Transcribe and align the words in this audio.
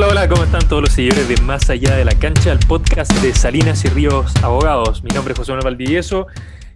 Hola, 0.00 0.12
hola, 0.12 0.28
¿cómo 0.30 0.44
están 0.44 0.66
todos 0.66 0.80
los 0.80 0.92
seguidores 0.92 1.28
de 1.28 1.36
Más 1.42 1.68
Allá 1.68 1.94
de 1.94 2.06
la 2.06 2.18
Cancha, 2.18 2.50
el 2.52 2.58
podcast 2.66 3.12
de 3.20 3.34
Salinas 3.34 3.84
y 3.84 3.88
Ríos 3.88 4.34
Abogados? 4.42 5.04
Mi 5.04 5.10
nombre 5.10 5.32
es 5.32 5.38
José 5.38 5.52
Manuel 5.52 5.74
Valdivieso 5.74 6.26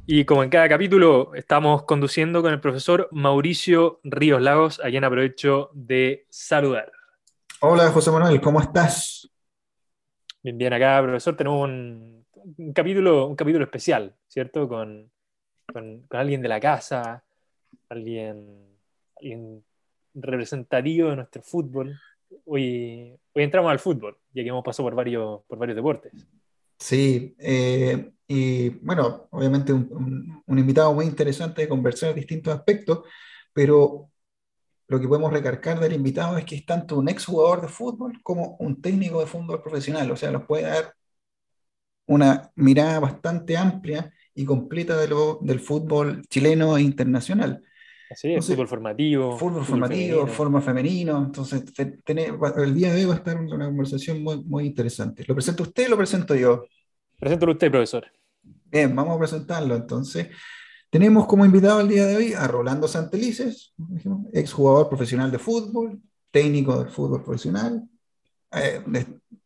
y 0.04 0.26
como 0.26 0.44
en 0.44 0.50
cada 0.50 0.68
capítulo 0.68 1.34
estamos 1.34 1.84
conduciendo 1.84 2.42
con 2.42 2.52
el 2.52 2.60
profesor 2.60 3.08
Mauricio 3.12 3.98
Ríos 4.04 4.42
Lagos, 4.42 4.78
a 4.84 4.90
quien 4.90 5.04
aprovecho 5.04 5.70
de 5.72 6.26
saludar. 6.28 6.92
Hola 7.60 7.90
José 7.92 8.10
Manuel, 8.10 8.42
¿cómo 8.42 8.60
estás? 8.60 9.26
Bien, 10.42 10.58
bien 10.58 10.74
acá, 10.74 11.00
profesor. 11.02 11.34
Tenemos 11.34 11.66
un, 11.66 12.26
capítulo, 12.74 13.26
un 13.26 13.36
capítulo 13.36 13.64
especial, 13.64 14.14
¿cierto? 14.28 14.68
Con, 14.68 15.10
con, 15.72 16.06
alguien 16.10 16.42
de 16.42 16.48
la 16.48 16.60
casa, 16.60 17.24
alguien, 17.88 18.68
alguien 19.16 19.64
representativo 20.12 21.08
de 21.08 21.16
nuestro 21.16 21.40
fútbol, 21.40 21.98
hoy, 22.44 23.18
hoy 23.32 23.42
entramos 23.42 23.70
al 23.70 23.78
fútbol, 23.78 24.16
ya 24.32 24.42
que 24.42 24.48
hemos 24.48 24.64
pasado 24.64 24.86
por 24.86 24.94
varios, 24.94 25.42
por 25.46 25.58
varios 25.58 25.76
deportes. 25.76 26.12
Sí, 26.78 27.34
eh, 27.38 28.12
y 28.26 28.68
bueno, 28.70 29.28
obviamente 29.30 29.72
un, 29.72 30.42
invitado 30.46 30.94
muy 30.94 31.06
interesante 31.06 31.62
de 31.62 31.68
conversar 31.68 32.14
distintos 32.14 32.54
aspectos, 32.54 33.04
pero 33.52 34.10
lo 34.88 35.00
que 35.00 35.08
podemos 35.08 35.32
recargar 35.32 35.80
del 35.80 35.94
invitado 35.94 36.38
es 36.38 36.44
que 36.44 36.56
es 36.56 36.66
tanto 36.66 36.98
un 36.98 37.08
ex 37.08 37.24
jugador 37.26 37.62
de 37.62 37.68
fútbol 37.68 38.20
como 38.22 38.56
un 38.58 38.80
técnico 38.82 39.20
de 39.20 39.26
fútbol 39.26 39.62
profesional, 39.62 40.10
o 40.10 40.16
sea, 40.16 40.30
nos 40.30 40.46
puede 40.46 40.64
dar 40.64 40.94
una 42.06 42.50
mirada 42.56 43.00
bastante 43.00 43.56
amplia 43.56 44.12
y 44.34 44.44
completa 44.44 44.96
de 44.96 45.08
lo, 45.08 45.38
del 45.42 45.60
fútbol 45.60 46.22
chileno 46.28 46.76
e 46.76 46.82
internacional. 46.82 47.62
Así 48.10 48.32
es, 48.32 48.46
fútbol 48.46 48.68
formativo. 48.68 49.36
Fútbol, 49.38 49.64
formativo, 49.64 50.26
forma 50.26 50.60
femenino. 50.60 51.18
Entonces, 51.24 51.64
el 51.76 52.74
día 52.74 52.92
de 52.92 53.00
hoy 53.00 53.04
va 53.06 53.14
a 53.14 53.16
estar 53.16 53.36
una 53.36 53.66
conversación 53.66 54.22
muy, 54.22 54.44
muy 54.44 54.66
interesante. 54.66 55.24
¿Lo 55.26 55.34
presenta 55.34 55.62
usted 55.62 55.86
o 55.86 55.90
lo 55.90 55.96
presento 55.96 56.34
yo? 56.34 56.64
Preséntalo 57.18 57.52
usted, 57.52 57.70
profesor. 57.70 58.06
Bien, 58.42 58.94
vamos 58.94 59.16
a 59.16 59.18
presentarlo. 59.18 59.74
Entonces, 59.74 60.28
tenemos 60.90 61.26
como 61.26 61.44
invitado 61.44 61.80
el 61.80 61.88
día 61.88 62.06
de 62.06 62.16
hoy 62.16 62.34
a 62.34 62.46
Rolando 62.46 62.86
Santelices, 62.86 63.74
ex 64.32 64.52
jugador 64.52 64.88
profesional 64.88 65.30
de 65.30 65.38
fútbol, 65.38 66.00
técnico 66.30 66.84
de 66.84 66.90
fútbol 66.90 67.22
profesional, 67.22 67.82
eh, 68.52 68.82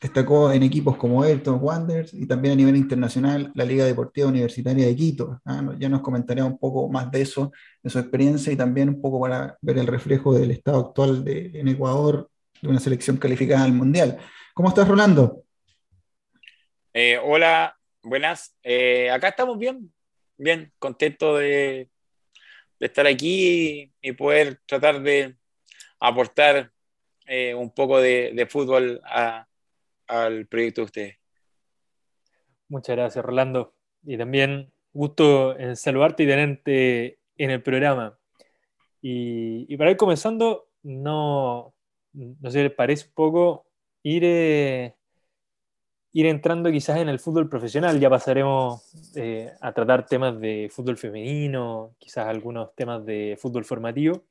destacó 0.00 0.52
en 0.52 0.62
equipos 0.62 0.96
como 0.96 1.24
Elton 1.24 1.58
Wanderers 1.60 2.14
y 2.14 2.26
también 2.26 2.52
a 2.52 2.56
nivel 2.56 2.76
internacional 2.76 3.50
la 3.54 3.64
Liga 3.64 3.84
Deportiva 3.84 4.28
Universitaria 4.28 4.86
de 4.86 4.94
Quito. 4.94 5.40
¿ah? 5.44 5.74
Ya 5.78 5.88
nos 5.88 6.02
comentará 6.02 6.44
un 6.44 6.58
poco 6.58 6.88
más 6.88 7.10
de 7.10 7.22
eso, 7.22 7.52
de 7.82 7.90
su 7.90 7.98
experiencia 7.98 8.52
y 8.52 8.56
también 8.56 8.88
un 8.88 9.00
poco 9.00 9.20
para 9.20 9.56
ver 9.60 9.78
el 9.78 9.86
reflejo 9.86 10.32
del 10.34 10.52
estado 10.52 10.78
actual 10.78 11.24
de, 11.24 11.50
en 11.54 11.68
Ecuador 11.68 12.30
de 12.62 12.68
una 12.68 12.80
selección 12.80 13.16
calificada 13.16 13.64
al 13.64 13.72
Mundial. 13.72 14.18
¿Cómo 14.54 14.68
estás, 14.68 14.86
Rolando? 14.86 15.42
Eh, 16.92 17.18
hola, 17.22 17.76
buenas. 18.02 18.56
Eh, 18.62 19.10
acá 19.10 19.28
estamos 19.28 19.58
bien, 19.58 19.92
bien, 20.36 20.72
contento 20.78 21.36
de, 21.36 21.88
estar 22.80 23.06
aquí 23.06 23.92
y 24.00 24.12
poder 24.12 24.60
tratar 24.66 25.02
de 25.02 25.36
aportar 26.00 26.70
eh, 27.26 27.54
un 27.54 27.72
poco 27.72 28.00
de, 28.00 28.46
fútbol 28.48 29.00
al 30.08 30.46
proyecto 30.46 30.80
de 30.80 30.84
ustedes. 30.84 31.18
Muchas 32.68 32.96
gracias, 32.96 33.24
Rolando. 33.24 33.74
Y 34.04 34.18
también 34.18 34.72
gusto 34.92 35.58
en 35.58 35.76
saludarte 35.76 36.24
y 36.24 36.26
tenerte 36.26 37.18
en 37.36 37.50
el 37.50 37.62
programa. 37.62 38.18
Y, 39.00 39.76
para 39.76 39.90
ir 39.92 39.96
comenzando, 39.96 40.68
no, 40.82 41.72
no 42.12 42.50
sé, 42.50 42.64
¿les 42.64 42.72
parece 42.72 43.06
un 43.06 43.14
poco 43.14 43.66
ir, 44.02 44.22
eh, 44.24 44.94
ir 46.12 46.26
entrando 46.26 46.70
quizás 46.70 46.98
en 46.98 47.08
el 47.08 47.20
fútbol 47.20 47.48
profesional? 47.48 48.00
Ya 48.00 48.10
pasaremos 48.10 49.14
eh, 49.14 49.52
a 49.60 49.72
tratar 49.72 50.04
temas 50.06 50.38
de 50.40 50.68
fútbol 50.70 50.96
femenino, 50.96 51.94
quizás 51.98 52.26
algunos 52.26 52.74
temas 52.74 53.04
de 53.06 53.38
fútbol 53.40 53.64
formativo. 53.64 54.24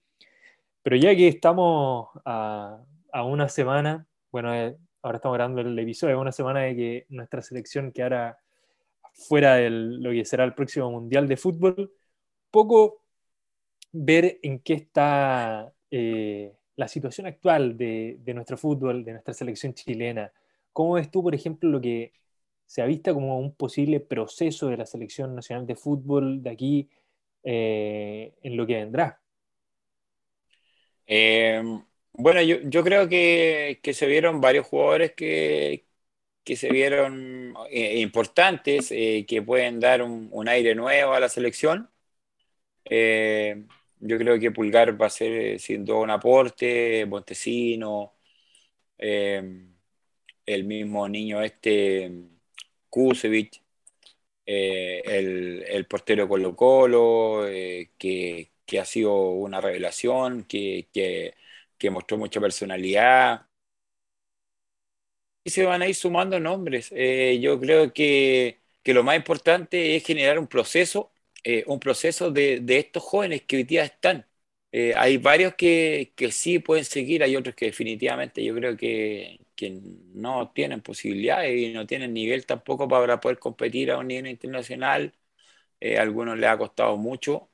Pero 0.83 0.95
ya 0.95 1.15
que 1.15 1.27
estamos 1.27 2.09
a, 2.25 2.79
una 3.25 3.49
semana, 3.49 4.05
bueno, 4.31 4.53
eh, 4.53 4.77
ahora 5.01 5.17
estamos 5.17 5.37
grabando 5.37 5.61
el 5.61 5.77
episodio, 5.79 6.19
una 6.19 6.31
semana 6.31 6.61
de 6.61 6.75
que 6.75 7.05
nuestra 7.09 7.41
selección 7.41 7.91
quedara 7.91 8.39
fuera 9.13 9.55
de 9.55 9.69
lo 9.69 10.11
que 10.11 10.25
será 10.25 10.43
el 10.43 10.53
próximo 10.53 10.91
Mundial 10.91 11.27
de 11.27 11.37
Fútbol, 11.37 11.91
poco 12.51 13.03
ver 13.91 14.39
en 14.43 14.59
qué 14.59 14.73
está 14.73 15.73
eh, 15.89 16.53
la 16.75 16.87
situación 16.87 17.27
actual 17.27 17.77
de, 17.77 18.19
nuestro 18.33 18.57
fútbol, 18.57 19.03
de 19.03 19.13
nuestra 19.13 19.33
selección 19.33 19.73
chilena. 19.73 20.31
¿Cómo 20.71 20.93
ves 20.93 21.09
tú, 21.09 21.23
por 21.23 21.33
ejemplo, 21.33 21.69
lo 21.69 21.81
que 21.81 22.13
se 22.65 22.81
ha 22.81 22.85
visto 22.85 23.13
como 23.13 23.39
un 23.39 23.55
posible 23.55 23.99
proceso 23.99 24.67
de 24.67 24.77
la 24.77 24.85
selección 24.85 25.35
nacional 25.35 25.65
de 25.65 25.75
fútbol 25.75 26.43
de 26.43 26.49
aquí 26.49 26.89
eh, 27.43 28.33
en 28.43 28.57
lo 28.57 28.67
que 28.67 28.75
vendrá? 28.75 29.19
Eh, 31.07 31.63
bueno, 32.17 32.41
yo, 32.41 32.83
creo 32.83 33.07
que, 33.09 33.79
se 33.93 34.07
vieron 34.07 34.41
varios 34.41 34.67
jugadores 34.67 35.13
que, 35.13 35.85
se 36.55 36.69
vieron 36.71 37.53
eh, 37.69 37.99
importantes, 37.99 38.91
eh, 38.91 39.25
que 39.27 39.41
pueden 39.41 39.79
dar 39.79 40.01
un, 40.01 40.47
aire 40.49 40.75
nuevo 40.75 41.13
a 41.13 41.19
la 41.19 41.29
selección. 41.29 41.89
yo 43.99 44.17
creo 44.17 44.39
que 44.39 44.51
Pulgar 44.51 44.99
va 45.01 45.07
a 45.07 45.09
ser 45.09 45.59
sin 45.59 45.85
duda 45.85 45.99
un 45.99 46.09
aporte, 46.11 47.05
Montesino, 47.05 48.13
el 48.97 50.63
mismo 50.63 51.07
niño 51.09 51.41
este, 51.41 52.11
Kusevich, 52.89 53.61
el, 54.45 55.63
el, 55.67 55.85
portero 55.87 56.27
Colo 56.27 56.55
Colo, 56.55 57.45
que, 57.97 58.51
que 58.65 58.79
ha 58.79 58.85
sido 58.85 59.31
una 59.31 59.61
revelación, 59.61 60.43
que, 60.45 60.87
mostró 61.89 62.17
mucha 62.17 62.39
personalidad. 62.41 63.47
Y 65.43 65.49
se 65.49 65.65
van 65.65 65.81
a 65.81 65.87
ir 65.87 65.95
sumando 65.95 66.39
nombres. 66.39 66.91
Eh, 66.93 67.39
yo 67.41 67.59
creo 67.59 67.93
que, 67.93 68.59
lo 68.85 69.03
más 69.03 69.15
importante 69.17 69.95
es 69.95 70.05
generar 70.05 70.39
un 70.39 70.47
proceso, 70.47 71.11
eh, 71.43 71.63
un 71.67 71.79
proceso 71.79 72.31
de, 72.31 72.63
estos 72.67 73.03
jóvenes 73.03 73.43
que 73.43 73.57
hoy 73.57 73.63
día 73.63 73.83
están. 73.83 74.25
Eh, 74.71 74.93
hay 74.95 75.17
varios 75.17 75.55
que, 75.55 76.13
sí 76.31 76.59
pueden 76.59 76.85
seguir, 76.85 77.23
hay 77.23 77.35
otros 77.35 77.55
que 77.55 77.65
definitivamente 77.67 78.43
yo 78.43 78.53
creo 78.55 78.75
que, 78.77 79.39
que 79.55 79.79
no 80.13 80.51
tienen 80.51 80.81
posibilidades 80.81 81.57
y 81.57 81.73
no 81.73 81.87
tienen 81.87 82.13
nivel 82.13 82.45
tampoco 82.45 82.87
para 82.87 83.19
poder 83.19 83.39
competir 83.39 83.91
a 83.91 83.97
un 83.97 84.07
nivel 84.07 84.27
internacional. 84.27 85.13
a 85.81 86.01
algunos 86.01 86.37
les 86.37 86.49
ha 86.49 86.57
costado 86.57 86.97
mucho 86.97 87.49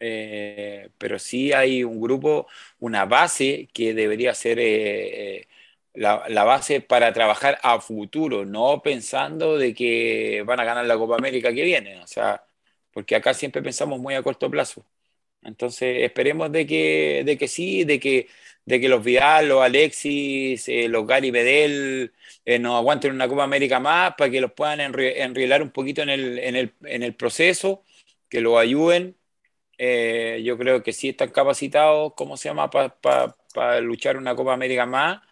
eh, 0.00 0.90
pero 0.98 1.18
sí 1.18 1.52
hay 1.52 1.84
un 1.84 2.00
grupo, 2.00 2.46
una 2.78 3.04
base 3.04 3.68
que 3.74 3.94
debería 3.94 4.34
ser 4.34 4.58
eh, 4.58 5.40
eh, 5.40 5.48
la, 5.94 6.24
la, 6.28 6.44
base 6.44 6.80
para 6.80 7.12
trabajar 7.12 7.58
a 7.62 7.80
futuro, 7.80 8.46
no 8.46 8.82
pensando 8.82 9.58
de 9.58 9.74
que 9.74 10.42
van 10.46 10.60
a 10.60 10.64
ganar 10.64 10.86
la 10.86 10.96
Copa 10.98 11.16
América 11.16 11.52
que 11.52 11.64
viene, 11.64 12.00
o 12.02 12.06
sea, 12.06 12.44
porque 12.92 13.16
acá 13.16 13.34
siempre 13.34 13.62
pensamos 13.62 14.00
muy 14.00 14.14
a 14.14 14.22
corto 14.22 14.50
plazo. 14.50 14.86
Entonces, 15.42 16.02
esperemos 16.04 16.52
de 16.52 16.66
que, 16.66 17.22
de 17.26 17.38
que 17.38 17.48
sí, 17.48 17.84
de 17.84 18.00
que, 18.00 18.28
de 18.64 18.80
que 18.80 18.88
los 18.88 19.02
Vidal, 19.04 19.48
los 19.48 19.62
Alexis, 19.62 20.68
los 20.88 21.06
Gary 21.06 21.30
Bedel 21.30 22.12
nos 22.60 22.76
aguanten 22.76 23.12
una 23.12 23.28
Copa 23.28 23.44
América 23.44 23.80
más 23.80 24.14
para 24.16 24.30
que 24.30 24.40
los 24.40 24.52
puedan 24.52 24.80
enrielar 24.80 25.62
un 25.62 25.70
poquito 25.70 26.02
en 26.02 26.10
el, 26.10 26.38
en 26.38 26.56
el, 26.56 26.74
en 26.84 27.02
el 27.02 27.14
proceso, 27.14 27.84
que 28.28 28.40
los 28.40 28.58
ayuden 28.58 29.16
eh, 29.82 30.42
yo 30.44 30.58
creo 30.58 30.82
que 30.82 30.92
sí 30.92 31.08
están 31.10 31.30
capacitados, 31.30 32.12
¿cómo 32.14 32.36
se 32.36 32.50
llama?, 32.50 32.68
para 32.70 33.80
luchar 33.80 34.18
una 34.18 34.34
Copa 34.36 34.52
América 34.52 34.84
más. 34.86 35.22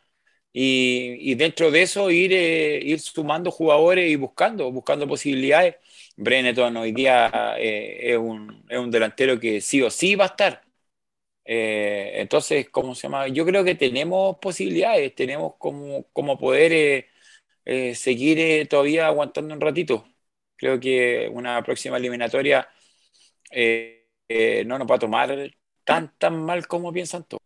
Y, 0.52 1.34
dentro 1.37 1.70
de 1.70 1.82
eso 1.82 2.11
ir, 2.11 2.32
eh, 2.32 2.81
ir 2.82 3.00
sumando 3.00 3.50
jugadores 3.50 4.11
y 4.11 4.17
buscando, 4.17 4.70
buscando 4.73 5.06
posibilidades. 5.08 5.76
Breneton 6.17 6.76
hoy 6.78 6.93
día 6.93 7.56
eh, 7.58 8.12
es, 8.12 8.19
un, 8.19 8.64
es, 8.69 8.78
un, 8.78 8.90
delantero 8.90 9.38
que 9.40 9.61
sí 9.61 9.82
o 9.82 9.90
sí 9.90 10.14
va 10.17 10.25
a 10.26 10.28
estar. 10.28 10.62
entonces, 11.44 12.69
¿cómo 12.70 12.94
se 12.94 13.02
llama? 13.05 13.28
Yo 13.28 13.44
creo 13.46 13.64
que 13.64 13.75
tenemos 13.75 14.38
posibilidades, 14.38 15.14
tenemos 15.14 15.55
como, 15.58 16.05
como 16.12 16.38
poder 16.38 17.06
seguir 17.94 18.69
todavía 18.69 19.06
aguantando 19.08 19.55
un 19.55 19.61
ratito. 19.61 20.06
Creo 20.56 20.81
que 20.81 21.28
una 21.32 21.62
próxima 21.62 21.96
eliminatoria 21.99 22.69
no 24.28 24.78
nos 24.78 24.88
va 24.88 24.96
a 24.96 24.98
tomar 24.98 25.52
tan, 25.84 26.14
tan 26.19 26.42
mal 26.42 26.66
como 26.66 26.92
piensan 26.92 27.25
todos. 27.25 27.42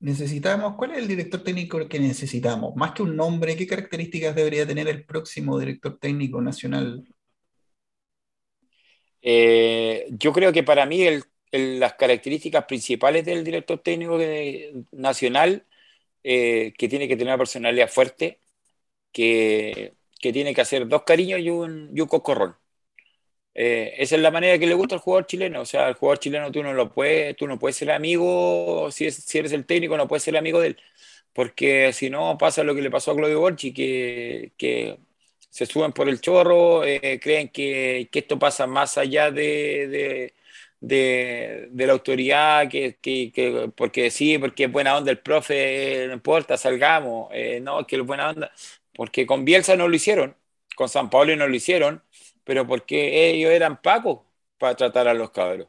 Necesitamos, 0.00 0.74
¿cuál 0.76 0.92
es 0.92 0.98
el 0.98 1.06
director 1.06 1.44
técnico 1.44 1.88
que 1.88 2.00
necesitamos? 2.00 2.74
Más 2.74 2.90
que 2.90 3.04
un 3.04 3.14
nombre, 3.14 3.56
¿qué 3.56 3.68
características 3.68 4.34
debería 4.34 4.66
tener 4.66 4.88
el 4.88 5.04
próximo 5.04 5.56
director 5.60 5.96
técnico 6.00 6.42
nacional? 6.42 7.04
Eh, 9.20 10.08
yo 10.10 10.32
creo 10.32 10.52
que 10.52 10.64
para 10.64 10.86
mí 10.86 11.06
las 11.52 11.94
características 11.94 12.64
principales 12.64 13.24
del 13.24 13.44
director 13.44 13.78
técnico 13.78 14.18
nacional 14.90 15.66
eh, 16.24 16.72
que 16.76 16.88
tiene 16.88 17.06
que 17.06 17.14
tener 17.16 17.32
una 17.32 17.38
personalidad 17.38 17.88
fuerte, 17.88 18.40
que, 19.12 19.94
que 20.20 20.32
tiene 20.32 20.54
que 20.54 20.62
hacer 20.62 20.88
dos 20.88 21.04
cariños 21.04 21.40
y 21.40 21.50
un, 21.50 21.90
y 21.94 22.00
un 22.00 22.08
cocorrón. 22.08 22.56
Eh, 23.54 23.94
esa 23.98 24.16
es 24.16 24.22
la 24.22 24.30
manera 24.30 24.58
que 24.58 24.66
le 24.66 24.74
gusta 24.74 24.94
al 24.94 25.00
jugador 25.00 25.26
chileno. 25.26 25.60
O 25.60 25.66
sea, 25.66 25.88
el 25.88 25.94
jugador 25.94 26.18
chileno 26.18 26.50
tú 26.50 26.62
no 26.62 26.72
lo 26.72 26.90
puedes, 26.92 27.36
tú 27.36 27.46
no 27.46 27.58
puedes 27.58 27.76
ser 27.76 27.90
amigo, 27.90 28.90
si, 28.90 29.10
si 29.10 29.38
eres 29.38 29.52
el 29.52 29.66
técnico, 29.66 29.96
no 29.96 30.08
puedes 30.08 30.22
ser 30.22 30.36
amigo 30.36 30.60
de 30.60 30.68
él. 30.68 30.80
Porque 31.32 31.92
si 31.92 32.10
no, 32.10 32.36
pasa 32.38 32.64
lo 32.64 32.74
que 32.74 32.82
le 32.82 32.90
pasó 32.90 33.12
a 33.12 33.16
Claudio 33.16 33.40
Borchi, 33.40 33.72
que, 33.72 34.52
que 34.56 34.98
se 35.50 35.66
suben 35.66 35.92
por 35.92 36.08
el 36.08 36.20
chorro, 36.20 36.84
eh, 36.84 37.20
creen 37.22 37.48
que, 37.48 38.08
que, 38.12 38.20
esto 38.20 38.38
pasa 38.38 38.66
más 38.66 38.98
allá 38.98 39.30
de, 39.30 40.32
de, 40.80 41.68
de, 41.70 41.86
la 41.86 41.92
autoridad, 41.92 42.68
que, 42.68 42.96
que, 43.00 43.70
porque 43.76 44.10
sí, 44.10 44.38
porque 44.38 44.64
es 44.64 44.72
buena 44.72 44.96
onda 44.96 45.10
el 45.10 45.18
profe, 45.20 46.06
no 46.08 46.14
importa, 46.14 46.56
salgamos. 46.56 47.28
Eh, 47.32 47.60
no, 47.60 47.86
que 47.86 47.96
es 47.96 48.02
buena 48.02 48.30
onda. 48.30 48.52
Porque 48.94 49.26
con 49.26 49.44
Bielsa 49.44 49.76
no 49.76 49.88
lo 49.88 49.96
hicieron, 49.96 50.36
con 50.76 50.88
San 50.88 51.10
Pablo 51.10 51.34
no 51.36 51.48
lo 51.48 51.54
hicieron 51.56 52.02
pero 52.44 52.66
porque 52.66 53.30
ellos 53.30 53.50
eran 53.50 53.80
pacos 53.80 54.20
para 54.58 54.76
tratar 54.76 55.08
a 55.08 55.14
los 55.14 55.30
cabros. 55.30 55.68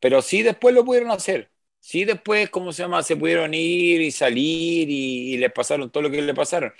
Pero 0.00 0.22
sí 0.22 0.42
después 0.42 0.74
lo 0.74 0.84
pudieron 0.84 1.10
hacer. 1.10 1.50
Sí 1.80 2.04
después, 2.04 2.50
¿cómo 2.50 2.72
se 2.72 2.82
llama? 2.82 3.02
Se 3.02 3.16
pudieron 3.16 3.54
ir 3.54 4.00
y 4.00 4.10
salir 4.10 4.88
y, 4.90 5.36
les 5.38 5.52
pasaron 5.52 5.90
todo 5.90 6.04
lo 6.04 6.10
que 6.10 6.22
le 6.22 6.34
pasaron. 6.34 6.72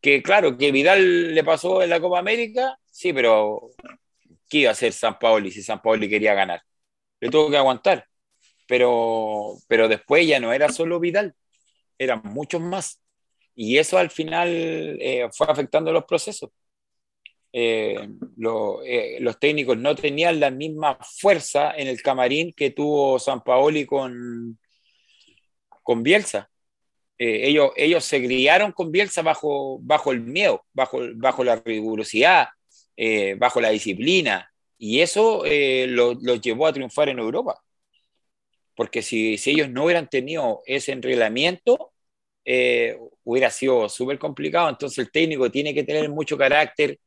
Que 0.00 0.22
claro, 0.22 0.56
que 0.58 0.72
Vidal 0.72 1.34
le 1.34 1.44
pasó 1.44 1.82
en 1.82 1.90
la 1.90 2.00
Copa 2.00 2.18
América, 2.18 2.78
sí, 2.90 3.12
pero 3.12 3.70
¿qué 4.48 4.58
iba 4.58 4.70
a 4.70 4.72
hacer 4.72 4.92
San 4.92 5.18
Paoli 5.18 5.50
si 5.50 5.62
San 5.62 5.82
Paoli 5.82 6.08
quería 6.08 6.34
ganar? 6.34 6.62
Le 7.20 7.30
tuvo 7.30 7.50
que 7.50 7.56
aguantar. 7.58 8.08
Pero, 8.66 9.56
pero 9.68 9.88
después 9.88 10.26
ya 10.26 10.40
no 10.40 10.52
era 10.52 10.70
solo 10.70 11.00
Vidal, 11.00 11.34
eran 11.98 12.22
muchos 12.24 12.60
más. 12.60 13.00
Y 13.54 13.78
eso 13.78 13.98
al 13.98 14.10
final 14.10 14.48
eh, 15.00 15.28
fue 15.32 15.46
afectando 15.50 15.92
los 15.92 16.04
procesos. 16.04 16.50
Eh, 17.56 18.08
eh, 18.84 19.18
los 19.20 19.38
técnicos 19.38 19.78
no 19.78 19.94
tenían 19.94 20.40
la 20.40 20.50
misma 20.50 20.98
fuerza 21.00 21.72
en 21.76 21.86
el 21.86 22.02
camarín 22.02 22.52
que 22.52 22.70
tuvo 22.70 23.20
San 23.20 23.44
Paoli 23.44 23.86
con, 23.86 24.58
con 25.84 26.02
Bielsa. 26.02 26.50
Eh, 27.16 27.46
ellos, 27.48 27.70
ellos 27.76 28.04
se 28.04 28.20
criaron 28.20 28.72
con 28.72 28.90
Bielsa 28.90 29.22
bajo, 29.22 29.78
bajo 29.80 30.10
el 30.10 30.20
miedo, 30.22 30.64
bajo, 30.72 30.98
bajo 31.14 31.44
la 31.44 31.54
rigurosidad, 31.54 32.48
bajo 33.38 33.60
la 33.60 33.70
disciplina, 33.70 34.52
y 34.76 35.00
eso 35.00 35.44
los 35.86 36.40
llevó 36.40 36.66
a 36.66 36.72
triunfar 36.72 37.08
en 37.08 37.20
Europa. 37.20 37.62
Porque 38.74 39.00
si, 39.00 39.38
si 39.38 39.52
ellos 39.52 39.68
no 39.70 39.84
hubieran 39.84 40.08
tenido 40.08 40.62
ese 40.66 40.90
entrenamiento, 40.90 41.92
hubiera 43.22 43.50
sido 43.50 43.88
súper 43.88 44.18
complicado. 44.18 44.68
Entonces 44.68 44.98
el 44.98 45.12
técnico 45.12 45.50
tiene 45.52 45.72
que 45.72 45.84
tener 45.84 46.08
mucho 46.08 46.36
carácter, 46.36 46.98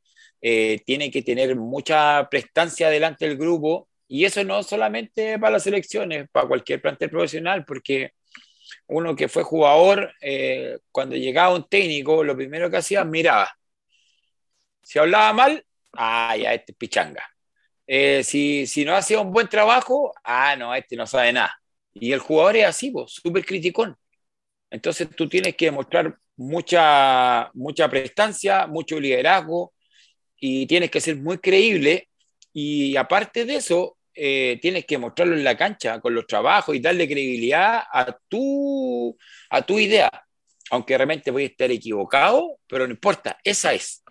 eh, 0.41 0.81
tiene 0.85 1.11
que 1.11 1.21
tener 1.21 1.55
mucha 1.55 2.27
prestancia 2.29 2.89
delante 2.89 3.27
del 3.27 3.37
grupo 3.37 3.87
y 4.07 4.25
eso 4.25 4.43
no 4.43 4.63
solamente 4.63 5.37
para 5.39 5.53
las 5.53 5.67
elecciones, 5.67 6.27
para 6.31 6.47
cualquier 6.47 6.81
plantel 6.81 7.09
profesional, 7.09 7.65
porque 7.65 8.11
uno 8.87 9.15
que 9.15 9.27
fue 9.27 9.43
jugador, 9.43 10.13
eh, 10.21 10.79
cuando 10.91 11.15
llegaba 11.15 11.55
un 11.55 11.67
técnico, 11.67 12.23
lo 12.23 12.35
primero 12.35 12.69
que 12.69 12.77
hacía, 12.77 13.03
miraba. 13.03 13.49
Si 14.81 14.99
hablaba 14.99 15.33
mal, 15.33 15.65
ah, 15.93 16.35
ya, 16.37 16.53
este 16.53 16.71
es 16.71 16.77
pichanga. 16.77 17.23
Eh, 17.85 18.23
si, 18.23 18.67
si 18.67 18.85
no 18.85 18.95
hacía 18.95 19.19
un 19.19 19.31
buen 19.31 19.47
trabajo, 19.47 20.13
ah, 20.23 20.55
no, 20.55 20.73
este 20.75 20.95
no 20.95 21.05
sabe 21.07 21.33
nada. 21.33 21.59
Y 21.93 22.11
el 22.13 22.19
jugador 22.19 22.57
es 22.57 22.65
así, 22.65 22.93
súper 23.07 23.45
criticón. 23.45 23.97
Entonces 24.69 25.09
tú 25.15 25.27
tienes 25.29 25.55
que 25.55 25.65
demostrar 25.65 26.17
mucha, 26.35 27.49
mucha 27.53 27.89
prestancia, 27.89 28.67
mucho 28.67 28.99
liderazgo, 28.99 29.73
y 30.39 30.65
tienes 30.67 30.91
que 30.91 31.01
ser 31.01 31.17
muy 31.17 31.39
creíble 31.39 32.09
y 32.53 32.95
aparte 32.97 33.45
de 33.45 33.57
eso, 33.57 33.97
eh, 34.15 34.57
tienes 34.59 34.83
que 34.85 34.97
mostrarlo 34.97 35.35
en 35.35 35.43
la 35.43 35.55
cancha 35.55 35.99
con 36.01 36.15
los 36.15 36.25
trabajos 36.25 36.75
y 36.75 36.79
darle 36.79 37.07
credibilidad 37.07 37.83
a 37.93 38.17
tu, 38.27 39.15
a 39.51 39.61
tu 39.61 39.77
idea. 39.77 40.09
Aunque 40.71 40.97
realmente 40.97 41.29
voy 41.29 41.43
a 41.43 41.45
estar 41.45 41.69
equivocado, 41.69 42.57
pero 42.67 42.87
no 42.87 42.93
importa, 42.93 43.37
esa 43.43 43.75
es. 43.75 44.03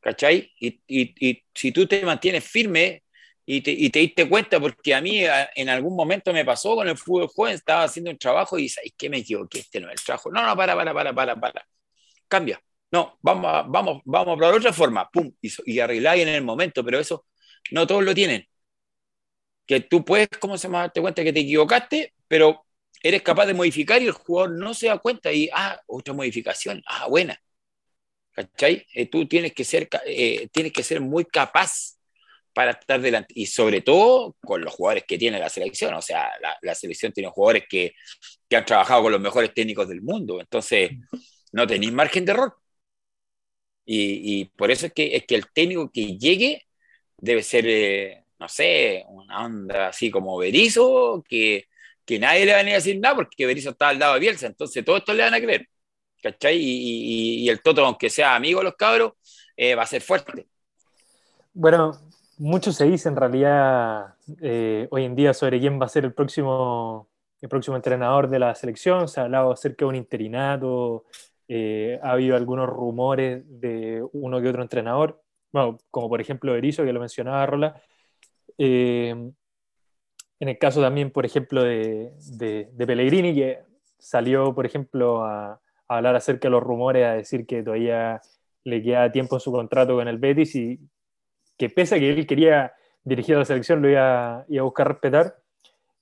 ¿Cachai? 0.00 0.52
Y, 0.60 0.82
y, 0.86 1.28
y 1.28 1.42
si 1.54 1.72
tú 1.72 1.86
te 1.86 2.04
mantienes 2.04 2.44
firme 2.44 3.04
y 3.46 3.62
te, 3.62 3.70
y 3.70 3.88
te, 3.88 4.00
diste 4.00 4.28
cuenta, 4.28 4.60
porque 4.60 4.94
a 4.94 5.00
mí 5.00 5.22
en 5.54 5.68
algún 5.70 5.96
momento 5.96 6.30
me 6.32 6.44
pasó 6.44 6.74
con 6.74 6.88
el 6.88 6.98
fútbol 6.98 7.28
joven, 7.28 7.54
estaba 7.54 7.84
haciendo 7.84 8.10
un 8.10 8.18
trabajo 8.18 8.58
y 8.58 8.68
¿sabes 8.68 8.92
qué? 8.98 9.08
Me 9.08 9.18
equivoqué, 9.18 9.60
este 9.60 9.80
no 9.80 9.88
es 9.88 9.94
el 10.00 10.04
trabajo. 10.04 10.30
No, 10.30 10.44
no, 10.44 10.54
para, 10.54 10.76
para, 10.76 10.92
para, 10.92 11.14
para, 11.14 11.40
para. 11.40 11.66
Cambia. 12.28 12.60
No, 12.92 13.18
vamos 13.22 13.46
a, 13.52 13.62
vamos, 13.62 14.02
vamos 14.04 14.34
a 14.34 14.36
probar 14.36 14.54
otra 14.54 14.72
forma, 14.72 15.08
pum, 15.10 15.32
y, 15.40 15.50
y 15.66 15.80
arregláis 15.80 16.22
en 16.22 16.28
el 16.28 16.42
momento, 16.42 16.84
pero 16.84 16.98
eso 17.00 17.26
no 17.70 17.86
todos 17.86 18.04
lo 18.04 18.14
tienen. 18.14 18.46
Que 19.66 19.80
tú 19.80 20.04
puedes, 20.04 20.28
¿cómo 20.40 20.58
se 20.58 20.68
llama? 20.68 20.80
Darte 20.80 21.00
cuenta 21.00 21.24
que 21.24 21.32
te 21.32 21.40
equivocaste, 21.40 22.14
pero 22.28 22.66
eres 23.02 23.22
capaz 23.22 23.46
de 23.46 23.54
modificar 23.54 24.00
y 24.02 24.06
el 24.06 24.12
jugador 24.12 24.52
no 24.58 24.74
se 24.74 24.88
da 24.88 24.98
cuenta 24.98 25.32
y, 25.32 25.48
ah, 25.52 25.80
otra 25.86 26.14
modificación, 26.14 26.82
ah, 26.86 27.06
buena. 27.08 27.40
¿Cachai? 28.32 28.86
Eh, 28.94 29.06
tú 29.06 29.26
tienes 29.26 29.52
que, 29.52 29.64
ser, 29.64 29.88
eh, 30.06 30.48
tienes 30.52 30.72
que 30.72 30.82
ser 30.82 31.00
muy 31.00 31.24
capaz 31.24 31.98
para 32.54 32.72
estar 32.72 33.00
delante. 33.00 33.34
Y 33.36 33.46
sobre 33.46 33.82
todo 33.82 34.36
con 34.44 34.62
los 34.62 34.72
jugadores 34.74 35.04
que 35.06 35.18
tiene 35.18 35.38
la 35.38 35.48
selección. 35.48 35.94
O 35.94 36.02
sea, 36.02 36.30
la, 36.40 36.56
la 36.62 36.74
selección 36.74 37.12
tiene 37.12 37.30
jugadores 37.30 37.64
que, 37.68 37.94
que, 38.48 38.56
han 38.56 38.64
trabajado 38.64 39.02
con 39.02 39.12
los 39.12 39.20
mejores 39.20 39.52
técnicos 39.54 39.88
del 39.88 40.02
mundo. 40.02 40.40
Entonces, 40.40 40.92
no 41.52 41.66
tenéis 41.66 41.92
margen 41.92 42.24
de 42.24 42.32
error. 42.32 42.61
Y, 43.84 44.44
por 44.56 44.70
eso 44.70 44.86
es 44.86 44.92
que, 44.92 45.16
es 45.16 45.26
que 45.26 45.34
el 45.34 45.46
técnico 45.52 45.90
que 45.90 46.16
llegue 46.16 46.66
debe 47.18 47.42
ser, 47.42 47.64
eh, 47.66 48.24
no 48.38 48.48
sé, 48.48 49.04
una 49.08 49.44
onda 49.44 49.88
así 49.88 50.10
como 50.10 50.38
Berizzo, 50.38 51.24
que, 51.28 51.66
que 52.04 52.18
nadie 52.18 52.46
le 52.46 52.52
va 52.52 52.58
a 52.58 52.62
venir 52.62 52.74
a 52.74 52.78
decir 52.78 52.98
nada 53.00 53.16
porque 53.16 53.46
Berizzo 53.46 53.70
está 53.70 53.88
al 53.88 53.98
lado 53.98 54.14
de 54.14 54.20
Bielsa, 54.20 54.46
entonces 54.46 54.84
todo 54.84 54.96
esto 54.96 55.12
le 55.12 55.22
van 55.24 55.34
a 55.34 55.40
creer. 55.40 55.68
¿Cachai? 56.22 56.56
Y, 56.56 57.42
y 57.44 57.48
el 57.48 57.60
Toto, 57.60 57.84
aunque 57.84 58.08
sea 58.08 58.36
amigo 58.36 58.60
de 58.60 58.64
los 58.64 58.76
cabros, 58.76 59.12
eh, 59.56 59.74
va 59.74 59.82
a 59.82 59.86
ser 59.86 60.02
fuerte. 60.02 60.46
Bueno, 61.52 62.00
mucho 62.38 62.72
se 62.72 62.86
dice 62.86 63.08
en 63.08 63.16
realidad 63.16 64.14
eh, 64.40 64.88
hoy 64.90 65.04
en 65.04 65.14
día 65.14 65.34
sobre 65.34 65.60
quién 65.60 65.80
va 65.80 65.86
a 65.86 65.88
ser 65.88 66.04
el 66.04 66.14
próximo, 66.14 67.08
el 67.40 67.48
próximo 67.48 67.76
entrenador 67.76 68.28
de 68.28 68.38
la 68.38 68.54
selección. 68.54 69.08
Se 69.08 69.20
ha 69.20 69.24
hablado 69.24 69.52
acerca 69.52 69.84
de 69.84 69.90
un 69.90 69.96
interinato, 69.96 71.04
eh, 71.54 72.00
ha 72.02 72.12
habido 72.12 72.34
algunos 72.34 72.66
rumores 72.66 73.44
de 73.46 74.02
uno 74.14 74.40
que 74.40 74.48
otro 74.48 74.62
entrenador, 74.62 75.22
bueno, 75.52 75.76
como 75.90 76.08
por 76.08 76.18
ejemplo 76.18 76.56
Erizo, 76.56 76.82
que 76.82 76.94
lo 76.94 77.00
mencionaba 77.00 77.44
Rola. 77.44 77.82
Eh, 78.56 79.10
en 80.40 80.48
el 80.48 80.56
caso 80.56 80.80
también, 80.80 81.10
por 81.10 81.26
ejemplo, 81.26 81.62
de, 81.62 82.14
de, 82.38 82.86
Pellegrini, 82.86 83.34
que 83.34 83.58
salió, 83.98 84.54
por 84.54 84.64
ejemplo, 84.64 85.24
a, 85.26 85.52
a, 85.52 85.60
hablar 85.88 86.16
acerca 86.16 86.48
de 86.48 86.52
los 86.52 86.62
rumores, 86.62 87.04
a 87.04 87.12
decir 87.12 87.46
que 87.46 87.62
todavía 87.62 88.22
le 88.64 88.82
queda 88.82 89.12
tiempo 89.12 89.36
en 89.36 89.40
su 89.40 89.52
contrato 89.52 89.94
con 89.94 90.08
el 90.08 90.16
Betis 90.16 90.54
y 90.54 90.80
que 91.58 91.68
pese 91.68 91.96
a 91.96 91.98
que 91.98 92.12
él 92.12 92.26
quería 92.26 92.72
dirigir 93.04 93.34
a 93.34 93.40
la 93.40 93.44
selección, 93.44 93.82
lo 93.82 93.90
iba, 93.90 94.46
iba 94.48 94.62
a 94.62 94.64
buscar 94.64 94.88
respetar. 94.88 95.36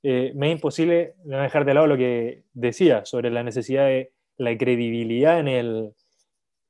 Eh, 0.04 0.32
me 0.36 0.46
es 0.46 0.52
imposible 0.52 1.16
dejar 1.24 1.64
de 1.64 1.74
lado 1.74 1.88
lo 1.88 1.96
que 1.96 2.44
decía 2.52 3.04
sobre 3.04 3.30
la 3.30 3.42
necesidad 3.42 3.86
de 3.86 4.12
la 4.40 4.56
credibilidad 4.56 5.38
en 5.38 5.48
el, 5.48 5.94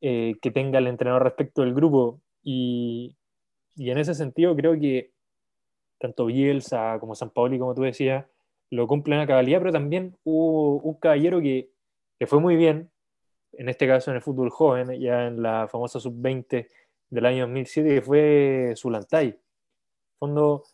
eh, 0.01 0.35
que 0.43 0.51
tenga 0.51 0.81
el 0.81 0.89
entrenador 0.89 1.23
respecto 1.23 1.63
del 1.63 1.73
grupo. 1.73 2.21
Y, 2.43 3.17
y, 3.77 3.91
en 3.91 3.99
ese 3.99 4.15
sentido 4.15 4.57
creo 4.57 4.79
que 4.79 5.13
tanto 5.99 6.27
Bielsa 6.27 6.99
como 6.99 7.15
San 7.15 7.31
Paoli, 7.31 7.61
como 7.61 7.75
tú 7.75 7.83
decías, 7.83 8.27
lo 8.71 8.89
cumplen 8.89 9.21
a 9.21 9.27
cabalidad, 9.27 9.61
pero 9.61 9.73
también 9.73 10.17
hubo 10.25 10.81
un 10.81 10.95
caballero 10.95 11.41
que, 11.41 11.71
que 12.19 12.27
fue 12.27 12.41
muy 12.41 12.57
bien, 12.57 12.91
en 13.53 13.69
este 13.69 13.87
caso 13.87 14.11
en 14.11 14.17
el 14.17 14.23
fútbol 14.23 14.51
joven, 14.51 15.01
ya 15.01 15.29
en 15.29 15.41
la 15.41 15.69
famosa 15.69 16.01
sub-20 16.01 16.67
del 17.09 17.27
año 17.27 17.43
2007, 17.47 17.89
que 17.89 18.03
fue 18.03 18.75
Zulantay. 18.77 19.39
Fondo, 20.19 20.65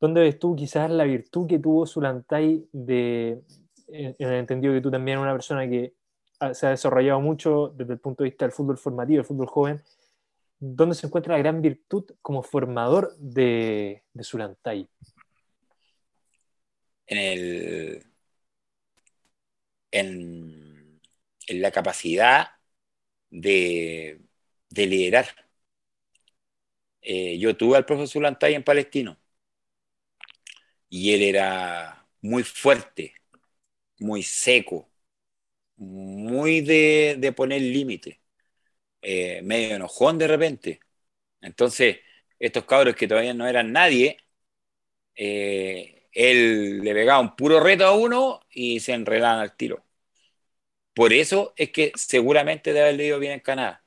¿dónde 0.00 0.22
ves 0.22 0.38
tú 0.38 0.56
quizás 0.56 0.90
la 0.90 1.04
virtud 1.04 1.46
que 1.46 1.60
tuvo 1.60 1.86
Zulantay 1.86 2.66
de, 2.72 3.40
en 3.86 4.16
el 4.18 4.34
entendido 4.34 4.74
que 4.74 4.80
tú 4.80 4.90
también 4.90 5.18
eres 5.18 5.22
una 5.22 5.32
persona 5.32 5.68
que 5.68 5.99
se 6.52 6.66
ha 6.66 6.70
desarrollado 6.70 7.20
mucho 7.20 7.72
desde 7.76 7.94
el 7.94 8.00
punto 8.00 8.24
de 8.24 8.30
vista 8.30 8.44
del 8.44 8.52
fútbol 8.52 8.78
formativo, 8.78 9.20
el 9.20 9.26
fútbol 9.26 9.46
joven, 9.46 9.82
¿dónde 10.58 10.94
se 10.94 11.06
encuentra 11.06 11.34
la 11.34 11.40
gran 11.40 11.62
virtud 11.62 12.04
como 12.22 12.42
formador 12.42 13.16
de, 13.18 14.04
de? 14.12 14.88
En, 17.06 17.18
el, 17.18 18.04
en, 19.90 21.00
en 21.46 21.62
la 21.62 21.70
capacidad 21.70 22.48
de, 23.30 24.20
de 24.70 24.86
liderar. 24.86 25.26
Eh, 27.02 27.38
yo 27.38 27.56
tuve 27.56 27.76
al 27.76 27.86
profesor 27.86 28.08
Zulantay 28.08 28.54
en 28.54 28.62
Palestino 28.64 29.18
y 30.88 31.12
él 31.14 31.22
era 31.22 32.06
muy 32.22 32.42
fuerte, 32.42 33.14
muy 33.98 34.22
seco, 34.22 34.89
muy 35.80 36.60
de, 36.62 37.32
poner 37.36 37.62
límite, 37.62 38.20
eh, 39.02 39.42
medio 39.44 39.76
enojón 39.76 40.18
de 40.18 40.28
repente. 40.28 40.80
Entonces, 41.42 41.98
estos 42.38 42.64
cabros 42.66 42.96
que 42.96 43.08
todavía 43.08 43.34
no 43.34 43.46
eran 43.48 43.72
nadie, 43.72 44.18
eh, 45.16 46.08
él 46.12 46.80
le 46.80 46.94
pegaba 46.94 47.20
un 47.20 47.36
puro 47.36 47.60
reto 47.60 47.86
a 47.86 47.94
uno 47.96 48.40
y 48.50 48.80
se 48.80 48.92
enredaban 48.94 49.40
al 49.40 49.56
tiro. 49.56 49.84
Por 50.94 51.12
eso 51.12 51.54
es 51.56 51.70
que 51.70 51.92
seguramente 51.96 52.72
debe 52.72 52.86
haber 52.86 52.96
leído 52.96 53.18
bien 53.18 53.32
en 53.32 53.40
Canadá, 53.40 53.84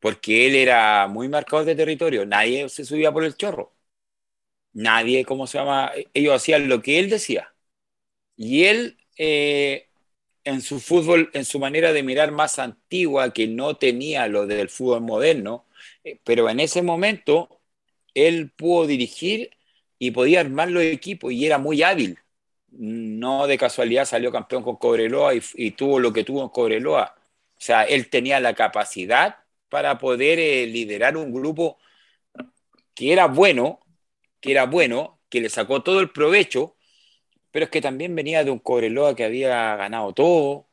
porque 0.00 0.46
él 0.48 0.56
era 0.56 1.08
muy 1.08 1.28
marcador 1.28 1.66
de 1.66 1.76
territorio, 1.76 2.26
nadie 2.26 2.68
se 2.68 2.84
subía 2.84 3.12
por 3.12 3.24
el 3.24 3.36
chorro, 3.36 3.74
nadie, 4.72 5.24
¿cómo 5.24 5.46
se 5.46 5.58
llama? 5.58 5.92
Ellos 6.14 6.34
hacían 6.34 6.68
lo 6.68 6.82
que 6.82 6.98
él 6.98 7.10
decía. 7.10 7.54
Y 8.36 8.64
él, 8.66 8.98
eh, 9.18 9.90
en 10.44 10.60
su 10.60 10.80
fútbol, 10.80 11.30
en 11.34 11.44
su 11.44 11.58
manera 11.58 11.92
de 11.92 12.02
mirar 12.02 12.32
más 12.32 12.58
antigua, 12.58 13.32
que 13.32 13.48
no 13.48 13.76
tenía 13.76 14.26
lo 14.28 14.46
del 14.46 14.68
fútbol 14.68 15.00
moderno, 15.02 15.66
eh, 16.04 16.18
pero 16.24 16.48
en 16.50 16.60
ese 16.60 16.82
momento 16.82 17.60
él 18.14 18.50
pudo 18.56 18.86
dirigir 18.86 19.50
y 19.98 20.10
podía 20.12 20.40
armar 20.40 20.70
los 20.70 20.82
equipos 20.84 21.32
y 21.32 21.46
era 21.46 21.58
muy 21.58 21.82
hábil. 21.82 22.18
No 22.70 23.46
de 23.46 23.58
casualidad 23.58 24.04
salió 24.04 24.32
campeón 24.32 24.62
con 24.64 24.76
Cobreloa 24.76 25.32
y, 25.34 25.70
tuvo 25.72 26.00
lo 26.00 26.12
que 26.12 26.24
tuvo 26.24 26.42
en 26.42 26.48
Cobreloa. 26.50 27.14
O 27.16 27.60
sea, 27.60 27.84
él 27.84 28.10
tenía 28.10 28.40
la 28.40 28.54
capacidad 28.54 29.38
para 29.68 29.98
poder 29.98 30.38
eh, 30.38 30.66
liderar 30.66 31.16
un 31.16 31.32
grupo 31.32 31.78
que 32.94 33.12
era 33.12 33.26
bueno, 33.26 33.80
que 34.40 34.52
era 34.52 34.66
bueno, 34.66 35.20
que 35.28 35.40
le 35.40 35.48
sacó 35.50 35.82
todo 35.82 36.00
el 36.00 36.10
provecho, 36.10 36.76
pero 37.54 37.66
es 37.66 37.70
que 37.70 37.80
también 37.80 38.16
venía 38.16 38.42
de 38.44 38.50
un 38.50 38.58
Cobreloa 38.58 39.14
que 39.14 39.24
había 39.24 39.76
ganado 39.76 40.12
todo, 40.12 40.68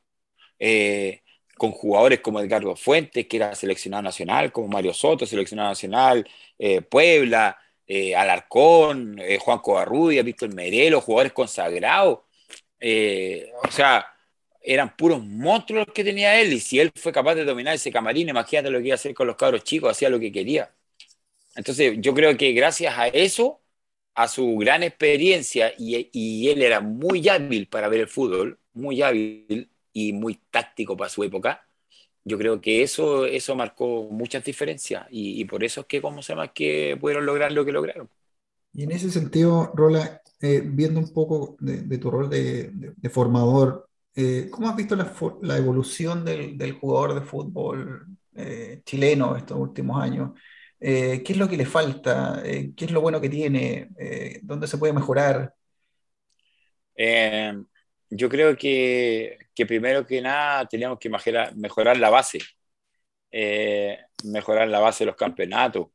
eh, 0.59 1.21
con 1.57 1.71
jugadores 1.71 2.21
como 2.21 2.39
Edgardo 2.41 2.75
Fuentes, 2.75 3.27
que 3.27 3.37
era 3.37 3.55
seleccionado 3.55 4.03
nacional, 4.03 4.51
como 4.51 4.67
Mario 4.67 4.93
Soto, 4.93 5.27
seleccionado 5.27 5.69
nacional, 5.69 6.27
eh, 6.59 6.81
Puebla, 6.81 7.59
eh, 7.87 8.15
Alarcón, 8.15 9.19
eh, 9.19 9.37
Juan 9.39 9.59
Covarrubias, 9.59 10.25
Víctor 10.25 10.53
Merelo, 10.55 11.01
jugadores 11.01 11.33
consagrados. 11.33 12.21
Eh, 12.79 13.51
o 13.63 13.71
sea, 13.71 14.07
eran 14.61 14.95
puros 14.97 15.23
monstruos 15.23 15.87
que 15.93 16.03
tenía 16.03 16.41
él. 16.41 16.53
Y 16.53 16.59
si 16.59 16.79
él 16.79 16.91
fue 16.95 17.11
capaz 17.13 17.35
de 17.35 17.45
dominar 17.45 17.75
ese 17.75 17.91
camarín, 17.91 18.29
imagínate 18.29 18.71
lo 18.71 18.79
que 18.79 18.87
iba 18.87 18.95
a 18.95 18.97
hacer 18.97 19.13
con 19.13 19.27
los 19.27 19.35
cabros 19.35 19.63
chicos, 19.63 19.91
hacía 19.91 20.09
lo 20.09 20.19
que 20.19 20.31
quería. 20.31 20.73
Entonces, 21.55 21.95
yo 21.99 22.13
creo 22.13 22.37
que 22.37 22.53
gracias 22.53 22.97
a 22.97 23.07
eso, 23.07 23.60
a 24.13 24.27
su 24.27 24.57
gran 24.57 24.83
experiencia, 24.83 25.73
y, 25.77 26.49
él 26.49 26.61
era 26.61 26.81
muy 26.81 27.27
hábil 27.29 27.67
para 27.67 27.87
ver 27.87 28.01
el 28.01 28.07
fútbol, 28.07 28.59
muy 28.73 29.01
hábil 29.01 29.69
y 29.93 30.13
muy 30.13 30.39
táctico 30.49 30.97
para 30.97 31.09
su 31.09 31.23
época, 31.23 31.65
yo 32.23 32.37
creo 32.37 32.61
que 32.61 32.83
eso, 32.83 33.25
eso 33.25 33.55
marcó 33.55 34.07
muchas 34.11 34.43
diferencias 34.43 35.07
y, 35.09 35.43
por 35.45 35.63
eso 35.63 35.81
es 35.81 35.87
que, 35.87 36.01
¿cómo 36.01 36.21
se 36.21 36.33
llama?, 36.33 36.53
que 36.53 36.97
pudieron 36.99 37.25
lograr 37.25 37.51
lo 37.51 37.65
que 37.65 37.71
lograron. 37.71 38.09
Y 38.73 38.83
en 38.83 38.91
ese 38.91 39.09
sentido, 39.09 39.71
Rola, 39.73 40.21
eh, 40.39 40.61
viendo 40.63 40.99
un 40.99 41.11
poco 41.13 41.55
de, 41.59 41.97
tu 41.97 42.11
rol 42.11 42.29
de, 42.29 42.93
formador, 43.11 43.89
eh, 44.15 44.49
¿cómo 44.51 44.69
has 44.69 44.75
visto 44.75 44.95
la, 44.95 45.57
evolución 45.57 46.23
del, 46.23 46.73
jugador 46.73 47.15
de 47.15 47.21
fútbol 47.21 48.07
eh, 48.35 48.81
chileno 48.85 49.35
estos 49.35 49.57
últimos 49.57 50.01
años? 50.01 50.31
¿Qué 50.81 51.23
es 51.23 51.37
lo 51.37 51.47
que 51.47 51.57
le 51.57 51.65
falta? 51.65 52.41
¿Qué 52.43 52.85
es 52.85 52.91
lo 52.91 53.01
bueno 53.01 53.21
que 53.21 53.29
tiene? 53.29 53.89
¿Dónde 54.41 54.67
se 54.67 54.77
puede 54.77 54.93
mejorar? 54.93 55.53
yo 58.09 58.29
creo 58.29 58.57
que, 58.57 59.37
que, 59.55 59.65
primero 59.65 60.05
que 60.05 60.21
nada 60.21 60.65
teníamos 60.67 60.99
que 60.99 61.09
mejorar, 61.09 61.55
mejorar 61.55 61.97
la 61.97 62.09
base, 62.09 62.39
eh, 63.31 63.99
mejorar 64.25 64.67
la 64.67 64.79
base 64.79 65.03
de 65.03 65.07
los 65.07 65.15
campeonatos. 65.15 65.87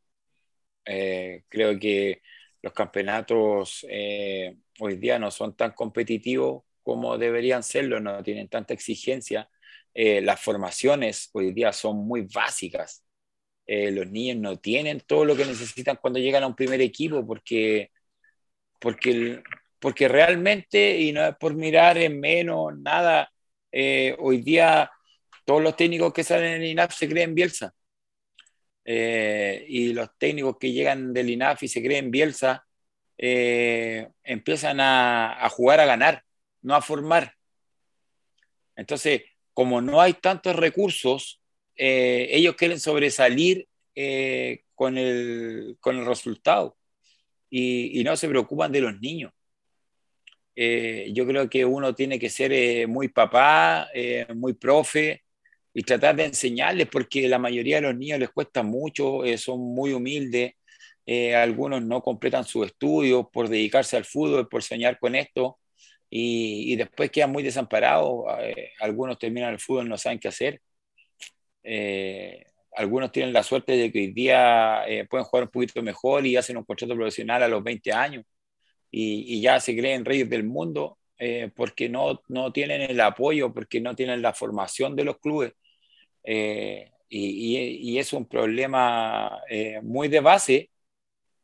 Eh, 0.84 1.44
creo 1.48 1.78
que 1.78 2.22
los 2.62 2.72
campeonatos 2.72 3.86
eh, 3.90 4.56
hoy 4.80 4.96
día 4.96 5.18
no 5.18 5.30
son 5.30 5.56
tan 5.56 5.72
competitivos 5.72 6.64
como 6.82 7.18
deberían 7.18 7.62
serlo, 7.62 8.00
no 8.00 8.22
tienen 8.22 8.48
tanta 8.48 8.74
exigencia. 8.74 9.50
las 9.94 10.40
formaciones 10.40 11.30
hoy 11.32 11.52
día 11.52 11.72
son 11.72 12.06
muy 12.06 12.22
básicas. 12.22 13.05
Los 13.66 14.06
niños 14.08 14.36
no 14.36 14.58
tienen 14.58 15.00
todo 15.00 15.24
lo 15.24 15.36
que 15.36 15.44
necesitan 15.44 15.98
cuando 16.00 16.20
llegan 16.20 16.44
a 16.44 16.46
un 16.46 16.54
primer 16.54 16.80
equipo 16.80 17.26
porque, 17.26 17.90
porque 18.80 19.42
porque 19.86 20.08
realmente, 20.08 20.98
y 21.00 21.12
no 21.12 21.24
es 21.24 21.36
por 21.36 21.54
mirar 21.54 21.98
en 21.98 22.18
menos, 22.18 22.76
nada, 22.78 23.30
eh, 23.70 24.16
hoy 24.18 24.42
día 24.42 24.90
todos 25.44 25.62
los 25.62 25.76
técnicos 25.76 26.12
que 26.12 26.24
salen 26.24 26.54
en 26.54 26.64
INAF 26.64 26.94
se 26.94 27.08
creen 27.08 27.34
Bielsa. 27.34 27.72
Eh, 28.84 29.64
y 29.68 29.92
los 29.92 30.08
técnicos 30.18 30.56
que 30.58 30.72
llegan 30.72 31.12
del 31.12 31.30
INAF 31.30 31.62
y 31.62 31.68
se 31.68 31.82
creen 31.82 32.10
Bielsa 32.10 32.66
eh, 33.18 34.08
empiezan 34.24 34.80
a, 34.80 35.48
jugar 35.50 35.80
a 35.80 35.86
ganar, 35.86 36.24
no 36.62 36.74
a 36.74 36.82
formar. 36.82 37.34
Entonces, 38.76 39.22
como 39.54 39.80
no 39.80 40.00
hay 40.00 40.14
tantos 40.14 40.56
recursos, 40.56 41.40
ellos 41.76 42.54
quieren 42.56 42.80
sobresalir 42.80 43.68
con, 44.74 44.98
el, 44.98 45.76
con 45.80 45.96
el 45.96 46.06
resultado 46.06 46.76
y, 47.50 48.00
y 48.00 48.04
no 48.04 48.16
se 48.16 48.28
preocupan 48.28 48.72
de 48.72 48.80
los 48.80 49.00
niños. 49.00 49.32
Eh, 50.58 51.10
yo 51.12 51.26
creo 51.26 51.50
que 51.50 51.66
uno 51.66 51.94
tiene 51.94 52.18
que 52.18 52.30
ser 52.30 52.50
eh, 52.52 52.86
muy 52.86 53.08
papá, 53.08 53.88
eh, 53.92 54.26
muy 54.34 54.54
profe 54.54 55.22
y 55.74 55.82
tratar 55.82 56.16
de 56.16 56.24
enseñarles 56.24 56.88
porque 56.90 57.28
la 57.28 57.38
mayoría 57.38 57.76
de 57.76 57.82
los 57.82 57.96
niños 57.96 58.18
les 58.18 58.30
cuesta 58.30 58.62
mucho, 58.62 59.20
son 59.36 59.60
muy 59.60 59.92
humildes, 59.92 60.54
algunos 61.36 61.82
no 61.82 62.02
completan 62.02 62.44
sus 62.44 62.66
estudios 62.66 63.26
por 63.30 63.48
dedicarse 63.48 63.96
al 63.98 64.06
fútbol, 64.06 64.48
por 64.48 64.62
soñar 64.62 64.98
con 64.98 65.14
esto 65.14 65.58
y, 66.08 66.72
y 66.72 66.76
después 66.76 67.10
quedan 67.10 67.30
muy 67.30 67.42
desamparados, 67.42 68.24
algunos 68.80 69.18
terminan 69.18 69.52
el 69.52 69.60
fútbol 69.60 69.88
no 69.88 69.98
saben 69.98 70.18
qué 70.18 70.28
hacer. 70.28 70.62
Algunos 72.76 73.12
tienen 73.12 73.32
la 73.32 73.42
suerte 73.42 73.72
de 73.76 73.90
que 73.90 74.00
hoy 74.00 74.12
día 74.12 74.84
pueden 75.10 75.24
jugar 75.24 75.44
un 75.44 75.50
poquito 75.50 75.82
mejor 75.82 76.26
y 76.26 76.36
hacen 76.36 76.56
un 76.56 76.64
contrato 76.64 76.94
profesional 76.94 77.42
a 77.42 77.48
los 77.48 77.62
20 77.62 77.92
años 77.92 78.24
y, 78.90 79.40
ya 79.40 79.60
se 79.60 79.76
creen 79.76 80.04
reyes 80.04 80.28
del 80.30 80.44
mundo 80.44 80.98
eh, 81.18 81.50
porque 81.54 81.88
no, 81.88 82.22
no, 82.28 82.52
tienen 82.52 82.82
el 82.82 83.00
apoyo, 83.00 83.52
porque 83.52 83.80
no 83.80 83.94
tienen 83.96 84.22
la 84.22 84.34
formación 84.34 84.96
de 84.96 85.04
los 85.04 85.18
clubes. 85.18 85.52
Eh, 86.24 86.90
y, 87.08 87.98
es 87.98 88.12
un 88.12 88.26
problema 88.26 89.40
eh, 89.48 89.80
muy 89.82 90.08
de 90.08 90.20
base 90.20 90.70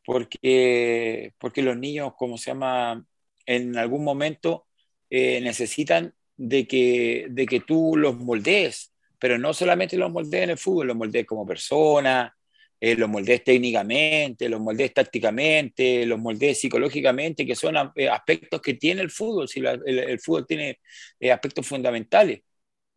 porque, 0.05 1.33
porque 1.39 1.61
los 1.61 1.77
niños, 1.77 2.13
como 2.17 2.37
se 2.37 2.51
llama, 2.51 3.05
en 3.45 3.77
algún 3.77 4.03
momento 4.03 4.67
necesitan 5.09 6.15
de 6.37 6.67
que, 6.67 7.27
de 7.29 7.45
que 7.45 7.59
tú 7.59 7.95
los 7.97 8.17
moldees, 8.17 8.92
pero 9.23 9.37
no 9.37 9.53
solamente 9.53 9.95
los 9.95 10.11
moldees 10.11 10.43
en 10.43 10.49
el 10.49 10.57
fútbol, 10.57 10.87
los 10.87 10.97
moldees 10.97 11.25
como 11.25 11.45
persona, 11.45 12.35
eh, 12.77 12.93
los 12.93 13.07
moldees 13.07 13.41
técnicamente, 13.41 14.49
los 14.49 14.59
moldees 14.59 14.93
tácticamente, 14.93 16.05
los 16.05 16.19
moldees 16.19 16.59
psicológicamente, 16.59 17.45
que 17.45 17.55
son 17.55 17.93
eh, 17.95 18.09
aspectos 18.09 18.59
que 18.59 18.73
tiene 18.73 19.01
el 19.01 19.09
fútbol, 19.09 19.47
si 19.47 19.61
el, 19.61 20.19
fútbol 20.19 20.45
tiene 20.45 20.81
eh, 21.21 21.31
aspectos 21.31 21.65
fundamentales, 21.65 22.41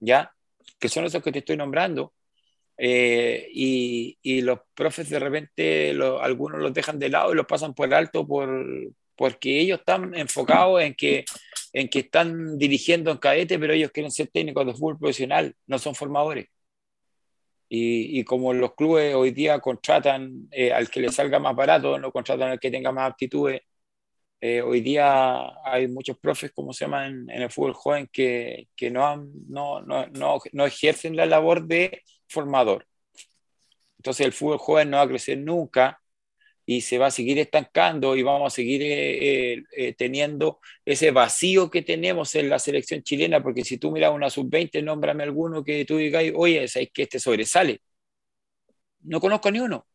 ¿ya? 0.01 0.29
Que 0.81 0.89
son 0.89 1.05
esos 1.05 1.23
que 1.23 1.31
te 1.31 1.39
estoy 1.39 1.57
nombrando. 1.57 2.13
Y, 2.77 4.19
y, 4.21 4.41
los 4.43 4.59
profes 4.75 5.09
de 5.09 5.21
repente, 5.21 5.97
algunos 6.21 6.61
los 6.61 6.75
dejan 6.75 6.99
de 6.99 7.09
lado 7.09 7.33
y 7.33 7.37
los 7.37 7.47
pasan 7.47 7.73
por 7.73 7.95
alto 7.95 8.27
por, 8.27 8.67
porque 9.15 9.61
ellos 9.61 9.79
están 9.79 10.13
enfocados 10.17 10.83
en 10.83 10.93
que, 10.95 11.25
en 11.77 11.89
que 11.91 11.99
están 12.01 12.57
dirigiendo 12.57 13.11
en 13.11 13.19
cadete, 13.19 13.59
pero 13.59 13.75
ellos 13.75 13.91
quieren 13.91 14.11
ser 14.11 14.29
técnicos 14.29 14.65
de 14.65 14.73
fútbol 14.73 14.99
profesional, 14.99 15.55
no 15.67 15.79
son 15.79 15.95
formadores. 15.95 16.47
Y, 17.69 18.25
como 18.25 18.55
los 18.55 18.75
clubes 18.75 19.15
hoy 19.15 19.33
día 19.33 19.61
contratan 19.61 20.49
eh, 20.53 20.73
al 20.73 20.89
que 20.89 21.01
le 21.01 21.11
salga 21.13 21.39
más 21.39 21.55
barato, 21.55 21.99
no 21.99 22.13
contratan 22.13 22.51
al 22.53 22.61
que 22.61 22.71
tenga 22.71 22.93
más 22.93 23.11
aptitudes, 23.11 23.61
eh, 24.41 24.63
hoy 24.63 24.81
día 24.81 25.53
hay 25.65 25.89
muchos 25.89 26.19
profes, 26.19 26.51
como 26.53 26.73
se 26.73 26.87
llama 26.87 27.09
en, 27.09 27.29
el 27.31 27.51
fútbol 27.51 27.75
joven, 27.75 28.09
que, 28.11 28.69
que 28.75 28.91
no, 28.91 29.29
no, 29.49 29.83
no, 29.83 30.07
no, 30.53 30.67
ejercen 30.67 31.15
la 31.15 31.27
labor 31.27 31.67
de 31.67 32.03
formador. 32.27 32.87
Entonces 33.99 34.25
el 34.27 34.33
fútbol 34.33 34.59
joven 34.59 34.91
no 34.91 34.97
va 34.97 35.03
a 35.03 35.09
crecer 35.09 35.37
nunca 35.39 36.01
y 36.67 36.81
se 36.81 36.99
va 36.99 37.07
a 37.07 37.11
seguir 37.13 37.39
estancando 37.39 38.17
y 38.17 38.23
vamos 38.25 38.53
a 38.53 38.57
seguir 38.57 38.83
eh, 38.83 39.53
eh, 39.55 39.65
eh, 39.77 39.95
teniendo 39.95 40.61
ese 40.85 41.13
vacío 41.13 41.71
que 41.71 41.83
tenemos 41.83 42.35
en 42.35 42.51
la 42.51 42.59
selección 42.59 43.03
chilena, 43.03 43.43
porque 43.43 43.65
si 43.65 43.79
tú 43.79 43.93
miras 43.93 44.13
una 44.13 44.29
sub-20, 44.31 44.83
nómbrame 44.83 45.23
alguno 45.23 45.63
que 45.65 45.85
tú 45.85 45.97
digas, 45.99 46.25
oye, 46.35 46.65
es 46.65 46.75
que 46.93 47.03
este 47.05 47.21
sobresale. 47.21 47.81
No 49.03 49.21
conozco 49.21 49.51
ni 49.51 49.61
uno. 49.61 49.87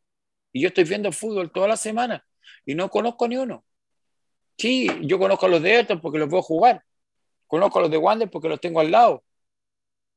Y 0.53 0.61
yo 0.61 0.69
estoy 0.69 0.85
viendo 0.85 1.11
fútbol 1.11 1.51
toda 1.51 1.67
la 1.67 1.77
semana 1.77 2.25
y 2.65 2.75
no 2.75 2.89
conozco 2.89 3.27
ni 3.27 3.37
uno. 3.37 3.65
Sí, 4.57 4.87
yo 5.03 5.19
conozco 5.19 5.47
a 5.47 5.49
los 5.49 5.61
de 5.61 5.73
Everton 5.73 6.01
porque 6.01 6.19
los 6.19 6.29
veo 6.29 6.41
jugar. 6.41 6.83
Conozco 7.47 7.79
a 7.79 7.81
los 7.83 7.91
de 7.91 7.97
Wander 7.97 8.29
porque 8.29 8.49
los 8.49 8.61
tengo 8.61 8.79
al 8.79 8.91
lado. 8.91 9.23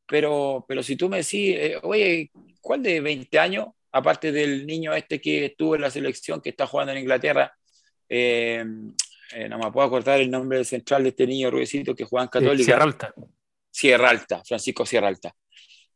pero, 0.06 0.64
pero 0.68 0.82
si 0.82 0.96
tú 0.96 1.08
me 1.08 1.18
decís, 1.18 1.56
eh, 1.56 1.78
oye, 1.82 2.30
¿cuál 2.60 2.82
de 2.82 3.00
20 3.00 3.38
años, 3.38 3.68
aparte 3.94 4.32
del 4.32 4.66
niño 4.66 4.92
este 4.92 5.20
que 5.20 5.46
estuvo 5.46 5.76
en 5.76 5.82
la 5.82 5.90
selección, 5.90 6.40
que 6.40 6.50
está 6.50 6.66
jugando 6.66 6.92
en 6.92 6.98
Inglaterra, 6.98 7.52
eh, 8.08 8.64
eh, 9.32 9.48
no 9.48 9.58
me 9.58 9.70
puedo 9.70 9.86
acordar 9.86 10.20
el 10.20 10.30
nombre 10.30 10.58
del 10.58 10.66
central 10.66 11.04
de 11.04 11.10
este 11.10 11.26
niño 11.26 11.50
rubiecito 11.50 11.94
que 11.94 12.04
juega 12.04 12.24
en 12.24 12.28
Católica. 12.28 12.64
Sierra 12.64 12.84
Alta. 12.84 13.14
Sierra 13.70 14.10
Alta, 14.10 14.42
Francisco 14.44 14.84
Sierra 14.84 15.08
Alta. 15.08 15.34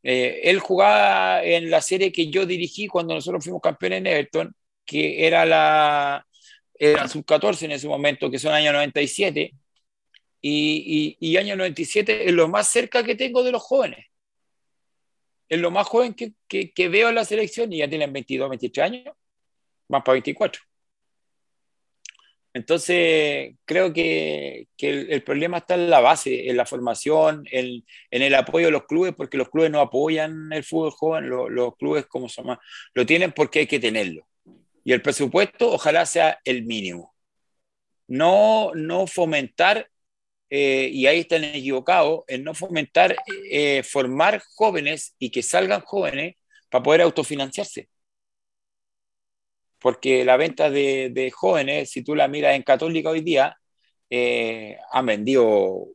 él 0.01 0.59
jugaba 0.59 1.43
en 1.43 1.69
la 1.69 1.81
serie 1.81 2.11
que 2.11 2.29
yo 2.29 2.45
dirigí 2.45 2.87
cuando 2.87 3.13
nosotros 3.13 3.43
fuimos 3.43 3.61
campeones 3.61 3.99
en 3.99 4.07
Everton, 4.07 4.55
que 4.85 5.27
era 5.27 5.45
la 5.45 6.25
era 6.73 7.07
sub-14 7.09 7.63
en 7.63 7.71
ese 7.73 7.87
momento, 7.89 8.31
que 8.31 8.39
son 8.39 8.53
año 8.53 8.71
97, 8.71 9.53
y, 10.41 11.17
y, 11.19 11.31
y, 11.31 11.35
año 11.35 11.57
97 11.57 12.29
es 12.29 12.31
lo 12.31 12.47
más 12.47 12.69
cerca 12.69 13.03
que 13.03 13.15
tengo 13.15 13.43
de 13.43 13.51
los 13.51 13.61
jóvenes. 13.61 14.05
Es 15.49 15.59
lo 15.59 15.71
más 15.71 15.87
joven 15.87 16.13
que, 16.13 16.33
que, 16.47 16.71
que 16.71 16.89
veo 16.89 17.09
en 17.09 17.15
la 17.15 17.25
selección 17.25 17.73
y 17.73 17.79
ya 17.79 17.89
tienen 17.89 18.13
22, 18.13 18.49
23 18.49 18.85
años, 18.85 19.15
más 19.87 20.03
para 20.03 20.13
24. 20.13 20.61
Entonces, 22.53 23.55
creo 23.65 23.93
que, 23.93 24.67
que 24.75 24.89
el, 24.89 25.11
el, 25.11 25.23
problema 25.23 25.59
está 25.59 25.75
en 25.75 25.89
la 25.89 25.99
base, 25.99 26.49
en 26.49 26.57
la 26.57 26.65
formación, 26.65 27.45
en, 27.51 27.85
en, 28.09 28.21
el 28.21 28.33
apoyo 28.33 28.67
de 28.67 28.71
los 28.71 28.85
clubes, 28.85 29.13
porque 29.15 29.37
los 29.37 29.49
clubes 29.49 29.69
no 29.69 29.79
apoyan 29.79 30.51
el 30.51 30.63
fútbol 30.63 30.91
joven, 30.91 31.29
los, 31.29 31.49
los 31.51 31.75
clubes, 31.77 32.07
como 32.07 32.27
se 32.27 32.41
llama, 32.41 32.59
lo 32.93 33.05
tienen 33.05 33.31
porque 33.33 33.59
hay 33.59 33.67
que 33.67 33.79
tenerlo. 33.79 34.27
Y 34.83 34.93
el 34.93 35.01
presupuesto 35.01 35.71
ojalá 35.71 36.05
sea 36.07 36.39
el 36.43 36.65
mínimo. 36.65 37.13
No, 38.07 38.71
no 38.73 39.05
fomentar 39.05 39.87
eh, 40.49 40.89
y 40.91 41.05
ahí 41.07 41.19
están 41.21 41.43
equivocados, 41.43 42.23
en 42.27 42.43
no 42.43 42.53
fomentar 42.53 43.15
eh, 43.51 43.83
formar 43.83 44.41
jóvenes 44.55 45.15
y 45.19 45.31
que 45.31 45.43
salgan 45.43 45.81
jóvenes 45.81 46.35
para 46.69 46.83
poder 46.83 47.01
autofinanciarse. 47.01 47.89
Porque 49.79 50.25
la 50.25 50.37
venta 50.37 50.69
de, 50.69 51.09
de 51.11 51.31
jóvenes, 51.31 51.89
si 51.91 52.03
tú 52.03 52.15
la 52.15 52.27
miras 52.27 52.55
en 52.55 52.63
Católica 52.63 53.09
hoy 53.09 53.21
día, 53.21 53.57
eh, 54.09 54.77
han 54.91 55.05
vendido 55.05 55.87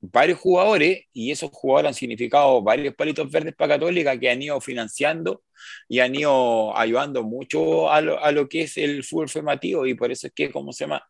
varios 0.00 0.38
jugadores 0.40 1.04
y 1.12 1.30
esos 1.30 1.50
jugadores 1.52 1.90
han 1.90 1.94
significado 1.94 2.62
varios 2.62 2.94
palitos 2.94 3.30
verdes 3.30 3.54
para 3.54 3.74
Católica 3.74 4.18
que 4.18 4.30
han 4.30 4.42
ido 4.42 4.60
financiando 4.60 5.42
y 5.88 6.00
han 6.00 6.14
ido 6.14 6.76
ayudando 6.76 7.22
mucho 7.22 7.90
a 7.90 8.00
lo, 8.00 8.18
a 8.22 8.32
lo 8.32 8.48
que 8.48 8.62
es 8.62 8.76
el 8.78 9.04
fútbol 9.04 9.28
formativo 9.28 9.86
y 9.86 9.94
por 9.94 10.10
eso 10.10 10.26
es 10.28 10.32
que, 10.34 10.50
¿cómo 10.50 10.72
se 10.72 10.84
llama? 10.84 11.04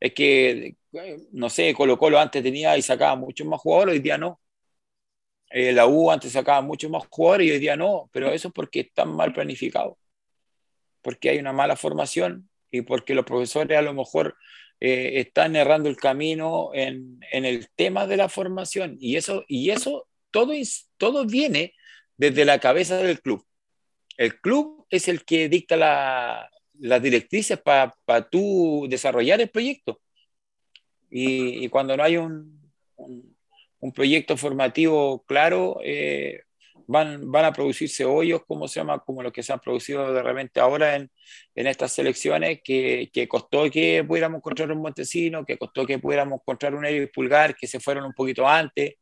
Es 0.00 0.12
que, 0.12 0.76
no 1.32 1.50
sé, 1.50 1.74
Colo 1.74 1.98
Colo 1.98 2.18
antes 2.18 2.42
tenía 2.42 2.76
y 2.76 2.82
sacaba 2.82 3.16
muchos 3.16 3.46
más 3.46 3.60
jugadores, 3.60 3.94
hoy 3.94 4.00
día 4.00 4.18
no. 4.18 4.40
Eh, 5.50 5.72
la 5.72 5.86
U 5.86 6.10
antes 6.10 6.32
sacaba 6.32 6.60
muchos 6.60 6.90
más 6.90 7.06
jugadores 7.08 7.46
y 7.46 7.50
hoy 7.52 7.58
día 7.58 7.76
no, 7.76 8.10
pero 8.12 8.30
eso 8.30 8.48
es 8.48 8.54
porque 8.54 8.80
están 8.80 9.14
mal 9.14 9.32
planificados, 9.32 9.96
porque 11.02 11.30
hay 11.30 11.38
una 11.38 11.52
mala 11.52 11.76
formación 11.76 12.50
y 12.70 12.82
porque 12.82 13.14
los 13.14 13.24
profesores 13.24 13.78
a 13.78 13.82
lo 13.82 13.94
mejor 13.94 14.36
eh, 14.80 15.20
están 15.20 15.56
errando 15.56 15.88
el 15.88 15.96
camino 15.96 16.70
en, 16.74 17.20
en, 17.32 17.44
el 17.44 17.68
tema 17.76 18.06
de 18.06 18.16
la 18.16 18.28
formación 18.28 18.96
y 19.00 19.16
eso, 19.16 19.44
y 19.48 19.70
eso 19.70 20.08
todo, 20.30 20.52
todo 20.98 21.26
viene 21.26 21.74
desde 22.16 22.44
la 22.44 22.58
cabeza 22.58 22.98
del 22.98 23.20
club. 23.20 23.46
El 24.16 24.40
club 24.40 24.86
es 24.90 25.08
el 25.08 25.24
que 25.24 25.48
dicta 25.48 25.76
la, 25.76 26.50
las 26.80 27.02
directrices 27.02 27.58
para 27.58 27.94
pa 28.04 28.28
tú 28.28 28.86
desarrollar 28.88 29.40
el 29.40 29.50
proyecto. 29.50 30.00
Y, 31.10 31.68
cuando 31.68 31.96
no 31.96 32.02
hay 32.02 32.16
un, 32.16 32.60
un, 32.96 33.92
proyecto 33.92 34.36
formativo 34.36 35.24
claro, 35.26 35.78
eh, 35.82 36.40
van, 36.86 37.30
van 37.30 37.44
a 37.46 37.52
producirse 37.52 38.04
hoyos, 38.04 38.42
como 38.46 38.68
se 38.68 38.80
llama, 38.80 38.98
como 38.98 39.22
los 39.22 39.32
que 39.32 39.42
se 39.42 39.52
han 39.52 39.60
producido 39.60 40.12
de 40.12 40.22
repente 40.22 40.60
ahora 40.60 40.96
en, 40.96 41.10
en 41.54 41.66
estas 41.66 41.92
selecciones, 41.92 42.60
que, 42.62 43.08
que, 43.12 43.28
costó 43.28 43.70
que 43.70 44.04
pudiéramos 44.04 44.38
encontrar 44.38 44.72
un 44.72 44.82
Montesino, 44.82 45.44
que 45.44 45.58
costó 45.58 45.86
que 45.86 45.98
pudiéramos 45.98 46.40
encontrar 46.40 46.74
un 46.74 46.84
Eric 46.84 47.12
Pulgar, 47.14 47.56
que 47.56 47.66
se 47.66 47.80
fueron 47.80 48.04
un 48.04 48.12
poquito 48.12 48.46
antes, 48.46 48.96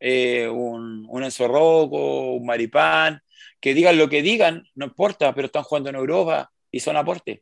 eh, 0.00 0.48
un, 0.48 1.06
un 1.08 1.24
Enzo 1.24 1.48
Rocco, 1.48 2.32
un 2.34 2.46
Maripán, 2.46 3.20
que 3.60 3.74
digan 3.74 3.96
lo 3.96 4.08
que 4.08 4.22
digan, 4.22 4.64
no 4.74 4.86
importa, 4.86 5.34
pero 5.34 5.46
están 5.46 5.62
jugando 5.62 5.90
en 5.90 5.96
Europa, 5.96 6.50
y 6.74 6.80
son 6.80 6.96
aportes. 6.96 7.40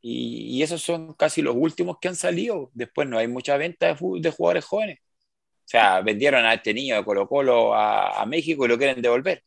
Y, 0.00 0.62
esos 0.62 0.82
son 0.82 1.14
casi 1.14 1.42
los 1.42 1.56
últimos 1.56 1.98
que 2.00 2.08
han 2.08 2.14
salido. 2.16 2.70
Después 2.74 3.08
no 3.08 3.18
hay 3.18 3.26
mucha 3.26 3.56
venta 3.56 3.88
de, 3.88 3.94
jugadores 4.30 4.64
jóvenes. 4.64 5.00
O 5.00 5.68
sea, 5.68 6.00
vendieron 6.00 6.44
a 6.46 6.54
este 6.54 6.72
niño 6.72 6.94
de 6.96 7.04
Colo 7.04 7.28
Colo 7.28 7.74
a, 7.74 8.24
México 8.26 8.64
y 8.64 8.68
lo 8.68 8.78
quieren 8.78 9.02
devolver. 9.02 9.42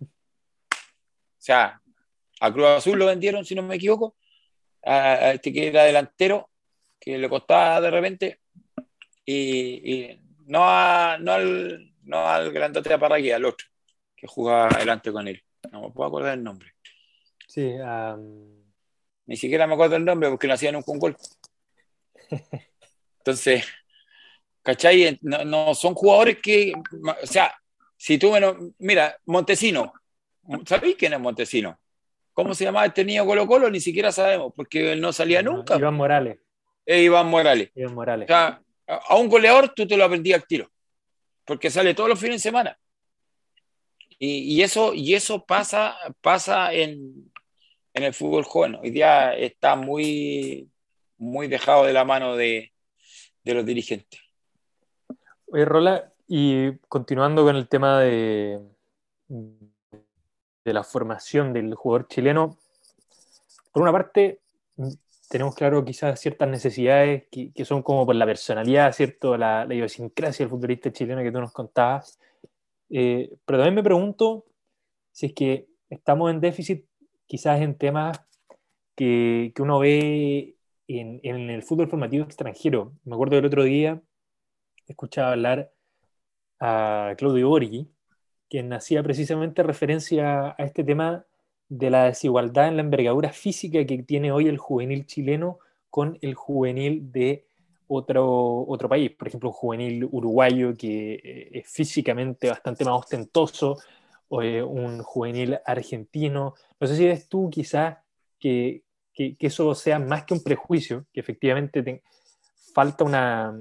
O 0.00 0.06
sea, 1.36 1.80
a 2.40 2.52
Cruz 2.52 2.66
Azul 2.66 2.98
lo 2.98 3.06
vendieron, 3.06 3.44
si 3.44 3.54
no 3.54 3.62
me 3.62 3.76
equivoco, 3.76 4.16
a, 4.84 5.32
este 5.32 5.52
que 5.52 5.68
era 5.68 5.84
delantero, 5.84 6.50
que 6.98 7.18
le 7.18 7.28
costaba 7.28 7.80
de 7.80 7.90
repente, 7.90 8.40
y, 9.24 9.92
y 9.94 10.20
no, 10.46 10.60
a, 10.62 11.18
no, 11.20 11.32
al, 11.32 11.94
no 12.04 12.26
al 12.26 12.52
grandote 12.52 12.88
de 12.90 12.98
Parraguía, 12.98 13.36
al 13.36 13.44
otro, 13.44 13.66
que 14.16 14.26
jugaba 14.26 14.68
adelante 14.68 15.12
con 15.12 15.28
él. 15.28 15.42
No 15.72 15.82
me 15.82 15.90
puedo 15.90 16.08
acordar 16.08 16.34
el 16.38 16.44
nombre. 16.44 16.77
Sí, 17.48 17.72
um... 17.72 18.58
Ni 19.28 19.36
siquiera 19.36 19.66
me 19.66 19.74
acuerdo 19.74 19.96
el 19.96 20.06
nombre 20.06 20.30
porque 20.30 20.48
no 20.48 20.54
hacían 20.54 20.74
un 20.74 20.98
gol. 20.98 21.14
Entonces, 23.18 23.66
¿cachai? 24.62 25.18
No, 25.20 25.44
no, 25.44 25.74
son 25.74 25.94
jugadores 25.94 26.38
que, 26.42 26.72
o 26.72 27.26
sea, 27.26 27.54
si 27.94 28.16
tú 28.16 28.32
me 28.32 28.40
no, 28.40 28.56
mira, 28.78 29.18
Montesino, 29.26 29.92
¿sabéis 30.64 30.96
quién 30.96 31.12
es 31.12 31.20
Montesino? 31.20 31.78
¿Cómo 32.32 32.54
se 32.54 32.64
llamaba 32.64 32.86
este 32.86 33.04
niño 33.04 33.26
Colo 33.26 33.46
Colo? 33.46 33.70
Ni 33.70 33.80
siquiera 33.80 34.12
sabemos, 34.12 34.50
porque 34.56 34.92
él 34.92 35.00
no 35.02 35.12
salía 35.12 35.42
nunca. 35.42 35.76
Iván 35.76 35.94
Morales. 35.94 36.38
Eh, 36.86 37.02
Iván 37.02 37.26
Morales. 37.26 37.70
Iván 37.74 37.94
Morales. 37.94 38.24
O 38.24 38.28
sea, 38.28 38.62
a 38.86 39.16
un 39.16 39.28
goleador 39.28 39.74
tú 39.74 39.86
te 39.86 39.98
lo 39.98 40.04
aprendías 40.04 40.40
al 40.40 40.48
tiro, 40.48 40.70
porque 41.44 41.68
sale 41.68 41.92
todos 41.92 42.08
los 42.08 42.18
fines 42.18 42.36
de 42.36 42.48
semana. 42.48 42.78
Y, 44.18 44.54
y, 44.54 44.62
eso, 44.62 44.94
y 44.94 45.14
eso 45.14 45.44
pasa, 45.44 45.98
pasa 46.22 46.72
en, 46.72 47.30
en 47.94 48.02
el 48.02 48.14
fútbol 48.14 48.44
joven. 48.44 48.76
Hoy 48.76 48.90
día 48.90 49.34
está 49.34 49.76
muy, 49.76 50.70
muy 51.16 51.48
dejado 51.48 51.84
de 51.84 51.92
la 51.92 52.04
mano 52.04 52.36
de, 52.36 52.72
de 53.44 53.54
los 53.54 53.64
dirigentes. 53.64 54.20
Oye, 55.46 55.64
Rola, 55.64 56.12
y 56.26 56.76
continuando 56.88 57.44
con 57.44 57.56
el 57.56 57.68
tema 57.68 58.00
de, 58.00 58.60
de 59.28 60.72
la 60.72 60.84
formación 60.84 61.52
del 61.52 61.74
jugador 61.74 62.06
chileno, 62.08 62.58
por 63.72 63.82
una 63.82 63.92
parte, 63.92 64.40
tenemos 65.28 65.54
claro 65.54 65.84
quizás 65.84 66.20
ciertas 66.20 66.48
necesidades 66.48 67.24
que, 67.30 67.52
que 67.52 67.64
son 67.64 67.82
como 67.82 68.06
por 68.06 68.14
la 68.14 68.26
personalidad, 68.26 68.92
¿cierto? 68.92 69.36
La, 69.36 69.64
la, 69.64 69.74
idiosincrasia 69.74 70.44
del 70.44 70.50
futbolista 70.50 70.92
chileno 70.92 71.22
que 71.22 71.32
tú 71.32 71.40
nos 71.40 71.52
contabas. 71.52 72.18
Eh, 72.90 73.30
pero 73.44 73.58
también 73.58 73.74
me 73.74 73.82
pregunto 73.82 74.46
si 75.12 75.26
es 75.26 75.34
que 75.34 75.68
estamos 75.90 76.30
en 76.30 76.40
déficit 76.40 76.87
quizás 77.28 77.60
en 77.60 77.76
temas 77.78 78.20
que, 78.96 79.52
que 79.54 79.62
uno 79.62 79.78
ve 79.78 80.56
en, 80.88 81.20
en, 81.22 81.50
el 81.50 81.62
fútbol 81.62 81.88
formativo 81.88 82.24
extranjero. 82.24 82.94
Me 83.04 83.14
acuerdo 83.14 83.36
del 83.36 83.44
otro 83.46 83.62
día, 83.62 84.02
escuchaba 84.88 85.32
hablar 85.32 85.72
a 86.60 87.14
Claudio 87.16 87.48
Borghi, 87.48 87.88
quien 88.50 88.72
hacía 88.72 89.02
precisamente 89.02 89.62
referencia 89.62 90.56
a 90.58 90.64
este 90.64 90.82
tema 90.82 91.24
de 91.68 91.90
la 91.90 92.04
desigualdad 92.06 92.68
en 92.68 92.76
la 92.76 92.82
envergadura 92.82 93.30
física 93.30 93.84
que 93.84 94.02
tiene 94.02 94.32
hoy 94.32 94.48
el 94.48 94.58
juvenil 94.58 95.06
chileno 95.06 95.58
con 95.90 96.18
el 96.22 96.34
juvenil 96.34 97.12
de 97.12 97.46
otro, 97.88 98.64
otro 98.66 98.88
país. 98.88 99.10
Por 99.12 99.28
ejemplo, 99.28 99.50
un 99.50 99.54
juvenil 99.54 100.08
uruguayo 100.10 100.76
que 100.76 101.50
es 101.52 101.68
físicamente 101.68 102.48
bastante 102.48 102.84
más 102.84 102.94
ostentoso, 102.94 103.76
o 104.28 104.42
eh, 104.42 104.62
un 104.62 105.02
juvenil 105.02 105.58
argentino. 105.64 106.54
No 106.80 106.86
sé 106.86 106.96
si 106.96 107.06
ves 107.06 107.28
tú 107.28 107.50
quizás 107.50 107.98
que, 108.38 108.82
que, 109.12 109.36
que, 109.36 109.46
eso 109.48 109.74
sea 109.74 109.98
más 109.98 110.24
que 110.24 110.34
un 110.34 110.42
prejuicio, 110.42 111.06
que 111.12 111.20
efectivamente 111.20 111.82
te, 111.82 112.02
falta 112.78 113.02
una 113.04 113.58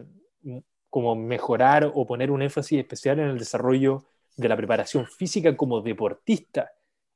como 0.89 1.15
mejorar 1.15 1.91
o 1.93 2.05
poner 2.05 2.29
un 2.29 2.43
énfasis 2.43 2.79
especial 2.79 3.19
en 3.19 3.29
el 3.29 3.39
desarrollo 3.39 4.05
de 4.35 4.47
la 4.47 4.55
preparación 4.55 5.07
física 5.07 5.57
como 5.57 5.81
deportista 5.81 6.71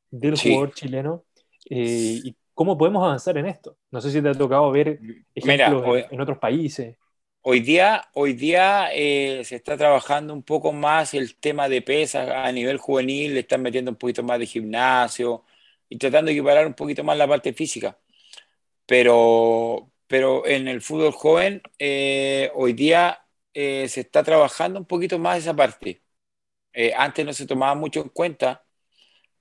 del 0.10 0.36
sí. 0.36 0.50
jugador 0.50 0.74
chileno 0.74 1.26
eh, 1.70 2.20
y 2.24 2.36
cómo 2.54 2.78
podemos 2.78 3.04
avanzar 3.04 3.38
en 3.38 3.46
esto. 3.46 3.78
No 3.92 4.02
sé 4.02 4.12
si 4.12 4.22
te 4.22 4.30
ha 4.30 4.34
tocado 4.34 4.72
ver 4.72 5.00
ejemplos 5.36 5.82
Mira, 5.82 5.92
hoy, 5.92 6.00
en, 6.02 6.16
en, 6.16 6.22
otros 6.22 6.40
países. 6.40 6.98
Hoy 7.44 7.60
día, 7.60 8.04
hoy 8.14 8.34
día 8.34 8.90
eh, 8.94 9.44
se 9.46 9.56
está 9.56 9.78
trabajando 9.78 10.34
un 10.34 10.44
poco 10.44 10.74
más 10.74 11.14
el 11.14 11.36
tema 11.36 11.70
de 11.70 11.82
pesas 11.82 12.30
a 12.30 12.52
nivel 12.52 12.78
juvenil, 12.78 13.36
le 13.36 13.42
están 13.42 13.62
metiendo 13.62 13.92
un 13.92 13.98
poquito 13.98 14.24
más 14.24 14.40
de 14.40 14.48
gimnasio 14.48 15.44
y 15.92 15.98
tratando 15.98 16.30
de 16.30 16.34
equiparar 16.38 16.68
un 16.68 16.74
poquito 16.74 17.04
más 17.04 17.18
la 17.18 17.28
parte 17.28 17.54
física. 17.54 18.00
Pero, 18.86 19.92
pero 20.08 20.48
en 20.48 20.68
el 20.68 20.82
fútbol 20.82 21.12
joven, 21.14 21.62
eh, 21.80 22.52
hoy 22.56 22.74
día 22.74 23.26
eh, 23.54 23.88
se 23.90 24.02
está 24.02 24.24
trabajando 24.24 24.80
un 24.80 24.86
poquito 24.86 25.20
más 25.20 25.40
esa 25.40 25.56
parte. 25.56 26.04
Eh, 26.74 26.94
antes 26.96 27.26
no 27.26 27.34
se 27.34 27.48
tomaba 27.48 27.76
mucho 27.76 28.02
en 28.02 28.10
cuenta, 28.10 28.66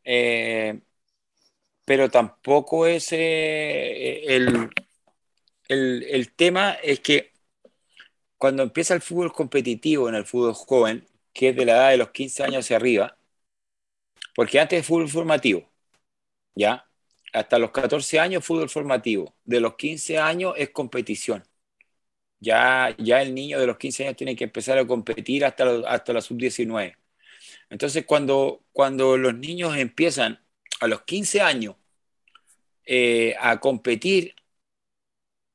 eh, 0.04 0.80
pero 1.84 2.10
tampoco 2.10 2.86
es 2.86 3.12
el, 3.12 4.70
el, 5.68 6.32
tema 6.34 6.72
es 6.82 7.00
que 7.00 7.32
cuando 8.38 8.62
empieza 8.62 8.94
el 8.94 9.02
fútbol 9.02 9.32
competitivo 9.32 10.08
en 10.08 10.16
el 10.16 10.26
fútbol 10.26 10.54
joven, 10.54 11.06
que 11.32 11.50
es 11.50 11.56
de 11.56 11.64
la 11.64 11.72
edad 11.74 11.90
de 11.90 11.96
los 11.98 12.10
15 12.10 12.42
años 12.44 12.64
hacia 12.64 12.76
arriba, 12.76 13.16
porque 14.34 14.58
antes 14.60 14.80
es 14.80 14.86
fútbol 14.86 15.08
formativo, 15.08 15.69
¿ya? 16.60 16.86
Hasta 17.32 17.58
los 17.58 17.70
14 17.70 18.20
años 18.20 18.44
fútbol 18.44 18.68
formativo, 18.68 19.34
de 19.44 19.60
los 19.60 19.76
15 19.76 20.18
años 20.18 20.54
es 20.56 20.70
competición. 20.70 21.42
Ya, 22.40 22.94
ya 22.98 23.22
el 23.22 23.34
niño 23.34 23.58
de 23.60 23.66
los 23.66 23.76
15 23.78 24.04
años 24.04 24.16
tiene 24.16 24.36
que 24.36 24.44
empezar 24.44 24.78
a 24.78 24.86
competir 24.86 25.44
hasta, 25.44 25.64
hasta 25.86 26.12
la 26.12 26.20
sub-19. 26.20 26.96
Entonces, 27.70 28.04
cuando, 28.06 28.64
cuando 28.72 29.16
los 29.16 29.34
niños 29.34 29.76
empiezan 29.76 30.40
a 30.80 30.86
los 30.86 31.02
15 31.02 31.40
años 31.40 31.76
eh, 32.84 33.36
a 33.40 33.60
competir, 33.60 34.34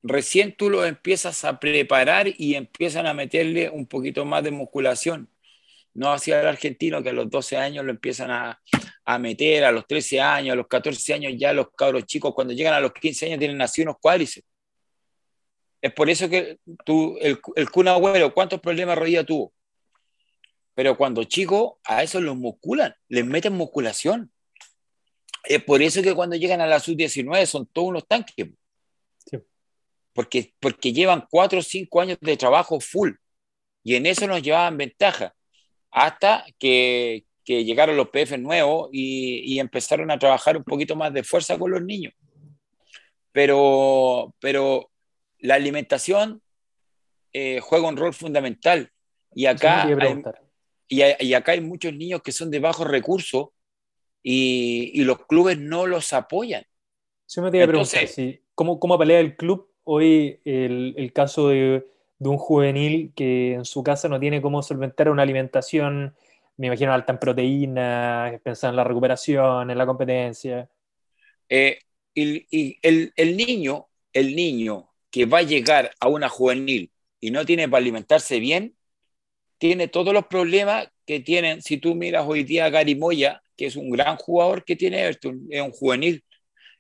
recién 0.04 0.56
tú 0.56 0.70
los 0.70 0.88
empiezas 0.88 1.44
a 1.46 1.60
preparar 1.60 2.28
y 2.38 2.56
empiezan 2.56 3.08
a 3.08 3.14
meterle 3.14 3.70
un 3.70 3.88
poquito 3.88 4.26
más 4.26 4.44
de 4.44 4.52
musculación. 4.52 5.30
No 5.94 6.12
hacia 6.14 6.42
el 6.42 6.48
argentino 6.48 7.04
que 7.04 7.10
a 7.10 7.14
los 7.14 7.30
12 7.30 7.58
años 7.58 7.86
lo 7.86 7.92
empiezan 7.92 8.32
a, 8.32 8.62
meter, 9.20 9.64
a 9.64 9.72
los 9.72 9.86
13 9.88 10.20
años, 10.20 10.54
a 10.54 10.56
los 10.56 10.68
14 10.68 11.14
años 11.14 11.34
ya 11.38 11.54
los 11.54 11.68
cabros 11.78 12.06
chicos, 12.06 12.34
cuando 12.34 12.54
llegan 12.54 12.74
a 12.74 12.80
los 12.80 12.92
15 12.94 13.28
años 13.28 13.40
tienen 13.40 13.58
nacido 13.58 13.90
unos 13.90 14.02
cuádriceps. 14.02 14.48
Es 15.82 15.94
por 15.94 16.10
eso 16.10 16.28
que 16.28 16.58
tú, 16.84 17.18
el, 17.22 17.40
el 17.56 17.70
Kun 17.70 17.88
Agüero, 17.88 18.34
¿cuántos 18.34 18.60
problemas 18.60 18.98
rodilla 18.98 19.24
tuvo? 19.24 19.54
Pero 20.74 20.98
cuando 20.98 21.24
chicos, 21.24 21.76
a 21.86 22.04
eso 22.04 22.20
los 22.20 22.36
musculan, 22.36 22.94
les 23.08 23.26
meten 23.26 23.54
musculación. 23.54 24.32
Es 25.44 25.64
por 25.64 25.82
eso 25.82 26.02
que 26.02 26.14
cuando 26.14 26.36
llegan 26.36 26.60
a 26.60 26.68
la 26.68 26.80
sub-19 26.80 27.46
son 27.46 27.68
todos 27.68 27.90
unos 27.90 28.08
tanques. 28.08 28.48
Porque, 30.14 30.54
porque 30.60 30.94
llevan 30.94 31.28
cuatro 31.30 31.60
o 31.60 31.62
cinco 31.62 32.02
años 32.02 32.18
de 32.22 32.38
trabajo 32.38 32.80
full. 32.80 33.12
Y 33.84 33.96
en 33.96 34.06
eso 34.06 34.28
nos 34.28 34.42
llevaban 34.42 34.78
ventaja. 34.78 35.36
Hasta 35.92 36.46
que, 36.58 37.25
que 37.46 37.64
llegaron 37.64 37.96
los 37.96 38.10
PF 38.10 38.38
nuevos 38.40 38.90
y, 38.92 39.54
y, 39.54 39.60
empezaron 39.60 40.10
a 40.12 40.18
trabajar 40.18 40.58
un 40.58 40.64
poquito 40.64 40.96
más 40.96 41.14
de 41.14 41.24
fuerza 41.24 41.58
con 41.58 41.72
los 41.72 41.82
niños. 41.84 42.14
Pero, 43.32 44.34
pero 44.40 44.90
la 45.40 45.56
alimentación 45.56 46.42
eh, 47.38 47.60
juega 47.60 47.90
un 47.90 47.98
rol 47.98 48.14
fundamental. 48.14 48.90
Y 49.34 49.46
acá, 49.46 49.88
y, 50.88 51.34
acá 51.34 51.52
hay 51.52 51.60
muchos 51.60 51.94
niños 51.94 52.22
que 52.22 52.32
son 52.32 52.50
de 52.50 52.60
bajos 52.60 52.88
recursos 52.88 53.50
y, 54.24 55.04
los 55.04 55.26
clubes 55.26 55.60
no 55.60 55.86
los 55.86 56.14
apoyan. 56.14 56.64
Yo 57.28 57.42
me 57.42 57.52
te 57.52 57.68
preguntar, 57.68 58.08
¿cómo, 58.54 58.80
¿cómo 58.80 58.98
pelea 58.98 59.20
el 59.20 59.36
club 59.36 59.70
hoy 59.84 60.40
el, 60.46 61.12
caso 61.14 61.50
de, 61.50 61.86
un 62.20 62.38
juvenil 62.38 63.12
que 63.16 63.56
en 63.56 63.66
su 63.66 63.84
casa 63.84 64.08
no 64.08 64.18
tiene 64.18 64.42
cómo 64.42 64.64
solventar 64.64 65.10
una 65.10 65.24
alimentación, 65.24 66.16
me 66.58 66.68
imagino, 66.68 66.94
alta 66.94 67.14
en 67.14 67.20
proteínas, 67.20 68.40
pensando 68.42 68.74
en 68.74 68.78
la 68.78 68.84
recuperación, 68.84 69.70
en 69.70 69.78
la 69.78 69.86
competencia? 69.86 70.70
Eh, 71.50 71.80
y, 72.14 72.80
el, 72.82 73.14
el, 73.16 73.38
niño, 73.38 73.88
el 74.14 74.36
niño 74.36 74.90
que 75.12 75.26
va 75.26 75.40
a 75.40 75.44
llegar 75.44 75.92
a 76.00 76.08
una 76.08 76.30
juvenil 76.30 76.92
y 77.20 77.32
no 77.32 77.46
tiene 77.46 77.68
para 77.70 77.82
alimentarse 77.82 78.40
bien, 78.40 78.76
tiene 79.58 79.88
todos 79.88 80.14
los 80.14 80.28
problemas 80.28 80.90
que 81.06 81.20
tienen, 81.20 81.62
si 81.62 81.78
tú 81.78 81.96
miras 81.96 82.26
hoy 82.28 82.44
día 82.44 82.66
a 82.66 82.70
Gary 82.70 82.96
Moya, 82.96 83.42
que 83.56 83.68
es 83.68 83.76
un 83.76 83.90
gran 83.92 84.18
jugador 84.18 84.64
que 84.66 84.76
tiene 84.76 85.02
Everton, 85.02 85.48
es 85.50 85.62
un 85.62 85.72
juvenil, 85.72 86.24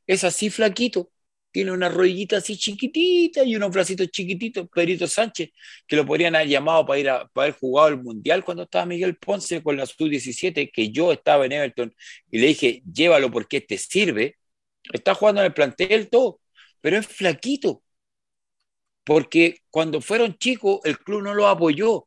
es 0.07 0.23
así 0.23 0.49
flaquito, 0.49 1.11
tiene 1.55 1.71
una 1.71 1.87
rodillita 1.87 2.35
así 2.35 2.57
chiquitita 2.57 3.45
y 3.45 3.55
unos 3.55 3.71
bracitos 3.71 4.09
chiquititos, 4.09 4.67
Pedrito 4.67 5.07
Sánchez, 5.07 5.51
que 5.87 5.95
lo 5.95 6.05
podrían 6.05 6.35
haber 6.35 6.49
llamado 6.49 6.85
para 6.85 6.99
ir 6.99 7.09
a 7.09 7.27
para 7.29 7.45
haber 7.45 7.57
jugado 7.57 7.87
el 7.87 8.03
Mundial 8.03 8.43
cuando 8.43 8.63
estaba 8.63 8.85
Miguel 8.85 9.15
Ponce 9.15 9.63
con 9.63 9.77
la 9.77 9.85
Sub-17, 9.85 10.69
que 10.69 10.91
yo 10.91 11.13
estaba 11.13 11.45
en 11.45 11.53
Everton 11.53 11.95
y 12.29 12.39
le 12.39 12.47
dije, 12.47 12.83
llévalo 12.91 13.31
porque 13.31 13.61
te 13.61 13.77
sirve, 13.77 14.35
está 14.91 15.15
jugando 15.15 15.39
en 15.39 15.45
el 15.47 15.53
plantel 15.53 16.09
todo, 16.09 16.41
pero 16.81 16.97
es 16.97 17.07
flaquito, 17.07 17.81
porque 19.05 19.59
cuando 19.69 20.01
fueron 20.01 20.37
chicos 20.37 20.81
el 20.83 20.99
club 20.99 21.23
no 21.23 21.33
lo 21.33 21.47
apoyó, 21.47 22.05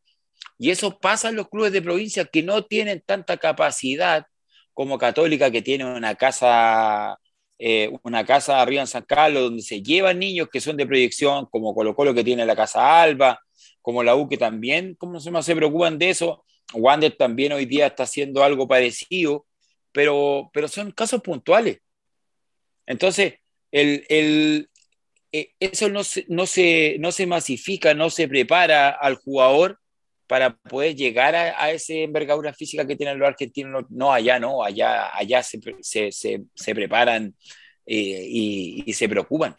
y 0.59 0.69
eso 0.73 0.99
pasa 0.99 1.31
en 1.31 1.37
los 1.37 1.49
clubes 1.49 1.73
de 1.73 1.81
provincia 1.81 2.27
que 2.27 2.43
no 2.43 2.67
tienen 2.67 3.03
tanta 3.07 3.39
capacidad 3.39 4.27
como 4.75 4.99
Católica, 4.99 5.51
que 5.51 5.63
tiene 5.63 5.87
una 5.87 6.17
casa, 6.17 7.19
eh, 7.59 7.91
una 8.03 8.25
casa 8.25 8.61
arriba 8.61 8.83
en 8.83 8.87
San 8.87 9.03
Carlos, 9.03 9.43
donde 9.45 9.63
se 9.63 9.83
llevan 9.83 10.19
niños 10.19 10.49
que 10.51 10.61
son 10.61 10.77
de 10.77 10.87
proyección, 10.87 11.47
como 11.47 11.75
Colo 11.75 11.95
Colo 11.95 12.15
que 12.15 12.25
tiene 12.25 12.47
la 12.47 12.55
Casa 12.57 13.03
Alba, 13.03 13.41
como 13.83 14.03
la 14.03 14.15
U 14.15 14.29
que 14.29 14.37
también, 14.37 14.95
¿cómo 14.95 15.19
se, 15.21 15.31
se 15.43 15.57
preocupan 15.57 15.99
de 15.99 16.11
eso? 16.11 16.45
Wander 16.75 17.17
también 17.17 17.53
hoy 17.53 17.65
día 17.65 17.87
está 17.87 18.05
haciendo 18.05 18.45
algo 18.45 18.69
parecido, 18.69 19.47
pero, 19.93 20.51
pero 20.53 20.69
son 20.69 20.93
casos 20.93 21.23
puntuales. 21.23 21.81
Entonces, 22.87 23.35
el, 23.71 24.05
el, 24.09 24.71
eh, 25.33 25.51
eso 25.61 25.89
no 25.89 26.05
se, 26.05 26.27
no, 26.29 26.47
se, 26.47 26.97
no 27.01 27.13
se 27.13 27.27
masifica, 27.27 27.95
no 27.95 28.11
se 28.11 28.29
prepara 28.29 28.91
al 28.91 29.17
jugador 29.17 29.79
para 30.29 30.57
poder 30.57 30.95
llegar 30.95 31.35
a, 31.35 31.63
a 31.63 31.73
esa 31.73 31.95
envergadura 31.95 32.53
física 32.53 32.87
que 32.87 32.97
tienen 32.97 33.19
los 33.19 33.29
argentinos. 33.29 33.85
No, 33.91 34.13
allá 34.13 34.39
no, 34.39 34.63
allá, 34.63 35.17
allá 35.17 35.43
se, 35.43 35.59
se, 35.81 36.13
se, 36.55 36.75
preparan 36.75 37.35
eh, 37.87 38.27
y, 38.29 38.93
se 38.93 39.09
preocupan. 39.09 39.57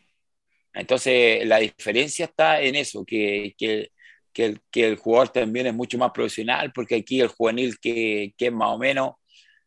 Entonces, 0.73 1.45
la 1.47 1.60
diferencia 1.60 2.25
está 2.25 2.62
en 2.62 2.75
eso, 2.75 3.03
que, 3.05 3.55
que, 3.58 3.91
que, 4.34 4.60
el, 4.75 4.97
jugador 4.97 5.29
también 5.29 5.67
es 5.67 5.73
mucho 5.73 5.97
más 5.97 6.12
profesional, 6.12 6.71
porque 6.73 6.95
aquí 6.97 7.21
el 7.21 7.29
juvenil 7.29 7.79
que, 7.79 8.34
que 8.38 8.47
es 8.47 8.53
más 8.53 8.69
o 8.69 8.77
menos, 8.77 9.13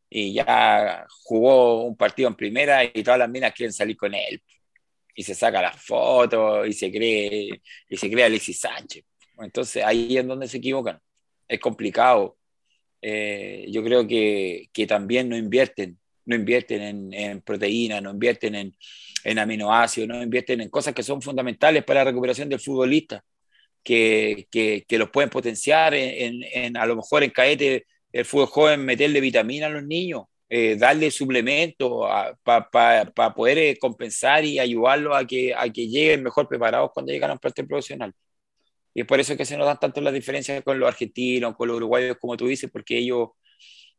y 0.08 0.34
ya 0.34 1.06
jugó 1.24 1.84
un 1.84 1.96
partido 1.96 2.28
en 2.28 2.36
primera 2.36 2.84
y 2.84 3.02
todas 3.02 3.18
las 3.18 3.30
minas 3.30 3.52
quieren 3.54 3.72
salir 3.72 3.96
con 3.96 4.14
él. 4.14 4.42
Y 5.14 5.22
se 5.24 5.34
saca 5.34 5.62
las 5.62 5.82
fotos 5.82 6.66
y 6.68 6.72
se 6.72 6.90
cree, 6.90 7.62
y 7.88 7.96
se 7.96 8.10
cree 8.10 8.24
Alexis 8.24 8.60
Sánchez. 8.60 9.04
Entonces 9.44 9.84
ahí 9.84 10.16
es 10.16 10.26
donde 10.26 10.48
se 10.48 10.58
equivocan. 10.58 11.00
Es 11.48 11.60
complicado. 11.60 12.36
Eh, 13.00 13.66
yo 13.70 13.82
creo 13.82 14.06
que, 14.06 14.68
que, 14.72 14.86
también 14.86 15.28
no 15.28 15.36
invierten, 15.36 15.98
no 16.24 16.36
invierten 16.36 16.82
en, 16.82 17.12
en 17.12 17.40
proteínas, 17.42 18.02
no 18.02 18.10
invierten 18.10 18.54
en, 18.54 18.76
en, 19.24 19.38
aminoácidos, 19.38 20.08
no 20.08 20.22
invierten 20.22 20.60
en 20.60 20.70
cosas 20.70 20.94
que 20.94 21.02
son 21.02 21.20
fundamentales 21.20 21.84
para 21.84 22.00
la 22.04 22.10
recuperación 22.10 22.48
del 22.48 22.60
futbolista, 22.60 23.24
que, 23.82 24.46
que, 24.50 24.98
los 24.98 25.10
pueden 25.10 25.30
potenciar 25.30 25.94
en, 25.94 26.42
en, 26.52 26.76
a 26.76 26.86
lo 26.86 26.96
mejor 26.96 27.24
en 27.24 27.30
caete 27.30 27.86
el 28.12 28.24
fútbol 28.24 28.46
joven, 28.46 28.84
meterle 28.84 29.20
vitamina 29.20 29.66
a 29.66 29.70
los 29.70 29.84
niños, 29.84 30.24
eh, 30.48 30.76
darle 30.76 31.10
suplementos 31.10 32.06
para 32.42 33.34
poder 33.34 33.58
eh, 33.58 33.78
compensar 33.80 34.44
y 34.44 34.58
ayudarlos 34.58 35.16
a 35.16 35.26
que, 35.26 35.54
a 35.54 35.68
que 35.70 35.88
lleguen 35.88 36.22
mejor 36.22 36.46
preparados 36.46 36.90
cuando 36.92 37.10
llegan 37.10 37.30
a 37.30 37.34
un 37.34 37.38
plantel 37.38 37.66
profesional. 37.66 38.14
Y 38.94 39.00
es 39.02 39.06
por 39.06 39.20
eso 39.20 39.36
que 39.36 39.44
se 39.44 39.56
nos 39.56 39.66
dan 39.66 39.78
tanto 39.78 40.00
las 40.00 40.12
diferencias 40.12 40.62
con 40.62 40.78
los 40.78 40.88
argentinos, 40.88 41.56
con 41.56 41.68
los 41.68 41.76
uruguayos, 41.78 42.16
como 42.20 42.36
tú 42.36 42.46
dices, 42.46 42.70
porque 42.70 42.98
ellos, 42.98 43.30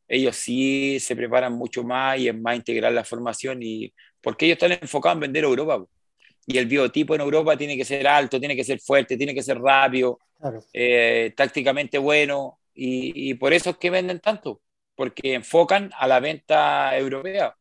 ellos 0.07 0.35
sí 0.35 0.99
se 0.99 1.15
preparan 1.15 1.53
mucho 1.53 1.83
más 1.83 2.19
y 2.19 2.27
es 2.27 2.39
más 2.39 2.55
integral 2.55 2.93
la 2.95 3.03
formación 3.03 3.59
y 3.63 3.93
porque 4.21 4.45
ellos 4.45 4.57
están 4.61 4.71
enfocados 4.81 5.15
en 5.17 5.21
vender 5.21 5.45
a 5.45 5.47
Europa. 5.47 5.85
Y 6.45 6.57
el 6.57 6.65
biotipo 6.67 7.15
en 7.15 7.21
Europa 7.21 7.57
tiene 7.57 7.77
que 7.77 7.85
ser 7.85 8.07
alto, 8.07 8.39
tiene 8.39 8.55
que 8.55 8.63
ser 8.63 8.79
fuerte, 8.79 9.17
tiene 9.17 9.33
que 9.33 9.43
ser 9.43 9.59
rápido, 9.59 10.19
eh, 10.73 11.33
tácticamente 11.35 11.97
bueno 11.97 12.59
y, 12.73 13.31
y, 13.31 13.33
por 13.35 13.53
eso 13.53 13.71
es 13.71 13.77
que 13.77 13.89
venden 13.89 14.19
tanto, 14.19 14.61
porque 14.95 15.35
enfocan 15.35 15.91
a 15.97 16.07
la 16.07 16.19
venta 16.19 16.97
europea. 16.97 17.55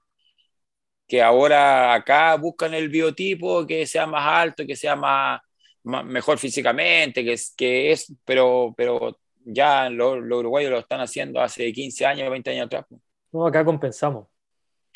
Que 1.06 1.22
ahora 1.22 1.94
acá 1.94 2.34
buscan 2.36 2.74
el 2.74 2.88
biotipo 2.88 3.66
que 3.66 3.86
sea 3.86 4.06
más 4.06 4.26
alto, 4.26 4.66
que 4.66 4.76
sea 4.76 4.96
más, 4.96 5.40
mejor 5.84 6.38
físicamente, 6.38 7.24
que 7.24 7.32
es, 7.32 7.54
que 7.56 7.92
es 7.92 8.12
pero, 8.24 8.74
pero 8.76 9.18
ya 9.44 9.88
los 9.90 10.18
uruguayos 10.18 10.70
lo 10.70 10.78
están 10.78 11.00
haciendo 11.00 11.40
hace 11.40 11.72
15 11.72 12.06
años, 12.06 12.30
20 12.30 12.50
años 12.50 12.66
atrás. 12.66 12.86
No, 13.32 13.46
acá 13.46 13.64
compensamos. 13.64 14.28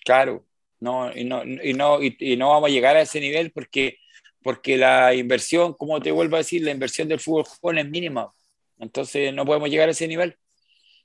Claro, 0.05 0.45
no, 0.81 1.11
y, 1.17 1.25
no, 1.25 1.43
y, 1.45 1.73
no, 1.73 1.99
y, 2.03 2.37
no 2.37 2.51
vamos 2.51 2.69
a 2.69 2.73
llegar 2.73 2.97
a 2.97 3.03
ese 3.03 3.21
nivel 3.21 3.51
porque, 3.51 3.99
porque 4.43 4.77
la 4.77 5.15
inversión, 5.15 5.75
como 5.75 6.01
te 6.01 6.13
vuelvo 6.13 6.37
a 6.37 6.41
decir, 6.41 6.63
la 6.63 6.71
inversión 6.71 7.09
del 7.09 7.21
fútbol 7.21 7.45
joven 7.45 7.79
es 7.79 7.89
mínima. 7.89 8.33
Entonces 8.79 9.33
no 9.33 9.45
podemos 9.45 9.71
llegar 9.71 9.89
a 9.89 9.93
ese 9.93 10.07
nivel. 10.07 10.37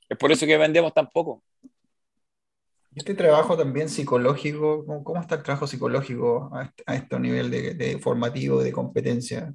Es 0.10 0.18
por 0.18 0.32
eso 0.32 0.46
que 0.46 0.58
vendemos 0.58 0.94
tan 0.94 1.10
poco. 1.10 1.44
Este 2.96 3.14
trabajo 3.14 3.58
también 3.58 3.88
psicológico, 3.88 4.86
¿cómo, 5.04 5.22
está 5.22 5.36
el 5.36 5.44
trabajo 5.44 5.66
psicológico 5.66 6.50
a 6.54 6.64
este, 6.64 6.84
este 6.88 7.20
nivel 7.20 7.50
de, 7.50 7.74
de, 7.74 8.00
formativo, 8.00 8.62
de 8.62 8.72
competencia? 8.72 9.54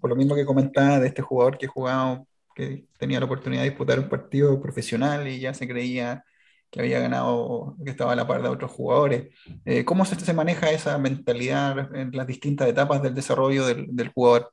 Por 0.00 0.10
lo 0.10 0.16
mismo 0.16 0.34
que 0.34 0.44
comentaba 0.44 0.98
de 0.98 1.08
este 1.08 1.22
jugador 1.22 1.56
que 1.56 1.68
jugaba 1.68 2.24
que 2.54 2.86
tenía 2.98 3.20
la 3.20 3.26
oportunidad 3.26 3.62
de 3.62 3.70
disputar 3.70 3.98
un 3.98 4.08
partido 4.08 4.60
profesional 4.60 5.26
y 5.28 5.40
ya 5.40 5.54
se 5.54 5.66
creía 5.68 6.24
que 6.70 6.80
había 6.80 6.98
ganado, 6.98 7.76
que 7.84 7.90
estaba 7.90 8.12
a 8.12 8.16
la 8.16 8.26
par 8.26 8.42
de 8.42 8.48
otros 8.48 8.70
jugadores. 8.70 9.28
Eh, 9.64 9.84
¿Cómo 9.84 10.04
se, 10.04 10.18
se, 10.18 10.32
maneja 10.32 10.72
esa 10.72 10.98
mentalidad 10.98 11.94
en 11.94 12.10
las 12.12 12.26
distintas 12.26 12.68
etapas 12.68 13.00
del 13.00 13.14
desarrollo 13.14 13.66
del, 13.66 13.86
del 13.94 14.08
jugador? 14.08 14.52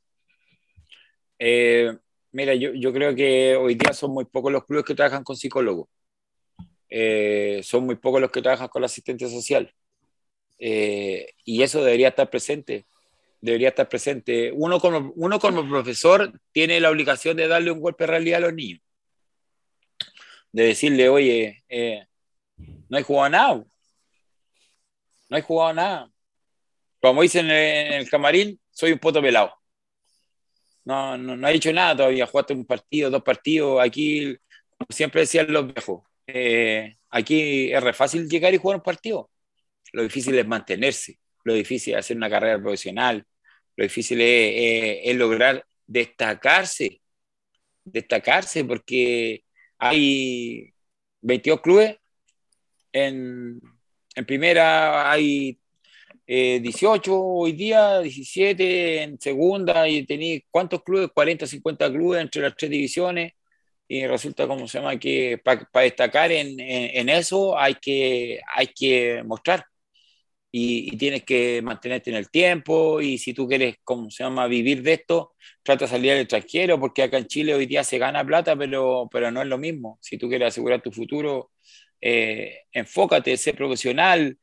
Eh, 1.40 1.98
mira, 2.32 2.54
yo, 2.54 2.74
yo, 2.76 2.94
creo 2.94 3.16
que 3.16 3.56
hoy 3.56 3.74
día 3.74 3.94
son 3.94 4.12
muy 4.12 4.26
pocos 4.26 4.52
los 4.52 4.66
clubes 4.66 4.86
que 4.86 4.94
trabajan 4.94 5.24
con 5.24 5.36
psicólogos. 5.36 5.88
Eh, 6.94 7.62
son 7.64 7.86
muy 7.86 7.96
pocos 7.96 8.20
los 8.20 8.32
que 8.32 8.42
trabajan 8.42 8.68
con 8.68 8.82
la 8.82 8.88
asistente 8.88 9.30
social. 9.30 9.74
Eh, 10.60 11.34
y 11.46 11.64
eso 11.64 11.84
debería 11.84 12.10
estar 12.10 12.30
presente. 12.30 12.86
Debería 13.40 13.70
estar 13.70 13.90
presente. 13.90 14.52
Uno 14.54 14.80
como, 14.80 15.14
uno 15.16 15.40
como 15.40 15.68
profesor 15.68 16.40
tiene 16.52 16.80
la 16.80 16.92
obligación 16.92 17.38
de 17.38 17.48
darle 17.48 17.72
un 17.72 17.80
golpe 17.80 18.04
de 18.04 18.08
realidad 18.12 18.38
a 18.40 18.48
los 18.48 18.54
niños. 18.54 18.82
De 20.52 20.64
decirle, 20.66 21.10
oye, 21.10 21.64
eh, 21.70 22.06
no 22.90 22.98
hay 22.98 23.04
jugado 23.04 23.30
nada. 23.30 23.66
No 25.30 25.38
hay 25.38 25.42
jugado 25.42 25.74
nada. 25.74 26.12
Como 27.02 27.22
dicen 27.22 27.50
en 27.50 27.94
el 27.94 28.10
camarín, 28.10 28.60
soy 28.70 28.92
un 28.92 29.00
poto 29.00 29.22
pelado. 29.22 29.54
No, 30.84 31.18
no, 31.18 31.38
no 31.38 31.48
ha 31.48 31.52
hecho 31.52 31.72
nada 31.72 31.96
todavía. 31.96 32.28
Jugaste 32.28 32.54
un 32.54 32.66
partido, 32.66 33.10
dos 33.10 33.24
partidos. 33.24 33.82
Aquí, 33.82 34.36
siempre 34.90 35.22
decían 35.22 35.52
los 35.52 35.74
viejos, 35.74 36.04
eh, 36.34 36.98
aquí 37.10 37.72
es 37.72 37.84
re 37.84 37.94
fácil 37.94 38.28
llegar 38.30 38.54
y 38.54 38.58
jugar 38.58 38.78
un 38.78 38.84
partido. 38.84 39.30
Lo 39.94 40.04
difícil 40.04 40.38
es 40.38 40.48
mantenerse. 40.48 41.20
Lo 41.44 41.54
difícil 41.54 41.94
es 41.94 42.00
hacer 42.00 42.17
una 42.17 42.30
carrera 42.30 42.60
profesional. 42.60 43.26
Lo 43.76 43.84
difícil 43.84 44.22
es, 44.22 45.02
es 45.04 45.15
lograr 45.15 45.65
destacarse. 45.88 47.02
Destacarse 47.84 48.63
porque 48.65 49.44
hay 49.78 50.72
22 51.22 51.62
clubes 51.62 51.98
en, 52.94 53.62
en 54.15 54.26
primera 54.26 55.12
hay 55.12 55.58
eh, 56.28 56.60
18 56.62 57.20
hoy 57.20 57.54
día, 57.54 58.00
17 58.00 59.04
en 59.04 59.20
segunda, 59.20 59.88
y 59.88 60.06
tenéis 60.06 60.44
cuántos 60.50 60.84
clubes, 60.84 61.10
40, 61.13 61.46
50 61.46 61.91
clubes 61.91 62.22
entre 62.22 62.41
las 62.41 62.56
tres 62.56 62.72
divisiones, 62.72 63.34
y 63.94 64.08
resulta, 64.08 64.48
como 64.48 64.70
se 64.70 64.78
llama, 64.78 64.98
que 64.98 65.38
para 65.44 65.68
destacar 65.84 66.32
en, 66.32 66.58
en, 66.62 66.98
en, 66.98 67.10
eso 67.10 67.60
hay 67.60 67.76
que, 67.76 68.40
hay 68.56 68.68
que 68.68 69.22
mostrar. 69.26 69.66
Y, 70.50 70.94
y, 70.94 70.98
tienes 70.98 71.24
que 71.24 71.62
mantenerte 71.62 72.10
en 72.10 72.16
el 72.16 72.30
tiempo, 72.30 73.02
y 73.02 73.18
si 73.18 73.34
tú 73.34 73.48
quieres, 73.50 73.76
como 73.84 74.10
se 74.10 74.24
llama, 74.24 74.48
vivir 74.48 74.82
de 74.82 74.94
esto, 74.94 75.34
trata 75.62 75.86
de 75.86 75.92
salir 75.92 76.12
al 76.14 76.20
extranjero, 76.20 76.80
porque 76.80 77.04
acá 77.04 77.18
en 77.18 77.28
Chile 77.28 77.54
hoy 77.54 77.66
día 77.66 77.84
se 77.84 77.98
gana 77.98 78.26
plata, 78.26 78.56
pero, 78.56 79.10
pero 79.12 79.30
no 79.30 79.42
es 79.42 79.48
lo 79.50 79.58
mismo. 79.58 80.00
Si 80.02 80.18
tú 80.18 80.30
quieres 80.30 80.50
asegurar 80.50 80.82
tu 80.82 80.94
futuro, 80.94 81.52
eh, 82.00 82.60
enfócate, 82.72 83.36
sé 83.36 83.54
profesional, 83.54 84.38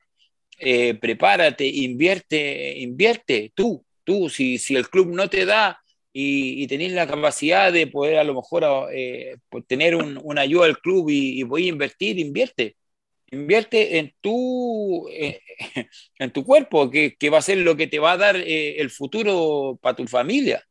eh, 0.59 0.93
prepárate, 0.95 1.67
invierte, 1.67 2.79
invierte 2.81 3.53
tú, 3.55 3.83
tú, 4.05 4.29
si, 4.29 4.59
si 4.59 4.77
el 4.77 4.91
club 4.91 5.09
no 5.15 5.31
te 5.31 5.47
da 5.47 5.81
y, 6.21 6.65
y 6.65 6.67
tenés 6.67 6.93
la 6.93 7.07
capacidad 7.07 7.73
de 7.73 7.87
poder 7.87 8.19
a 8.19 8.25
lo 8.25 8.35
mejor 8.35 8.65
eh, 8.93 9.37
pues, 9.49 9.65
tener 9.69 9.95
un, 9.95 10.19
una 10.25 10.43
ayuda 10.43 10.67
del 10.67 10.79
club 10.79 11.11
y, 11.11 11.43
y, 11.43 11.45
a 11.45 11.69
invertir, 11.69 12.19
invierte. 12.19 12.77
Invierte 13.31 13.99
en 13.99 14.15
tu, 14.21 15.09
eh, 15.11 15.41
en 16.19 16.33
tu 16.33 16.45
cuerpo, 16.45 16.91
que, 16.91 17.17
que, 17.17 17.31
va 17.31 17.39
a 17.39 17.43
ser 17.43 17.59
lo 17.59 17.77
que 17.77 17.87
te 17.89 18.01
va 18.01 18.13
a 18.13 18.17
dar 18.17 18.37
eh, 18.37 18.81
el 18.81 18.91
futuro 18.91 19.79
para 19.83 19.97
tu 19.97 20.07
familia. 20.09 20.65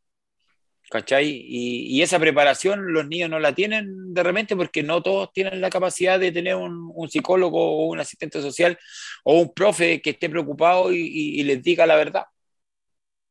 ¿Cachai? 0.89 1.27
Y, 1.27 1.97
y, 1.97 2.01
esa 2.01 2.19
preparación 2.19 2.93
los 2.93 3.07
niños 3.07 3.29
no 3.29 3.39
la 3.39 3.53
tienen 3.53 4.13
de 4.13 4.23
repente 4.23 4.55
porque 4.55 4.83
no 4.83 5.01
todos 5.03 5.31
tienen 5.33 5.59
la 5.61 5.69
capacidad 5.69 6.19
de 6.19 6.31
tener 6.31 6.55
un, 6.55 6.91
un 6.95 7.09
psicólogo 7.09 7.59
o 7.59 7.87
un 7.87 7.99
asistente 7.99 8.41
social 8.41 8.77
o 9.23 9.39
un 9.41 9.53
profe 9.53 10.01
que 10.01 10.11
esté 10.11 10.29
preocupado 10.29 10.93
y, 10.93 10.99
y, 10.99 11.43
les 11.43 11.61
diga 11.63 11.85
la 11.85 11.95
verdad, 11.97 12.23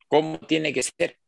cómo 0.08 0.38
tiene 0.40 0.72
que 0.72 0.82
ser. 0.82 1.18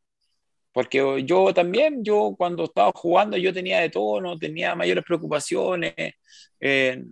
Porque 0.73 1.25
yo 1.25 1.53
también, 1.55 2.05
yo 2.05 2.35
cuando 2.37 2.65
estaba 2.65 2.93
jugando, 2.95 3.37
yo 3.37 3.53
tenía 3.53 3.81
de 3.81 3.91
todo, 3.91 4.21
no 4.21 4.39
tenía 4.39 4.75
mayores 4.75 5.05
preocupaciones. 5.05 5.95
Eh, 6.61 7.03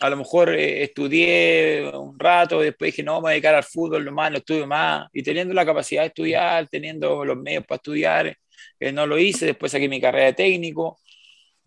a 0.00 0.10
lo 0.10 0.16
mejor 0.16 0.54
eh, 0.54 0.82
estudié 0.82 1.90
un 1.94 2.18
rato, 2.18 2.60
después 2.60 2.92
dije, 2.92 3.02
no, 3.02 3.16
me 3.16 3.20
voy 3.20 3.30
a 3.30 3.32
dedicar 3.32 3.54
al 3.54 3.64
fútbol, 3.64 4.04
nomás, 4.04 4.30
no 4.30 4.38
estudio 4.38 4.66
más. 4.66 5.08
Y 5.12 5.22
teniendo 5.22 5.52
la 5.54 5.66
capacidad 5.66 6.02
de 6.02 6.08
estudiar, 6.08 6.68
teniendo 6.68 7.24
los 7.24 7.36
medios 7.36 7.66
para 7.66 7.76
estudiar, 7.76 8.36
eh, 8.78 8.92
no 8.92 9.06
lo 9.06 9.18
hice, 9.18 9.46
después 9.46 9.72
saqué 9.72 9.88
mi 9.88 10.00
carrera 10.00 10.26
de 10.26 10.32
técnico, 10.34 10.98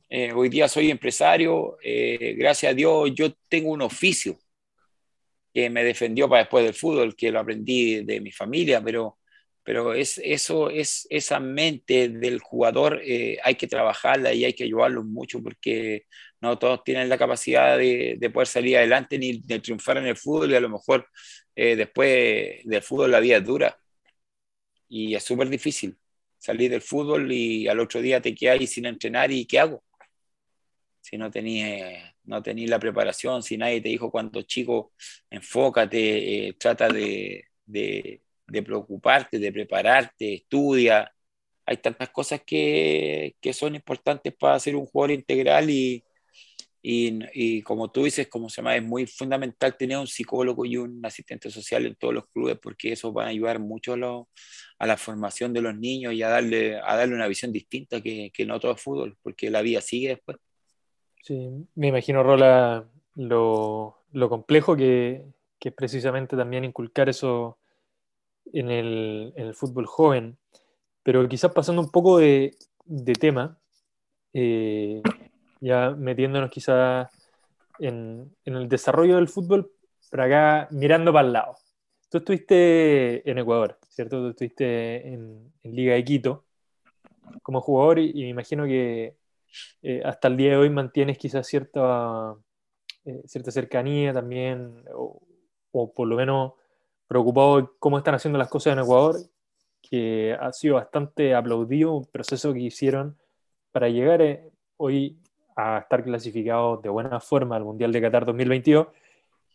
eh, 0.10 0.32
hoy 0.32 0.50
día 0.50 0.68
soy 0.68 0.92
empresario, 0.92 1.78
eh, 1.84 2.36
gracias 2.38 2.72
a 2.72 2.76
Dios 2.76 3.12
yo 3.16 3.34
tengo 3.50 3.72
un 3.72 3.82
oficio 3.82 4.38
que 5.54 5.70
me 5.72 5.84
defendió 5.84 6.30
para 6.30 6.44
después 6.44 6.66
del 6.66 6.74
fútbol, 6.76 7.16
que 7.16 7.32
lo 7.32 7.40
aprendí 7.40 8.04
de 8.04 8.22
mi 8.22 8.32
familia, 8.32 8.80
pero, 8.84 9.18
pero 9.64 9.94
es, 9.94 10.20
eso 10.24 10.70
es 10.70 11.08
esa 11.10 11.40
mente 11.40 12.10
del 12.10 12.40
jugador, 12.40 13.02
eh, 13.04 13.38
hay 13.44 13.56
que 13.56 13.68
trabajarla 13.68 14.34
y 14.34 14.46
hay 14.46 14.54
que 14.54 14.66
ayudarlo 14.66 15.04
mucho 15.04 15.42
porque 15.42 16.06
no 16.42 16.60
todos 16.60 16.84
tienen 16.84 17.10
la 17.10 17.18
capacidad 17.18 17.78
de, 17.78 18.16
de 18.20 18.30
poder 18.30 18.48
salir 18.48 18.78
adelante 18.78 19.18
ni 19.18 19.40
de 19.40 19.60
triunfar 19.60 19.98
en 19.98 20.08
el 20.08 20.18
fútbol 20.18 20.52
y 20.52 20.56
a 20.56 20.60
lo 20.60 20.70
mejor 20.70 21.08
después 21.56 22.64
del 22.64 22.82
fútbol 22.82 23.12
la 23.12 23.20
vida 23.20 23.38
es 23.38 23.46
dura 23.46 23.78
y 24.90 25.16
es 25.16 25.24
súper 25.24 25.50
difícil 25.50 25.98
salir 26.44 26.70
del 26.72 26.82
fútbol 26.82 27.32
y 27.32 27.68
al 27.70 27.80
otro 27.80 28.02
día 28.02 28.22
te 28.22 28.36
quedas 28.36 28.70
sin 28.70 28.86
entrenar 28.86 29.32
y 29.32 29.46
¿qué 29.46 29.60
hago? 29.60 29.82
Si 31.00 31.18
no 31.18 31.32
tenías 31.32 32.14
no 32.26 32.42
la 32.46 32.80
preparación, 32.80 33.42
si 33.44 33.58
nadie 33.58 33.82
te 33.82 33.90
dijo 33.90 34.12
cuando 34.12 34.42
chico, 34.44 34.94
enfócate, 35.30 36.48
eh, 36.50 36.54
trata 36.54 36.90
de, 36.90 38.23
de, 38.48 38.64
preocuparte, 38.64 39.40
de 39.40 39.52
prepararte, 39.52 40.36
estudia. 40.36 41.12
Hay 41.66 41.78
tantas 41.78 42.10
cosas 42.10 42.42
que, 42.46 43.36
que 43.42 43.54
son 43.54 43.76
importantes 43.76 44.34
para 44.36 44.60
ser 44.60 44.76
un 44.76 44.86
jugador 44.86 45.12
integral 45.12 45.70
y, 45.70 46.04
y, 46.82 47.20
y, 47.34 47.62
como 47.62 47.90
tú 47.92 48.04
dices, 48.04 48.28
como 48.28 48.50
se 48.50 48.58
llama, 48.58 48.76
es 48.76 48.84
muy 48.84 49.08
fundamental 49.08 49.78
tener 49.78 49.98
un 49.98 50.08
psicólogo 50.08 50.66
y 50.66 50.76
un 50.76 51.06
asistente 51.06 51.50
social 51.50 51.86
en 51.86 51.96
todos 51.96 52.14
los 52.14 52.28
clubes 52.28 52.60
porque 52.62 52.92
eso 52.92 53.14
va 53.14 53.24
a 53.24 53.28
ayudar 53.30 53.60
mucho 53.60 53.94
a, 53.94 53.98
lo, 53.98 54.28
a 54.80 54.86
la 54.88 54.98
formación 54.98 55.54
de 55.54 55.62
los 55.62 55.78
niños 55.78 56.14
y 56.14 56.24
a 56.24 56.28
darle, 56.28 56.78
a 56.78 56.98
darle 56.98 57.16
una 57.16 57.28
visión 57.28 57.54
distinta 57.54 58.02
que, 58.02 58.32
que 58.34 58.46
no 58.46 58.60
todo 58.60 58.76
fútbol, 58.76 59.18
porque 59.22 59.50
la 59.50 59.62
vida 59.62 59.80
sigue 59.80 60.10
después. 60.10 60.38
Sí, 61.22 61.50
me 61.76 61.88
imagino, 61.88 62.22
Rola, 62.22 62.86
lo, 63.16 64.04
lo 64.12 64.30
complejo 64.30 64.76
que, 64.76 65.24
que, 65.60 65.70
es 65.70 65.76
precisamente 65.76 66.36
también 66.36 66.66
inculcar 66.66 67.08
eso 67.08 67.60
en 68.52 68.72
el, 68.72 69.34
en 69.36 69.48
el 69.48 69.56
fútbol 69.56 69.86
joven. 69.86 70.38
Pero 71.04 71.28
quizás 71.28 71.52
pasando 71.52 71.82
un 71.82 71.92
poco 71.92 72.18
de, 72.18 72.56
de 72.86 73.14
tema, 73.14 73.58
eh, 74.34 75.02
ya 75.62 75.92
metiéndonos 75.92 76.50
quizás 76.50 77.10
en, 77.80 78.36
en, 78.46 78.56
el 78.56 78.70
desarrollo 78.70 79.16
del 79.16 79.28
fútbol, 79.28 79.72
pero 80.10 80.24
acá 80.24 80.68
mirando 80.72 81.14
para 81.14 81.28
el 81.28 81.34
lado. 81.34 81.56
Tú 82.10 82.20
estuviste 82.20 83.30
en 83.30 83.38
Ecuador, 83.40 83.80
¿cierto? 83.90 84.22
Tú 84.22 84.30
estuviste 84.30 85.08
en, 85.08 85.52
en 85.64 85.76
Liga 85.76 85.96
de 85.96 86.04
Quito 86.04 86.46
como 87.42 87.62
jugador 87.62 88.00
y, 88.00 88.12
y 88.12 88.24
me 88.24 88.30
imagino 88.30 88.66
que 88.66 89.18
eh, 89.82 90.02
hasta 90.06 90.28
el 90.28 90.38
día 90.38 90.52
de 90.52 90.58
hoy 90.58 90.70
mantienes 90.70 91.18
quizás 91.18 91.48
cierta, 91.48 92.36
eh, 93.06 93.24
cierta 93.26 93.52
cercanía 93.52 94.14
también, 94.14 94.84
o, 94.94 95.22
o, 95.72 95.94
por 95.94 96.08
lo 96.08 96.16
menos 96.16 96.54
preocupado 97.14 97.62
de 97.62 97.68
cómo 97.80 97.98
están 98.00 98.16
haciendo 98.16 98.40
las 98.40 98.50
cosas 98.50 98.74
en 98.74 98.80
Ecuador, 98.80 99.18
que 99.82 100.36
ha 100.40 100.52
sido 100.52 100.76
bastante 100.76 101.36
aplaudido 101.36 101.94
un 101.94 102.06
proceso 102.06 102.52
que 102.54 102.60
hicieron 102.60 103.18
para 103.72 103.88
llegar 103.88 104.22
eh, 104.22 104.52
hoy 104.78 105.20
a 105.56 105.80
estar 105.80 106.04
clasificados 106.04 106.82
de 106.82 106.90
buena 106.90 107.20
forma 107.20 107.56
al 107.56 107.64
Mundial 107.64 107.92
de 107.92 108.02
Qatar 108.02 108.26
2022, 108.26 108.88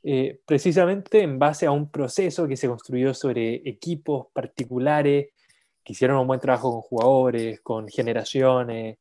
eh, 0.04 0.40
precisamente 0.46 1.22
en 1.22 1.38
base 1.38 1.66
a 1.66 1.72
un 1.72 1.90
proceso 1.90 2.46
que 2.46 2.56
se 2.56 2.68
construyó 2.68 3.12
sobre 3.12 3.56
equipos 3.68 4.28
particulares 4.32 5.28
que 5.82 5.92
hicieron 5.92 6.18
un 6.18 6.26
buen 6.28 6.38
trabajo 6.38 6.70
con 6.70 6.82
jugadores, 6.82 7.60
con 7.60 7.88
generaciones. 7.88 8.98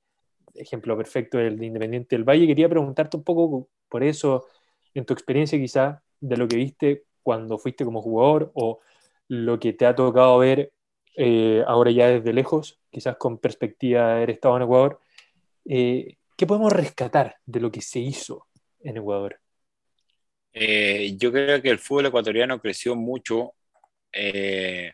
Ejemplo 0.55 0.97
perfecto 0.97 1.39
el 1.39 1.59
de 1.59 1.65
Independiente 1.67 2.15
del 2.15 2.23
Valle. 2.23 2.47
Quería 2.47 2.67
preguntarte 2.67 3.17
un 3.17 3.23
poco 3.23 3.69
por 3.87 4.03
eso, 4.03 4.47
en 4.95 5.05
tu 5.05 5.13
experiencia 5.13 5.59
quizá, 5.59 6.01
de 6.19 6.37
lo 6.37 6.47
que 6.47 6.55
viste 6.55 7.06
cuando 7.27 7.57
fuiste 7.57 7.83
como 7.83 8.01
jugador 8.01 8.53
o 8.53 8.79
lo 9.27 9.59
que 9.59 9.73
te 9.73 9.85
ha 9.85 9.93
tocado 9.93 10.37
ver 10.37 10.71
eh, 11.13 11.61
ahora 11.67 11.91
ya 11.91 12.07
desde 12.07 12.31
lejos, 12.31 12.79
quizás 12.89 13.17
con 13.17 13.37
perspectiva 13.37 14.07
de 14.07 14.13
haber 14.13 14.29
estado 14.29 14.55
en 14.55 14.63
Ecuador. 14.63 15.01
Eh, 15.65 16.15
¿Qué 16.37 16.47
podemos 16.47 16.71
rescatar 16.71 17.35
de 17.45 17.59
lo 17.59 17.69
que 17.69 17.81
se 17.81 17.99
hizo 17.99 18.47
en 18.79 18.95
Ecuador? 18.95 19.41
Eh, 20.53 21.17
yo 21.17 21.29
creo 21.33 21.61
que 21.61 21.69
el 21.69 21.79
fútbol 21.79 22.05
ecuatoriano 22.05 22.61
creció 22.61 22.95
mucho, 22.95 23.55
eh, 24.13 24.93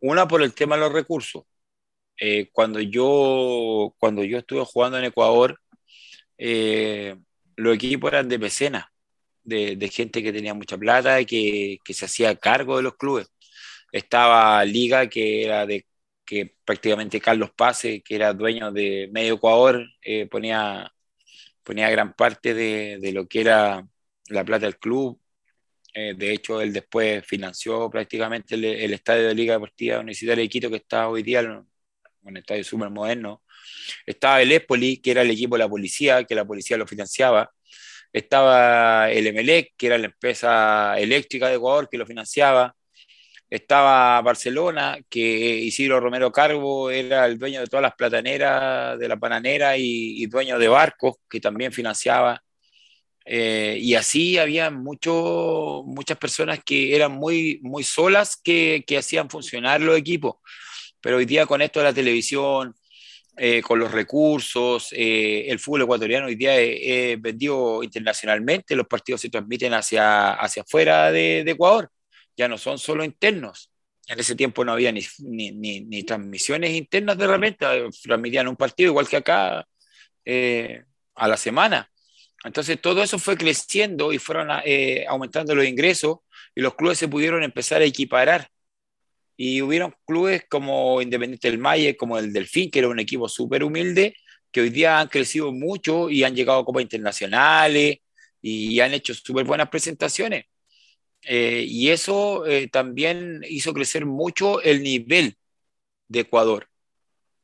una 0.00 0.28
por 0.28 0.42
el 0.42 0.52
tema 0.52 0.74
de 0.74 0.82
los 0.82 0.92
recursos. 0.92 1.44
Eh, 2.20 2.50
cuando, 2.52 2.80
yo, 2.80 3.94
cuando 3.98 4.22
yo 4.24 4.36
estuve 4.36 4.62
jugando 4.66 4.98
en 4.98 5.06
Ecuador, 5.06 5.58
eh, 6.36 7.16
los 7.56 7.74
equipos 7.76 8.12
eran 8.12 8.28
de 8.28 8.38
mecenas, 8.38 8.84
de, 9.46 9.88
gente 9.92 10.22
que 10.22 10.32
tenía 10.32 10.54
mucha 10.54 10.76
plata 10.78 11.20
y 11.20 11.26
que, 11.26 11.78
que, 11.84 11.94
se 11.94 12.06
hacía 12.06 12.36
cargo 12.36 12.76
de 12.76 12.82
los 12.82 12.96
clubes. 12.96 13.28
Estaba 13.92 14.64
Liga, 14.64 15.08
que 15.08 15.44
era 15.44 15.66
de 15.66 15.86
que 16.24 16.56
prácticamente 16.64 17.20
Carlos 17.20 17.50
Pase, 17.56 18.02
que 18.02 18.16
era 18.16 18.34
dueño 18.34 18.72
de 18.72 19.08
Medio 19.12 19.34
Ecuador, 19.34 19.86
eh, 20.02 20.26
ponía, 20.26 20.92
ponía 21.62 21.90
gran 21.90 22.14
parte 22.14 22.54
de, 22.54 22.98
de, 23.00 23.12
lo 23.12 23.28
que 23.28 23.40
era 23.42 23.86
la 24.28 24.44
plata 24.44 24.66
del 24.66 24.78
club. 24.78 25.20
Eh, 25.94 26.14
de 26.16 26.32
hecho, 26.32 26.60
él 26.60 26.72
después 26.72 27.24
financió 27.26 27.88
prácticamente 27.90 28.54
el, 28.56 28.64
el, 28.64 28.92
estadio 28.94 29.28
de 29.28 29.34
Liga 29.34 29.54
Deportiva 29.54 30.00
Universitaria 30.00 30.42
de 30.42 30.48
Quito, 30.48 30.70
que 30.70 30.76
está 30.76 31.08
hoy 31.08 31.22
día 31.22 31.42
un 32.22 32.36
estadio 32.36 32.64
súper 32.64 32.90
moderno. 32.90 33.42
Estaba 34.06 34.42
el 34.42 34.52
Espoli, 34.52 34.98
que 34.98 35.12
era 35.12 35.22
el 35.22 35.30
equipo 35.30 35.56
de 35.56 35.60
la 35.60 35.68
policía, 35.68 36.24
que 36.24 36.34
la 36.34 36.44
policía 36.44 36.76
lo 36.76 36.86
financiaba. 36.86 37.52
Estaba 38.12 39.10
el 39.10 39.26
Emelec, 39.26 39.72
que 39.76 39.86
era 39.86 39.98
la 39.98 40.06
empresa 40.06 40.98
eléctrica 40.98 41.48
de 41.48 41.56
Ecuador, 41.56 41.88
que 41.90 41.98
lo 41.98 42.06
financiaba. 42.06 42.74
Estaba 43.48 44.20
Barcelona, 44.22 44.98
que 45.08 45.20
Isidro 45.20 46.00
Romero 46.00 46.32
Carbo 46.32 46.90
era 46.90 47.26
el 47.26 47.38
dueño 47.38 47.60
de 47.60 47.66
todas 47.66 47.82
las 47.82 47.94
plataneras 47.94 48.98
de 48.98 49.08
la 49.08 49.16
pananera 49.16 49.76
y, 49.76 50.22
y 50.22 50.26
dueño 50.26 50.58
de 50.58 50.68
barcos, 50.68 51.16
que 51.28 51.40
también 51.40 51.72
financiaba. 51.72 52.42
Eh, 53.28 53.78
y 53.80 53.94
así 53.96 54.38
había 54.38 54.70
mucho, 54.70 55.82
muchas 55.84 56.16
personas 56.16 56.60
que 56.64 56.94
eran 56.94 57.12
muy, 57.12 57.58
muy 57.62 57.82
solas 57.82 58.36
que, 58.42 58.84
que 58.86 58.98
hacían 58.98 59.28
funcionar 59.28 59.80
los 59.80 59.98
equipos. 59.98 60.36
Pero 61.00 61.16
hoy 61.16 61.24
día 61.24 61.44
con 61.44 61.60
esto 61.60 61.80
de 61.80 61.86
la 61.86 61.92
televisión, 61.92 62.74
eh, 63.36 63.60
con 63.62 63.78
los 63.78 63.92
recursos, 63.92 64.88
eh, 64.92 65.46
el 65.48 65.58
fútbol 65.58 65.82
ecuatoriano 65.82 66.26
hoy 66.26 66.36
día 66.36 66.56
es, 66.58 67.20
vendido 67.20 67.82
internacionalmente, 67.82 68.74
los 68.74 68.86
partidos 68.86 69.20
se 69.20 69.30
transmiten 69.30 69.74
hacia, 69.74 70.32
hacia 70.32 70.62
afuera 70.62 71.12
de, 71.12 71.44
de, 71.44 71.50
Ecuador, 71.50 71.90
ya 72.36 72.48
no 72.48 72.58
son 72.58 72.78
solo 72.78 73.04
internos. 73.04 73.70
En 74.08 74.20
ese 74.20 74.36
tiempo 74.36 74.64
no 74.64 74.72
había 74.72 74.92
ni, 74.92 75.02
ni, 75.18 75.50
ni, 75.50 75.80
ni 75.80 76.02
transmisiones 76.04 76.70
internas 76.70 77.18
de 77.18 77.26
repente, 77.26 77.66
transmitían 78.02 78.48
un 78.48 78.56
partido 78.56 78.90
igual 78.90 79.08
que 79.08 79.16
acá 79.16 79.66
eh, 80.24 80.84
a 81.14 81.28
la 81.28 81.36
semana. 81.36 81.90
Entonces 82.44 82.80
todo 82.80 83.02
eso 83.02 83.18
fue 83.18 83.36
creciendo 83.36 84.12
y 84.12 84.18
fueron 84.18 84.48
eh, 84.64 85.04
aumentando 85.08 85.54
los 85.54 85.64
ingresos 85.64 86.18
y 86.54 86.60
los 86.60 86.74
clubes 86.74 86.98
se 86.98 87.08
pudieron 87.08 87.42
empezar 87.42 87.80
a 87.80 87.84
equiparar 87.84 88.48
y 89.36 89.62
hubieron 89.62 89.94
clubes 90.06 90.44
como 90.48 91.00
Independiente 91.02 91.50
del 91.50 91.58
Maye, 91.58 91.96
como 91.96 92.18
el 92.18 92.32
Delfín, 92.32 92.70
que 92.70 92.78
era 92.80 92.88
un 92.88 92.98
equipo 92.98 93.28
súper 93.28 93.64
humilde, 93.64 94.16
que 94.50 94.62
hoy 94.62 94.70
día 94.70 94.98
han 95.00 95.08
crecido 95.08 95.52
mucho 95.52 96.08
y 96.08 96.24
han 96.24 96.34
llegado 96.34 96.60
a 96.60 96.64
copas 96.64 96.82
internacionales 96.82 97.98
y 98.40 98.80
han 98.80 98.94
hecho 98.94 99.12
súper 99.14 99.44
buenas 99.44 99.68
presentaciones. 99.68 100.46
Eh, 101.22 101.64
y 101.66 101.90
eso 101.90 102.46
eh, 102.46 102.68
también 102.68 103.42
hizo 103.48 103.74
crecer 103.74 104.06
mucho 104.06 104.62
el 104.62 104.82
nivel 104.82 105.36
de 106.08 106.20
Ecuador. 106.20 106.68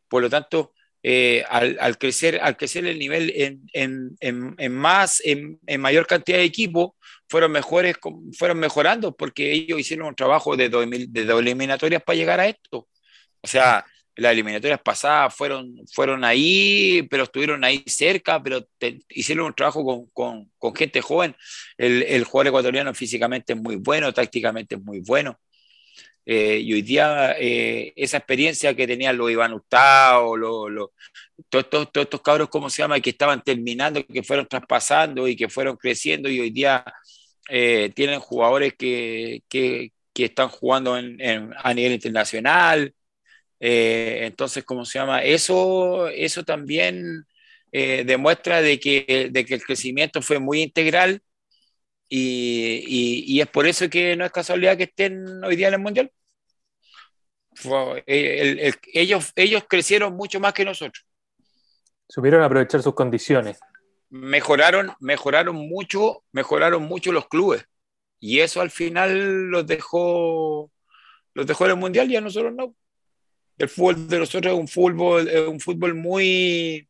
Por 0.08 0.22
lo 0.22 0.30
tanto, 0.30 0.72
eh, 1.02 1.44
al, 1.48 1.98
crecer, 1.98 2.38
al 2.40 2.56
crecer 2.56 2.86
el 2.86 2.98
nivel 2.98 3.32
en, 3.34 3.62
en, 3.72 4.54
en, 4.58 4.72
más, 4.74 5.20
en, 5.24 5.58
mayor 5.80 6.06
cantidad 6.06 6.38
de 6.38 6.44
equipos, 6.44 6.92
fueron 7.28 7.52
fueron 8.38 8.58
mejorando 8.58 9.16
porque 9.16 9.52
ellos 9.52 9.80
hicieron 9.80 10.06
un 10.06 10.14
trabajo 10.14 10.56
de, 10.56 10.68
dos 10.68 10.86
eliminatorias 11.40 12.02
para 12.02 12.16
llegar 12.16 12.40
a 12.40 12.46
esto. 12.46 12.88
O 13.40 13.46
sea, 13.48 13.84
las 14.14 14.32
eliminatorias 14.32 14.80
pasadas 14.80 15.34
fueron, 15.34 15.74
fueron 15.92 16.22
ahí, 16.24 17.02
pero 17.10 17.24
estuvieron 17.24 17.64
ahí 17.64 17.82
cerca, 17.86 18.40
pero 18.42 18.64
hicieron 19.08 19.46
un 19.46 19.54
trabajo 19.54 19.84
con, 19.84 20.06
con, 20.12 20.52
con 20.58 20.74
gente 20.74 21.00
joven. 21.00 21.34
El, 21.78 22.02
el, 22.02 22.24
jugador 22.24 22.48
ecuatoriano 22.48 22.94
físicamente 22.94 23.54
es 23.54 23.60
muy 23.60 23.76
bueno, 23.76 24.12
tácticamente 24.12 24.76
es 24.76 24.82
muy 24.82 25.00
bueno. 25.00 25.40
Eh, 26.24 26.58
y 26.60 26.72
hoy 26.74 26.82
día 26.82 27.34
eh, 27.38 27.92
esa 27.96 28.18
experiencia 28.18 28.74
que 28.74 28.86
tenían 28.86 29.16
los 29.16 29.30
Iván 29.30 29.52
Hurtado, 29.52 30.36
los, 30.36 30.70
los, 30.70 30.88
todos, 31.48 31.68
todos, 31.70 31.92
todos, 31.92 32.04
estos 32.04 32.22
cabros, 32.22 32.48
¿cómo 32.48 32.70
se 32.70 32.82
llama?, 32.82 33.00
que 33.00 33.10
estaban 33.10 33.42
terminando, 33.42 34.04
que 34.06 34.22
fueron 34.22 34.46
traspasando 34.46 35.26
y 35.28 35.36
que 35.36 35.48
fueron 35.48 35.76
creciendo 35.76 36.28
y 36.28 36.40
hoy 36.40 36.50
día 36.50 36.84
eh, 37.48 37.90
tienen 37.94 38.20
jugadores 38.20 38.74
que, 38.78 39.42
que, 39.48 39.92
que 40.12 40.24
están 40.26 40.48
jugando 40.48 40.96
en, 40.96 41.20
en, 41.20 41.50
a 41.56 41.74
nivel 41.74 41.92
internacional. 41.92 42.94
Eh, 43.60 44.20
entonces, 44.22 44.64
¿cómo 44.64 44.84
se 44.84 44.98
llama? 44.98 45.22
Eso, 45.22 46.08
eso 46.08 46.44
también 46.44 47.24
eh, 47.72 48.04
demuestra 48.04 48.60
de 48.62 48.78
que, 48.80 49.28
de 49.30 49.44
que 49.44 49.54
el 49.54 49.62
crecimiento 49.62 50.22
fue 50.22 50.38
muy 50.38 50.62
integral 50.62 51.22
y, 52.14 52.84
y, 52.86 53.24
y, 53.26 53.40
es 53.40 53.48
por 53.48 53.66
eso 53.66 53.88
que 53.88 54.14
no 54.16 54.26
es 54.26 54.30
casualidad 54.30 54.76
que 54.76 54.82
estén 54.82 55.42
hoy 55.42 55.56
día 55.56 55.68
en 55.68 55.74
el 55.74 55.80
Mundial. 55.80 56.12
El, 58.04 58.58
el, 58.58 58.74
ellos, 58.92 59.32
ellos 59.34 59.64
crecieron 59.66 60.14
mucho 60.14 60.38
más 60.38 60.52
que 60.52 60.66
nosotros. 60.66 61.06
Supieron 62.06 62.42
aprovechar 62.42 62.82
sus 62.82 62.92
condiciones. 62.92 63.58
Mejoraron, 64.10 64.92
mejoraron 65.00 65.56
mucho, 65.56 66.22
mejoraron 66.32 66.82
mucho 66.82 67.12
los 67.12 67.28
clubes. 67.28 67.64
Y 68.20 68.40
eso 68.40 68.60
al 68.60 68.70
final 68.70 69.48
los 69.48 69.66
dejó, 69.66 70.70
los 71.32 71.46
dejó 71.46 71.64
en 71.64 71.70
el 71.70 71.76
Mundial 71.78 72.10
y 72.10 72.16
a 72.16 72.20
nosotros 72.20 72.52
no. 72.54 72.76
El 73.56 73.70
fútbol 73.70 74.06
de 74.06 74.18
nosotros 74.18 74.52
es 74.52 74.60
un 74.60 74.68
fútbol, 74.68 75.28
es 75.30 75.48
un 75.48 75.60
fútbol 75.60 75.94
muy, 75.94 76.86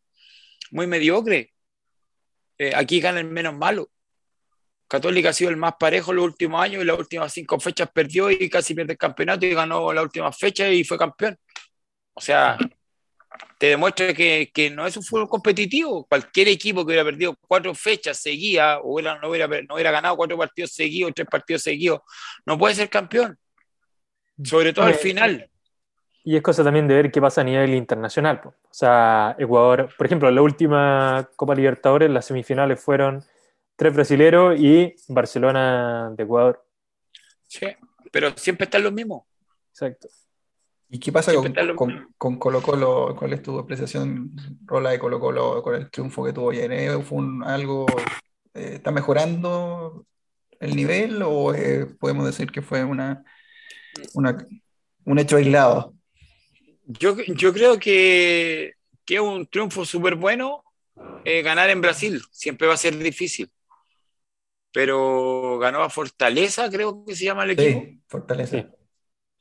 muy 0.72 0.88
mediocre. 0.88 1.54
Eh, 2.58 2.72
aquí 2.74 2.98
gana 2.98 3.20
el 3.20 3.26
menos 3.26 3.54
malo. 3.54 3.91
Católica 4.92 5.30
ha 5.30 5.32
sido 5.32 5.48
el 5.48 5.56
más 5.56 5.72
parejo 5.80 6.12
los 6.12 6.22
últimos 6.22 6.62
años 6.62 6.82
y 6.82 6.84
las 6.84 6.98
últimas 6.98 7.32
cinco 7.32 7.58
fechas 7.58 7.88
perdió 7.90 8.30
y 8.30 8.50
casi 8.50 8.74
pierde 8.74 8.92
el 8.92 8.98
campeonato 8.98 9.46
y 9.46 9.54
ganó 9.54 9.90
la 9.90 10.02
última 10.02 10.30
fecha 10.30 10.68
y 10.68 10.84
fue 10.84 10.98
campeón. 10.98 11.34
O 12.12 12.20
sea, 12.20 12.58
te 13.56 13.68
demuestra 13.68 14.12
que, 14.12 14.50
que 14.52 14.68
no 14.68 14.86
es 14.86 14.94
un 14.98 15.02
fútbol 15.02 15.30
competitivo. 15.30 16.04
Cualquier 16.04 16.48
equipo 16.48 16.82
que 16.82 16.88
hubiera 16.88 17.04
perdido 17.04 17.34
cuatro 17.48 17.74
fechas 17.74 18.18
seguidas 18.18 18.80
o 18.82 18.92
hubiera, 18.92 19.18
no, 19.18 19.30
hubiera, 19.30 19.46
no 19.46 19.76
hubiera 19.76 19.90
ganado 19.92 20.14
cuatro 20.14 20.36
partidos 20.36 20.72
seguidos, 20.72 21.12
tres 21.14 21.26
partidos 21.26 21.62
seguidos, 21.62 22.00
no 22.44 22.58
puede 22.58 22.74
ser 22.74 22.90
campeón. 22.90 23.38
Sobre 24.44 24.74
todo 24.74 24.84
al 24.84 24.96
final. 24.96 25.48
Y 26.22 26.36
es 26.36 26.42
cosa 26.42 26.62
también 26.62 26.86
de 26.86 26.96
ver 26.96 27.10
qué 27.10 27.18
pasa 27.18 27.40
a 27.40 27.44
nivel 27.44 27.72
internacional. 27.72 28.42
O 28.44 28.54
sea, 28.70 29.36
Ecuador, 29.38 29.88
por 29.96 30.06
ejemplo, 30.06 30.30
la 30.30 30.42
última 30.42 31.30
Copa 31.34 31.54
Libertadores, 31.54 32.10
las 32.10 32.26
semifinales 32.26 32.78
fueron 32.78 33.24
tres 33.76 33.94
brasileros 33.94 34.58
y 34.58 34.94
Barcelona 35.08 36.12
de 36.16 36.22
Ecuador. 36.22 36.64
Sí, 37.46 37.66
pero 38.10 38.36
siempre 38.36 38.64
están 38.64 38.82
los 38.82 38.92
mismos. 38.92 39.24
Exacto. 39.70 40.08
¿Y 40.94 40.98
qué 40.98 41.10
pasa 41.10 41.32
con, 41.32 41.54
con, 41.74 42.14
con, 42.18 42.38
Colo 42.38 42.60
Colo? 42.60 43.16
¿Cuál 43.18 43.32
es 43.32 43.42
tu 43.42 43.58
apreciación, 43.58 44.32
Rola, 44.66 44.90
de 44.90 44.98
Colo 44.98 45.18
Colo 45.18 45.62
con 45.62 45.74
el 45.74 45.90
triunfo 45.90 46.22
que 46.22 46.34
tuvo 46.34 46.50
ayer? 46.50 47.02
¿Fue 47.02 47.18
un, 47.18 47.42
algo, 47.42 47.86
eh, 48.52 48.72
está 48.74 48.90
mejorando 48.90 50.06
el 50.60 50.76
nivel 50.76 51.22
o 51.22 51.54
eh, 51.54 51.86
podemos 51.98 52.26
decir 52.26 52.52
que 52.52 52.60
fue 52.60 52.84
una, 52.84 53.24
una, 54.12 54.46
un 55.06 55.18
hecho 55.18 55.38
aislado? 55.38 55.94
Yo, 56.84 57.16
yo 57.16 57.54
creo 57.54 57.78
que, 57.78 58.74
que 59.06 59.14
es 59.14 59.20
un 59.20 59.46
triunfo 59.46 59.86
súper 59.86 60.16
bueno 60.16 60.62
eh, 61.24 61.40
ganar 61.40 61.70
en 61.70 61.80
Brasil. 61.80 62.20
Siempre 62.30 62.68
va 62.68 62.74
a 62.74 62.76
ser 62.76 62.98
difícil 62.98 63.50
pero 64.72 65.58
ganó 65.58 65.82
a 65.82 65.90
Fortaleza, 65.90 66.70
creo 66.70 67.04
que 67.04 67.14
se 67.14 67.26
llama 67.26 67.44
el 67.44 67.50
equipo. 67.50 67.80
Sí, 67.80 68.00
Fortaleza. 68.08 68.58
Sí. 68.58 68.66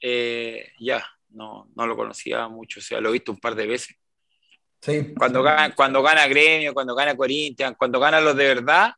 Eh, 0.02 0.74
ya, 0.80 1.06
no, 1.30 1.70
no 1.76 1.88
lo 1.88 1.95
conocía 1.95 2.47
mucho, 2.47 2.80
o 2.80 2.84
sea, 2.84 2.99
lo 2.99 3.10
he 3.10 3.14
visto 3.14 3.32
un 3.32 3.39
par 3.39 3.56
de 3.56 3.68
veces. 3.68 3.95
Sí. 4.82 5.14
Cuando, 5.18 5.41
gana, 5.43 5.74
cuando 5.76 6.01
gana 6.01 6.28
Gremio, 6.28 6.74
cuando 6.74 6.95
gana 6.95 7.16
Corinthians, 7.16 7.76
cuando 7.78 7.99
gana 7.99 8.20
los 8.20 8.36
de 8.36 8.45
verdad, 8.45 8.93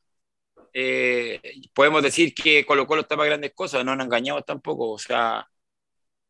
eh, 0.74 1.40
podemos 1.74 2.02
decir 2.02 2.34
que 2.34 2.66
Colo 2.66 2.88
Colo 2.88 3.02
está 3.02 3.16
para 3.16 3.28
grandes 3.28 3.54
cosas, 3.54 3.86
no 3.86 3.96
nos 3.96 4.06
engañamos 4.06 4.46
tampoco, 4.46 4.92
o 4.92 4.98
sea, 4.98 5.48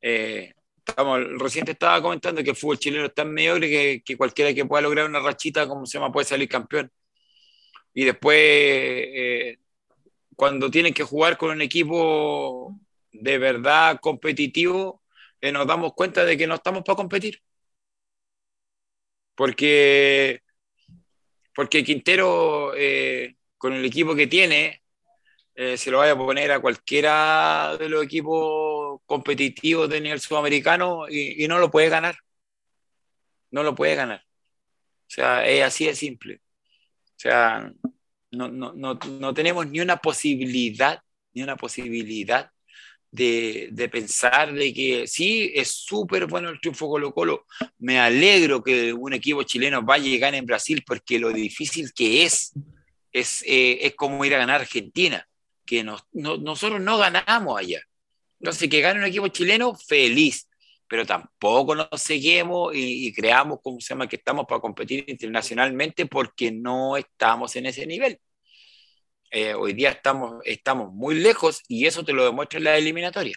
eh, 0.01 0.53
estamos, 0.85 1.21
reciente 1.37 1.71
estaba 1.71 2.01
comentando 2.01 2.43
que 2.43 2.49
el 2.49 2.55
fútbol 2.55 2.79
chileno 2.79 3.05
es 3.05 3.13
tan 3.13 3.31
mediocre 3.31 3.69
que, 3.69 4.03
que, 4.03 4.17
cualquiera 4.17 4.53
que 4.53 4.65
pueda 4.65 4.81
lograr 4.81 5.05
una 5.05 5.19
rachita, 5.19 5.67
como 5.67 5.85
se 5.85 5.97
llama, 5.97 6.11
puede 6.11 6.25
salir 6.25 6.49
campeón. 6.49 6.91
Y 7.93 8.05
después 8.05 8.37
eh, 8.37 9.59
cuando 10.35 10.71
tienen 10.71 10.93
que 10.93 11.03
jugar 11.03 11.37
con 11.37 11.51
un 11.51 11.61
equipo 11.61 12.79
de 13.11 13.37
verdad 13.37 13.99
competitivo, 14.01 15.03
eh, 15.41 15.51
nos 15.51 15.67
damos 15.67 15.93
cuenta 15.93 16.25
de 16.25 16.37
que 16.37 16.47
no 16.47 16.55
estamos 16.55 16.83
para 16.83 16.95
competir. 16.97 17.41
Porque, 19.35 20.41
porque 21.55 21.83
Quintero, 21.83 22.73
eh, 22.75 23.35
con 23.57 23.73
el 23.73 23.85
equipo 23.85 24.15
que 24.15 24.27
tiene, 24.27 24.83
eh, 25.55 25.77
se 25.77 25.91
lo 25.91 25.99
vaya 25.99 26.13
a 26.13 26.17
poner 26.17 26.51
a 26.51 26.61
cualquiera 26.61 27.77
de 27.79 27.89
los 27.89 28.03
equipos 28.03 29.01
competitivos 29.05 29.89
de 29.89 30.01
nivel 30.01 30.19
sudamericano 30.19 31.07
y, 31.09 31.43
y 31.43 31.47
no 31.47 31.59
lo 31.59 31.71
puede 31.71 31.89
ganar. 31.89 32.15
no 33.51 33.63
lo 33.63 33.75
puede 33.75 33.95
ganar. 33.95 34.21
O 34.21 35.09
sea, 35.09 35.47
es 35.47 35.63
así 35.63 35.85
de 35.85 35.95
simple. 35.95 36.41
O 37.17 37.19
sea, 37.19 37.73
no, 38.33 38.49
no, 38.49 38.73
no, 38.73 39.33
tenemos 39.33 39.67
ni 39.67 39.79
una 39.79 39.97
posibilidad, 39.97 40.99
ni 41.33 41.43
una 41.43 41.55
posibilidad 41.55 42.49
de, 43.11 43.69
de, 43.71 43.89
pensar 43.89 44.53
de 44.53 44.73
que 44.73 45.07
sí, 45.07 45.51
es 45.53 45.69
súper 45.69 46.25
bueno 46.25 46.49
el 46.49 46.59
triunfo 46.59 46.89
Colo 46.89 47.13
Colo. 47.13 47.45
Me 47.79 47.99
alegro 47.99 48.63
que 48.63 48.91
un 48.91 49.13
equipo 49.13 49.43
chileno 49.43 49.83
vaya 49.83 50.07
y 50.07 50.17
gane 50.17 50.37
en 50.37 50.45
Brasil 50.45 50.83
porque 50.85 51.19
lo 51.19 51.31
difícil 51.31 51.93
que 51.93 52.23
es 52.23 52.53
es, 53.13 53.43
eh, 53.45 53.79
es 53.81 53.95
como 53.95 54.25
ir 54.25 54.33
a 54.33 54.39
ganar 54.39 54.61
Argentina, 54.61 55.27
que 55.65 55.83
nos, 55.83 56.03
no, 56.11 56.37
nosotros 56.37 56.81
no 56.81 56.97
ganamos 56.97 57.59
allá. 57.59 57.81
Entonces, 58.39 58.67
que 58.67 58.81
gane 58.81 58.99
un 58.99 59.05
equipo 59.05 59.27
chileno, 59.29 59.75
feliz, 59.75 60.49
pero 60.93 61.07
tampoco 61.07 61.73
nos 61.73 61.87
seguimos 61.95 62.75
y, 62.75 63.07
y, 63.07 63.13
creamos, 63.13 63.61
como 63.63 63.81
se 63.81 63.87
llama, 63.95 64.07
que 64.07 64.17
estamos 64.17 64.45
para 64.45 64.61
competir 64.61 65.03
internacionalmente 65.07 66.05
porque 66.05 66.51
no 66.51 66.97
estamos 66.97 67.55
en 67.55 67.65
ese 67.65 67.87
nivel. 67.87 68.19
Eh, 69.31 69.55
hoy 69.55 69.73
día 69.73 69.89
estamos, 69.89 70.43
estamos 70.45 70.93
muy 70.93 71.15
lejos 71.15 71.63
y 71.67 71.87
eso 71.87 72.05
te 72.05 72.13
lo 72.13 72.23
demuestra 72.23 72.59
en 72.59 72.65
la 72.65 72.77
eliminatoria. 72.77 73.33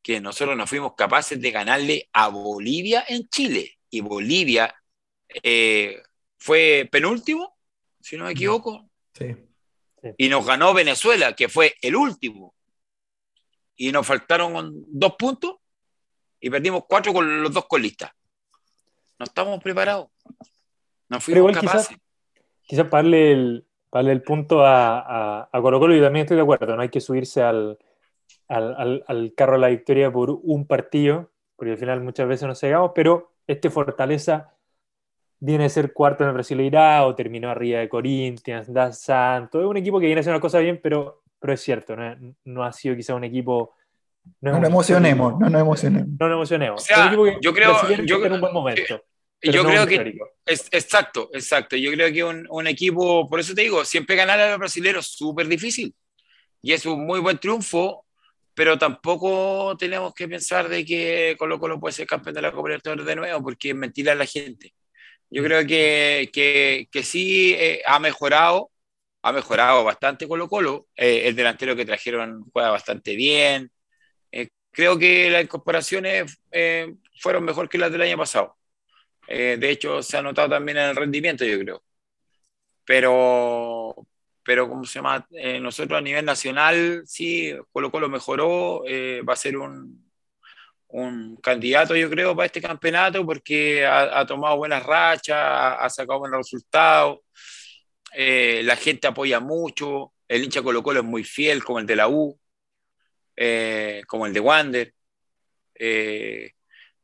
Que 0.00 0.18
nosotros 0.18 0.56
no 0.56 0.66
fuimos 0.66 0.94
capaces 0.96 1.38
de 1.38 1.50
ganarle 1.50 2.08
a 2.14 2.28
Bolivia 2.28 3.04
en 3.06 3.28
Chile 3.28 3.76
y 3.90 4.00
Bolivia 4.00 4.74
eh, 5.42 6.00
fue 6.38 6.88
penúltimo 6.90 7.58
si 8.00 8.16
no 8.16 8.24
me 8.24 8.32
equivoco. 8.32 8.88
Sí. 9.12 9.36
Y 10.16 10.30
nos 10.30 10.46
ganó 10.46 10.72
Venezuela, 10.72 11.36
que 11.36 11.50
fue 11.50 11.74
el 11.82 11.94
último. 11.94 12.54
Y 13.76 13.92
nos 13.92 14.06
faltaron 14.06 14.82
dos 14.86 15.14
puntos 15.18 15.56
y 16.46 16.50
perdimos 16.50 16.84
cuatro 16.88 17.12
con 17.12 17.42
los 17.42 17.52
dos 17.52 17.66
colistas. 17.66 18.12
No 19.18 19.24
estamos 19.24 19.60
preparados. 19.60 20.08
No 21.08 21.20
fuimos 21.20 21.52
capaces. 21.52 21.96
Quizás 22.62 22.86
para 22.86 23.02
darle 23.02 23.32
el, 23.32 23.66
el 23.92 24.22
punto 24.22 24.64
a, 24.64 25.48
a, 25.52 25.60
Colo 25.60 25.80
Colo, 25.80 25.96
y 25.96 26.00
también 26.00 26.24
estoy 26.24 26.36
de 26.36 26.44
acuerdo, 26.44 26.76
no 26.76 26.82
hay 26.82 26.88
que 26.88 27.00
subirse 27.00 27.42
al, 27.42 27.78
al, 28.46 29.04
al, 29.06 29.34
carro 29.36 29.54
de 29.54 29.58
la 29.58 29.68
victoria 29.68 30.12
por 30.12 30.30
un 30.30 30.66
partido, 30.66 31.30
porque 31.56 31.72
al 31.72 31.78
final 31.78 32.00
muchas 32.02 32.28
veces 32.28 32.46
nos 32.46 32.60
cegamos, 32.60 32.92
pero 32.94 33.32
este 33.48 33.68
Fortaleza 33.68 34.52
viene 35.40 35.64
a 35.64 35.68
ser 35.68 35.92
cuarto 35.92 36.22
en 36.22 36.28
el 36.28 36.34
Brasileirao, 36.34 37.14
terminó 37.16 37.50
arriba 37.50 37.80
de 37.80 37.88
Corinthians, 37.88 38.72
Da 38.72 38.92
Santo. 38.92 39.60
Es 39.60 39.66
un 39.66 39.76
equipo 39.78 39.98
que 39.98 40.06
viene 40.06 40.20
a 40.20 40.22
hacer 40.22 40.32
una 40.32 40.40
cosa 40.40 40.60
bien, 40.60 40.78
pero, 40.80 41.24
pero 41.40 41.52
es 41.52 41.60
cierto, 41.60 41.96
no, 42.44 42.64
ha 42.64 42.72
sido 42.72 42.94
quizá 42.94 43.14
un 43.16 43.24
equipo. 43.24 43.74
No, 44.40 44.52
nos 44.52 44.68
emocionemos, 44.68 45.38
no 45.38 45.48
nos 45.48 45.60
emocionemos. 45.60 46.08
No 46.18 46.28
nos 46.28 46.36
emocionemos. 46.36 46.86
yo 47.40 47.52
creo 47.52 48.04
yo, 48.04 48.24
en 48.24 48.32
un 48.32 48.40
buen 48.40 48.52
momento. 48.52 49.02
Yo 49.42 49.64
creo 49.64 49.86
que 49.86 50.18
es, 50.44 50.68
exacto, 50.72 51.30
exacto. 51.32 51.76
Yo 51.76 51.92
creo 51.92 52.12
que 52.12 52.24
un, 52.24 52.46
un, 52.50 52.66
equipo, 52.66 53.28
por 53.28 53.40
eso 53.40 53.54
te 53.54 53.62
digo, 53.62 53.84
siempre 53.84 54.16
ganar 54.16 54.40
a 54.40 54.50
los 54.50 54.58
brasileños 54.58 55.06
es 55.06 55.12
súper 55.16 55.46
difícil. 55.46 55.94
Y 56.62 56.72
es 56.72 56.84
un 56.86 57.06
muy 57.06 57.20
buen 57.20 57.38
triunfo, 57.38 58.06
pero 58.54 58.78
tampoco 58.78 59.76
tenemos 59.78 60.14
que 60.14 60.26
pensar 60.28 60.68
de 60.68 60.84
que 60.84 61.36
Colo 61.38 61.60
Colo 61.60 61.78
puede 61.78 61.92
ser 61.92 62.06
campeón 62.06 62.34
de 62.34 62.42
la 62.42 62.52
Copa 62.52 62.68
Libertadores 62.68 63.06
de 63.06 63.16
nuevo, 63.16 63.42
porque 63.42 63.70
es 63.70 63.74
mentira 63.76 64.12
a 64.12 64.16
la 64.16 64.26
gente. 64.26 64.74
Yo 65.30 65.42
creo 65.42 65.66
que, 65.66 66.30
que, 66.32 66.88
que 66.90 67.02
sí 67.02 67.54
eh, 67.54 67.82
ha 67.86 67.98
mejorado, 67.98 68.70
ha 69.22 69.32
mejorado 69.32 69.84
bastante 69.84 70.26
Colo 70.26 70.48
Colo. 70.48 70.88
Eh, 70.96 71.28
el 71.28 71.36
delantero 71.36 71.76
que 71.76 71.84
trajeron 71.84 72.44
juega 72.52 72.70
bastante 72.70 73.14
bien. 73.14 73.70
Eh, 74.76 74.82
creo 74.82 74.98
que 74.98 75.30
las 75.30 75.42
incorporaciones 75.44 76.38
fueron 77.20 77.44
mejor 77.44 77.68
que 77.68 77.78
las 77.78 77.90
del 77.92 78.02
año 78.02 78.18
pasado. 78.18 78.56
de 79.28 79.70
hecho, 79.70 80.02
se 80.02 80.16
ha 80.16 80.22
notado 80.22 80.50
también 80.50 80.78
en 80.78 80.90
el 80.90 80.96
rendimiento, 80.96 81.44
yo 81.44 81.58
creo. 81.58 81.82
Pero, 82.84 83.94
pero 84.42 84.68
¿cómo 84.68 84.84
se 84.84 84.98
llama? 84.98 85.26
nosotros 85.60 85.98
a 85.98 86.02
nivel 86.02 86.24
nacional, 86.24 87.02
sí, 87.06 87.54
Colo 87.72 87.90
Colo 87.90 88.08
mejoró, 88.08 88.84
va 89.26 89.32
a 89.32 89.36
ser 89.36 89.56
un, 89.56 90.06
un 90.88 91.36
candidato, 91.36 91.96
yo 91.96 92.08
creo, 92.10 92.34
para 92.34 92.46
este 92.46 92.62
campeonato 92.62 93.24
porque 93.26 93.84
ha, 93.86 94.24
tomado 94.26 94.56
buenas 94.56 94.82
rachas, 94.84 95.36
ha, 95.78 95.88
sacado 95.90 96.20
buenos 96.20 96.38
resultados, 96.38 97.20
eh, 98.14 98.62
la 98.64 98.76
gente 98.76 99.06
apoya 99.06 99.40
mucho, 99.40 100.12
el 100.28 100.44
hincha 100.44 100.62
Colo 100.62 100.82
Colo 100.82 101.00
es 101.00 101.06
muy 101.06 101.24
fiel, 101.24 101.64
como 101.64 101.80
el 101.80 101.86
de 101.86 101.96
la 101.96 102.08
U, 102.08 102.38
eh, 103.36 104.02
como 104.06 104.26
el 104.26 104.32
de 104.32 104.40
Wander. 104.40 104.94
Eh, 105.74 106.52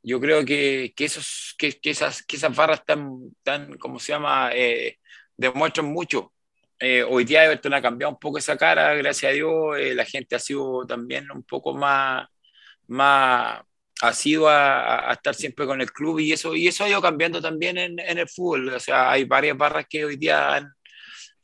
yo 0.03 0.21
creo 0.21 0.45
que, 0.45 0.93
que, 0.97 1.05
esos, 1.05 1.55
que, 1.59 1.73
que, 1.81 1.91
esas, 1.91 2.23
que 2.25 2.37
esas 2.37 2.55
barras 2.57 2.85
tan, 2.85 3.33
tan, 3.43 3.79
¿cómo 3.79 3.99
se 4.01 4.13
llama?, 4.13 4.51
demuestran 5.37 5.87
mucho. 5.87 6.33
hoy 7.09 7.25
día 7.25 7.45
Everton 7.45 7.75
ha 7.75 7.83
cambiado 7.83 8.13
un 8.13 8.19
poco 8.19 8.39
esa 8.39 8.57
cara, 8.57 8.95
gracias 8.95 9.31
a 9.31 9.35
Dios, 9.35 9.79
la 9.95 10.05
gente 10.05 10.35
ha 10.37 10.39
sido 10.39 10.85
también 10.87 11.31
un 11.31 11.45
poco 11.45 11.75
más, 11.75 12.27
más, 12.89 13.63
ha 14.03 14.13
sido 14.13 14.49
a, 14.49 15.13
estar 15.13 15.35
siempre 15.35 15.67
con 15.67 15.81
el 15.81 15.93
club 15.93 16.19
y 16.19 16.33
eso, 16.33 16.55
y 16.57 16.67
eso 16.69 16.85
ha 16.85 16.89
ido 16.89 17.01
cambiando 17.01 17.41
también 17.41 17.79
en, 17.79 17.99
en 18.01 18.19
el 18.19 18.29
fútbol. 18.29 18.69
O 18.71 18.81
sea, 18.81 19.11
hay 19.13 19.25
varias 19.25 19.57
barras 19.57 19.87
que 19.89 20.05
hoy 20.05 20.17
día 20.17 20.55
han, 20.57 20.73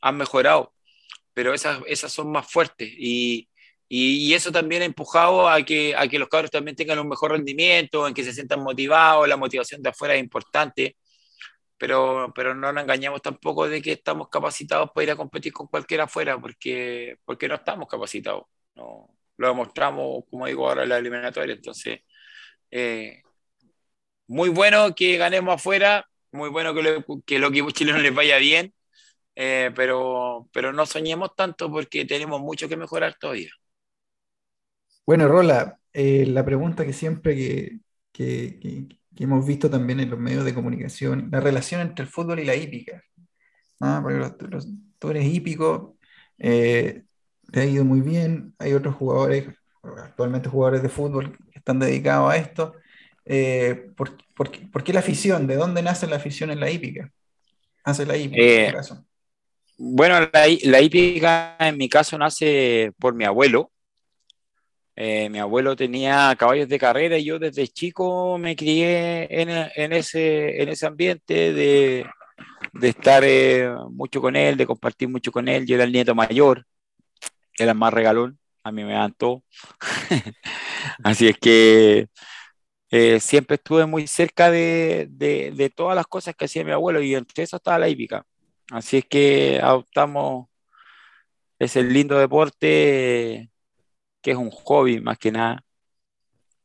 han 0.00 0.16
mejorado, 0.16 0.74
pero 1.34 1.54
esas, 1.54 1.80
esas 1.86 2.12
son 2.12 2.32
más 2.32 2.50
fuertes 2.50 2.90
y, 2.98 3.47
y, 3.88 4.34
eso 4.34 4.52
también 4.52 4.82
ha 4.82 4.84
empujado 4.84 5.48
a 5.48 5.62
que, 5.62 5.94
a 5.96 6.08
que 6.08 6.18
los 6.18 6.28
cabros 6.28 6.50
también 6.50 6.76
tengan 6.76 6.98
un 6.98 7.08
mejor 7.08 7.32
rendimiento, 7.32 8.06
en 8.06 8.14
que 8.14 8.24
se 8.24 8.32
sientan 8.34 8.62
motivados, 8.62 9.28
la 9.28 9.36
motivación 9.36 9.82
de 9.82 9.90
afuera 9.90 10.14
es 10.14 10.20
importante, 10.20 10.96
pero, 11.78 12.32
pero 12.34 12.54
no 12.54 12.72
nos 12.72 12.82
engañamos 12.82 13.22
tampoco 13.22 13.68
de 13.68 13.80
que 13.82 13.92
estamos 13.92 14.28
capacitados 14.28 14.90
para 14.92 15.04
ir 15.04 15.10
a 15.12 15.16
competir 15.16 15.52
con 15.52 15.68
cualquiera 15.68 16.04
afuera, 16.04 16.38
porque, 16.40 17.16
porque 17.24 17.48
no 17.48 17.56
estamos 17.56 17.88
capacitados. 17.88 18.44
No, 18.74 19.08
lo 19.38 19.48
demostramos, 19.48 20.24
como 20.30 20.46
digo 20.46 20.68
ahora, 20.68 20.82
en 20.84 20.90
la 20.90 20.98
eliminatoria. 20.98 21.54
Entonces, 21.54 22.00
eh, 22.70 23.22
muy 24.26 24.50
bueno 24.50 24.94
que 24.94 25.16
ganemos 25.16 25.54
afuera, 25.56 26.06
muy 26.32 26.50
bueno 26.50 26.74
que, 26.74 26.82
lo, 26.82 27.04
que 27.24 27.38
los 27.38 27.50
equipos 27.50 27.74
chilenos 27.74 28.02
les 28.02 28.14
vaya 28.14 28.38
bien, 28.38 28.74
eh, 29.36 29.70
pero, 29.76 30.48
pero 30.52 30.72
no 30.72 30.86
soñemos 30.86 31.34
tanto 31.36 31.70
porque 31.70 32.04
tenemos 32.04 32.40
mucho 32.40 32.68
que 32.68 32.76
mejorar 32.76 33.16
todavía. 33.18 33.50
Bueno, 35.08 35.26
Rola, 35.26 35.78
eh, 35.94 36.26
la 36.26 36.44
pregunta 36.44 36.84
que 36.84 36.92
siempre 36.92 37.34
que, 37.34 37.78
que, 38.12 38.60
que, 38.60 39.24
hemos 39.24 39.46
visto 39.46 39.70
también 39.70 40.00
en 40.00 40.10
los 40.10 40.18
medios 40.18 40.44
de 40.44 40.52
comunicación, 40.52 41.30
la 41.32 41.40
relación 41.40 41.80
entre 41.80 42.02
el 42.02 42.10
fútbol 42.10 42.40
y 42.40 42.44
la 42.44 42.54
hípica. 42.54 43.02
Porque 43.78 44.18
los, 44.18 44.68
tú 44.98 45.08
eres 45.08 45.24
hípico, 45.24 45.96
te 46.36 47.06
ha 47.54 47.64
ido 47.64 47.86
muy 47.86 48.02
bien, 48.02 48.54
hay 48.58 48.74
otros 48.74 48.96
jugadores, 48.96 49.46
actualmente 49.82 50.50
jugadores 50.50 50.82
de 50.82 50.90
fútbol 50.90 51.38
están 51.54 51.78
dedicados 51.78 52.30
a 52.30 52.36
esto. 52.36 52.74
Eh, 53.24 53.90
¿por, 53.96 54.14
por, 54.34 54.50
qué 54.84 54.92
la 54.92 55.00
afición? 55.00 55.46
¿De 55.46 55.56
dónde 55.56 55.82
nace 55.82 56.06
la 56.06 56.16
afición 56.16 56.50
en 56.50 56.60
la 56.60 56.70
hípica? 56.70 57.10
Hace 57.82 58.04
la 58.04 58.14
hípica 58.14 58.42
en 58.42 58.60
este 58.60 58.72
caso. 58.74 59.06
Bueno, 59.78 60.20
la, 60.20 60.44
la, 60.64 60.80
hípica 60.82 61.56
en 61.60 61.78
mi 61.78 61.88
caso 61.88 62.18
nace 62.18 62.92
por 62.98 63.14
mi 63.14 63.24
abuelo. 63.24 63.70
Eh, 65.00 65.30
mi 65.30 65.38
abuelo 65.38 65.76
tenía 65.76 66.34
caballos 66.36 66.68
de 66.68 66.76
carrera 66.76 67.16
y 67.18 67.24
yo 67.24 67.38
desde 67.38 67.68
chico 67.68 68.36
me 68.36 68.56
crié 68.56 69.28
en, 69.30 69.92
ese, 69.92 70.60
en 70.60 70.68
ese 70.70 70.86
ambiente 70.86 71.52
de, 71.52 72.04
de 72.72 72.88
estar 72.88 73.22
eh, 73.24 73.70
mucho 73.92 74.20
con 74.20 74.34
él, 74.34 74.56
de 74.56 74.66
compartir 74.66 75.08
mucho 75.08 75.30
con 75.30 75.46
él. 75.46 75.66
Yo 75.66 75.76
era 75.76 75.84
el 75.84 75.92
nieto 75.92 76.16
mayor, 76.16 76.66
era 77.56 77.70
el 77.70 77.78
más 77.78 77.94
regalón, 77.94 78.40
a 78.64 78.72
mí 78.72 78.82
me 78.82 78.94
dan. 78.94 79.14
Así 81.04 81.28
es 81.28 81.38
que 81.38 82.08
eh, 82.90 83.20
siempre 83.20 83.54
estuve 83.54 83.86
muy 83.86 84.08
cerca 84.08 84.50
de, 84.50 85.06
de, 85.10 85.70
todas 85.70 85.94
las 85.94 86.08
cosas 86.08 86.34
que 86.34 86.46
hacía 86.46 86.64
mi 86.64 86.72
abuelo 86.72 87.00
y 87.02 87.14
entre 87.14 87.44
eso 87.44 87.56
estaba 87.58 87.78
la 87.78 87.88
hípica. 87.88 88.26
Así 88.72 88.98
es 88.98 89.04
que 89.06 89.60
adoptamos 89.62 90.48
ese 91.60 91.84
lindo 91.84 92.18
deporte 92.18 93.50
que 94.28 94.32
es 94.32 94.38
un 94.38 94.50
hobby 94.50 95.00
más 95.00 95.18
que 95.18 95.32
nada, 95.32 95.64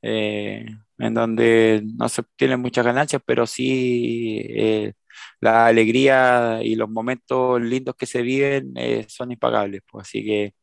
eh, 0.01 0.65
en 0.97 1.13
donde 1.13 1.81
no 1.97 2.09
se 2.09 2.21
obtienen 2.21 2.59
muchas 2.61 2.85
ganancias, 2.85 3.21
pero 3.25 3.47
sí 3.47 4.39
eh, 4.49 4.93
la 5.41 5.67
alegría 5.67 6.59
y 6.63 6.75
los 6.75 6.89
momentos 6.89 7.61
lindos 7.61 7.95
que 7.95 8.05
se 8.05 8.21
viven 8.21 8.73
son 9.07 9.31
impagables. 9.31 9.81
Pues, 9.89 10.07
así 10.07 10.23
que 10.25 10.55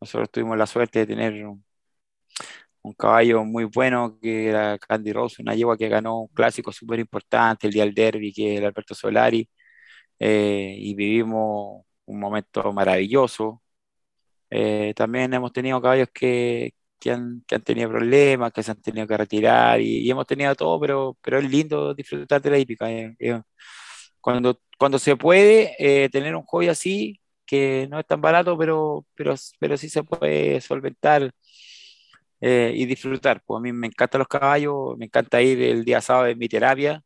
nosotros 0.00 0.30
tuvimos 0.30 0.58
la 0.58 0.66
suerte 0.66 1.00
de 1.00 1.06
tener 1.06 1.34
un 2.82 2.94
caballo 2.94 3.44
muy 3.44 3.64
bueno 3.64 4.18
que 4.20 4.48
era 4.48 4.78
Candy 4.78 5.12
Rose, 5.12 5.42
una 5.42 5.54
yegua 5.54 5.76
que 5.76 5.88
ganó 5.88 6.20
un 6.22 6.28
clásico 6.28 6.72
súper 6.72 7.00
importante, 7.00 7.66
el 7.66 7.72
día 7.72 7.84
del 7.84 7.94
derby, 7.94 8.32
que 8.32 8.54
es 8.54 8.58
el 8.60 8.66
Alberto 8.66 8.94
Solari, 8.94 9.48
eh, 10.18 10.76
y 10.78 10.94
vivimos 10.94 11.84
un 12.06 12.20
momento 12.20 12.72
maravilloso. 12.72 13.62
Eh, 14.50 14.92
también 14.96 15.32
hemos 15.34 15.52
tenido 15.52 15.80
caballos 15.80 16.08
que, 16.12 16.72
que 16.98 17.10
han, 17.12 17.42
que 17.46 17.54
han 17.56 17.62
tenido 17.62 17.90
problemas, 17.90 18.52
que 18.52 18.62
se 18.62 18.70
han 18.72 18.80
tenido 18.82 19.06
que 19.06 19.16
retirar 19.16 19.80
y, 19.80 20.10
hemos 20.10 20.26
tenido 20.26 20.54
todo, 20.54 20.80
pero, 20.80 21.16
pero 21.22 21.38
es 21.38 21.50
lindo 21.50 21.94
disfrutar 21.94 22.42
de 22.42 22.50
la 22.50 22.58
hípica. 22.58 22.90
Eh, 22.90 23.14
eh, 23.18 23.40
cuando, 24.20 24.60
cuando 24.78 24.98
se 24.98 25.16
puede 25.16 25.74
eh, 25.78 26.08
tener 26.10 26.34
un 26.36 26.44
hobby 26.44 26.68
así, 26.68 27.20
que 27.46 27.86
no 27.90 28.00
es 28.00 28.06
tan 28.06 28.20
barato, 28.20 28.58
pero, 28.58 29.06
pero, 29.14 29.34
pero 29.58 29.76
sí 29.76 29.88
se 29.88 30.02
puede 30.02 30.60
solventar 30.60 31.32
y 32.40 32.86
disfrutar. 32.86 33.42
Pues 33.44 33.58
a 33.58 33.60
mí 33.60 33.72
me 33.72 33.86
encantan 33.88 34.20
los 34.20 34.28
caballos, 34.28 34.96
me 34.98 35.06
encanta 35.06 35.42
ir 35.42 35.60
el 35.62 35.84
día 35.84 36.00
sábado 36.00 36.26
en 36.28 36.38
mi 36.38 36.48
terapia, 36.48 37.02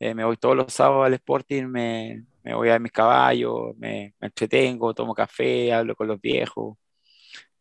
me 0.00 0.24
voy 0.24 0.36
todos 0.36 0.56
los 0.56 0.72
sábados 0.72 1.06
al 1.06 1.14
Sporting, 1.14 1.64
me, 1.66 2.24
me 2.42 2.54
voy 2.54 2.70
a 2.70 2.78
mis 2.78 2.92
caballos, 2.92 3.76
me, 3.78 4.14
me 4.20 4.26
entretengo, 4.28 4.94
tomo 4.94 5.14
café, 5.14 5.72
hablo 5.72 5.94
con 5.96 6.08
los 6.08 6.20
viejos. 6.20 6.76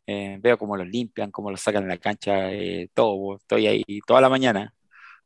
Eh, 0.07 0.37
veo 0.41 0.57
cómo 0.57 0.75
los 0.77 0.87
limpian, 0.87 1.31
cómo 1.31 1.51
los 1.51 1.61
sacan 1.61 1.83
en 1.83 1.89
la 1.89 1.97
cancha, 1.97 2.51
eh, 2.51 2.89
todo. 2.93 3.37
Estoy 3.37 3.67
ahí 3.67 3.83
toda 4.05 4.21
la 4.21 4.29
mañana 4.29 4.73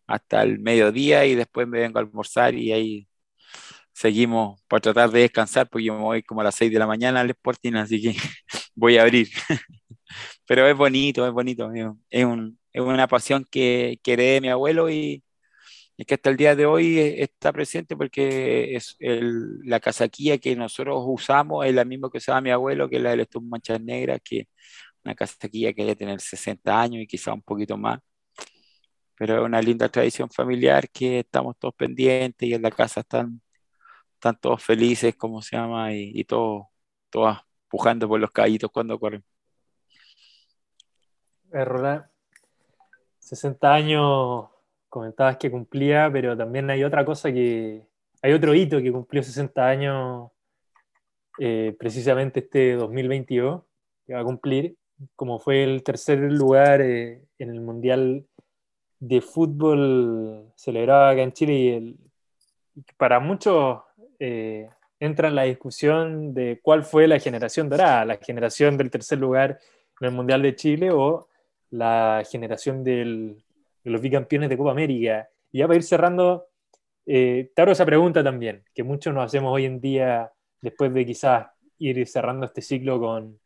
hasta 0.07 0.43
el 0.43 0.59
mediodía 0.59 1.25
y 1.25 1.35
después 1.35 1.67
me 1.67 1.79
vengo 1.79 1.99
a 1.99 2.01
almorzar 2.03 2.55
y 2.55 2.71
ahí 2.73 3.07
seguimos 3.93 4.61
por 4.67 4.81
tratar 4.81 5.11
de 5.11 5.21
descansar 5.21 5.69
porque 5.69 5.85
yo 5.85 5.95
me 5.95 6.01
voy 6.03 6.23
como 6.23 6.41
a 6.41 6.45
las 6.45 6.55
6 6.55 6.71
de 6.71 6.79
la 6.79 6.87
mañana 6.87 7.21
al 7.21 7.29
Sporting, 7.31 7.73
así 7.75 8.01
que 8.01 8.15
voy 8.75 8.97
a 8.97 9.03
abrir. 9.03 9.29
Pero 10.47 10.67
es 10.67 10.77
bonito, 10.77 11.27
es 11.27 11.33
bonito. 11.33 11.71
Es, 12.09 12.25
un, 12.25 12.59
es 12.73 12.81
una 12.81 13.07
pasión 13.07 13.45
que, 13.49 13.99
que 14.03 14.13
heredé 14.13 14.33
de 14.35 14.41
mi 14.41 14.49
abuelo 14.49 14.89
y, 14.89 15.23
y 15.97 16.05
que 16.05 16.15
hasta 16.15 16.29
el 16.29 16.37
día 16.37 16.55
de 16.55 16.65
hoy 16.65 16.99
está 16.99 17.53
presente 17.53 17.95
porque 17.95 18.75
es 18.75 18.97
la 18.99 19.79
casaquilla 19.79 20.37
que 20.37 20.55
nosotros 20.55 21.03
usamos 21.07 21.65
es 21.65 21.73
la 21.73 21.85
misma 21.85 22.09
que 22.11 22.17
usaba 22.17 22.41
mi 22.41 22.51
abuelo, 22.51 22.89
que 22.89 22.97
es 22.97 23.01
la 23.01 23.11
de 23.11 23.17
las 23.17 23.27
manchas 23.41 23.81
negras, 23.81 24.19
que 24.23 24.49
una 25.03 25.15
casaquilla 25.15 25.73
que 25.73 25.83
debe 25.83 25.95
tener 25.95 26.19
60 26.19 26.81
años 26.81 27.01
y 27.03 27.07
quizá 27.07 27.33
un 27.33 27.41
poquito 27.41 27.77
más. 27.77 27.99
Pero 29.17 29.37
es 29.37 29.45
una 29.45 29.61
linda 29.61 29.87
tradición 29.89 30.29
familiar 30.29 30.89
que 30.89 31.19
estamos 31.19 31.57
todos 31.57 31.73
pendientes 31.75 32.49
y 32.49 32.53
en 32.53 32.61
la 32.61 32.71
casa 32.71 33.01
están, 33.01 33.41
están 34.13 34.37
todos 34.39 34.63
felices, 34.63 35.15
como 35.15 35.41
se 35.41 35.55
llama, 35.55 35.93
y, 35.93 36.23
todos, 36.25 36.65
todos 37.09 37.37
pujando 37.69 38.07
por 38.09 38.19
los 38.19 38.31
callitos 38.31 38.69
cuando 38.71 38.99
corren. 38.99 39.23
Eh, 41.53 42.01
60 43.19 43.73
años 43.73 44.49
comentabas 44.95 45.35
que 45.35 45.51
cumplía, 45.51 46.09
pero 46.09 46.37
también 46.37 46.69
hay 46.69 46.81
otra 46.85 47.03
cosa 47.03 47.29
que, 47.29 47.85
hay 48.21 48.31
otro 48.31 48.55
hito 48.55 48.81
que 48.81 48.93
cumplió 48.93 49.21
60 49.21 49.67
años 49.67 50.31
eh, 51.37 51.75
precisamente 51.77 52.39
este 52.39 52.75
2022, 52.75 53.61
que 54.07 54.13
va 54.13 54.21
a 54.21 54.23
cumplir, 54.23 54.77
como 55.17 55.37
fue 55.37 55.65
el 55.65 55.83
tercer 55.83 56.19
lugar 56.31 56.79
eh, 56.79 57.21
en 57.39 57.49
el 57.49 57.59
Mundial 57.59 58.25
de 59.01 59.19
Fútbol 59.19 60.53
celebrado 60.55 61.07
acá 61.07 61.23
en 61.23 61.33
Chile 61.33 61.95
para 62.95 63.19
muchos 63.19 63.81
eh, 64.19 64.69
entra 65.01 65.27
en 65.27 65.35
la 65.35 65.43
discusión 65.43 66.33
de 66.33 66.61
cuál 66.63 66.85
fue 66.85 67.05
la 67.05 67.19
generación 67.19 67.67
dorada, 67.67 68.05
la 68.05 68.15
generación 68.15 68.77
del 68.77 68.89
tercer 68.89 69.19
lugar 69.19 69.59
en 69.99 70.07
el 70.07 70.13
Mundial 70.13 70.41
de 70.41 70.55
Chile 70.55 70.91
o 70.91 71.27
la 71.69 72.23
generación 72.31 72.85
del, 72.85 73.44
los 73.91 74.01
bicampeones 74.01 74.49
de 74.49 74.57
Copa 74.57 74.71
América. 74.71 75.29
Y 75.51 75.59
ya 75.59 75.67
para 75.67 75.77
ir 75.77 75.83
cerrando, 75.83 76.47
eh, 77.05 77.51
te 77.55 77.61
abro 77.61 77.71
esa 77.71 77.85
pregunta 77.85 78.23
también, 78.23 78.63
que 78.73 78.83
muchos 78.83 79.13
nos 79.13 79.25
hacemos 79.25 79.53
hoy 79.53 79.65
en 79.65 79.79
día 79.79 80.31
después 80.61 80.93
de 80.93 81.05
quizás 81.05 81.47
ir 81.77 82.07
cerrando 82.07 82.45
este 82.45 82.61
ciclo 82.61 82.99
con 82.99 83.39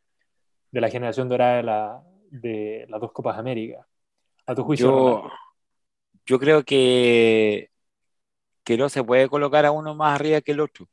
de 0.72 0.82
la 0.82 0.90
generación 0.90 1.28
dorada 1.28 1.58
de, 1.58 1.64
la, 1.64 2.04
de 2.30 2.86
las 2.90 3.02
dos 3.02 3.12
Copas 3.12 3.38
América. 3.38 3.88
A 4.46 4.56
tu 4.56 4.64
juicio. 4.64 4.88
Yo, 4.88 5.30
yo 6.26 6.40
creo 6.40 6.64
que, 6.64 7.72
que 8.64 8.78
no 8.78 8.90
se 8.90 9.04
puede 9.04 9.28
colocar 9.28 9.66
a 9.66 9.72
uno 9.72 9.96
más 9.96 10.16
arriba 10.16 10.42
que 10.42 10.52
el 10.52 10.60
otro. 10.60 10.88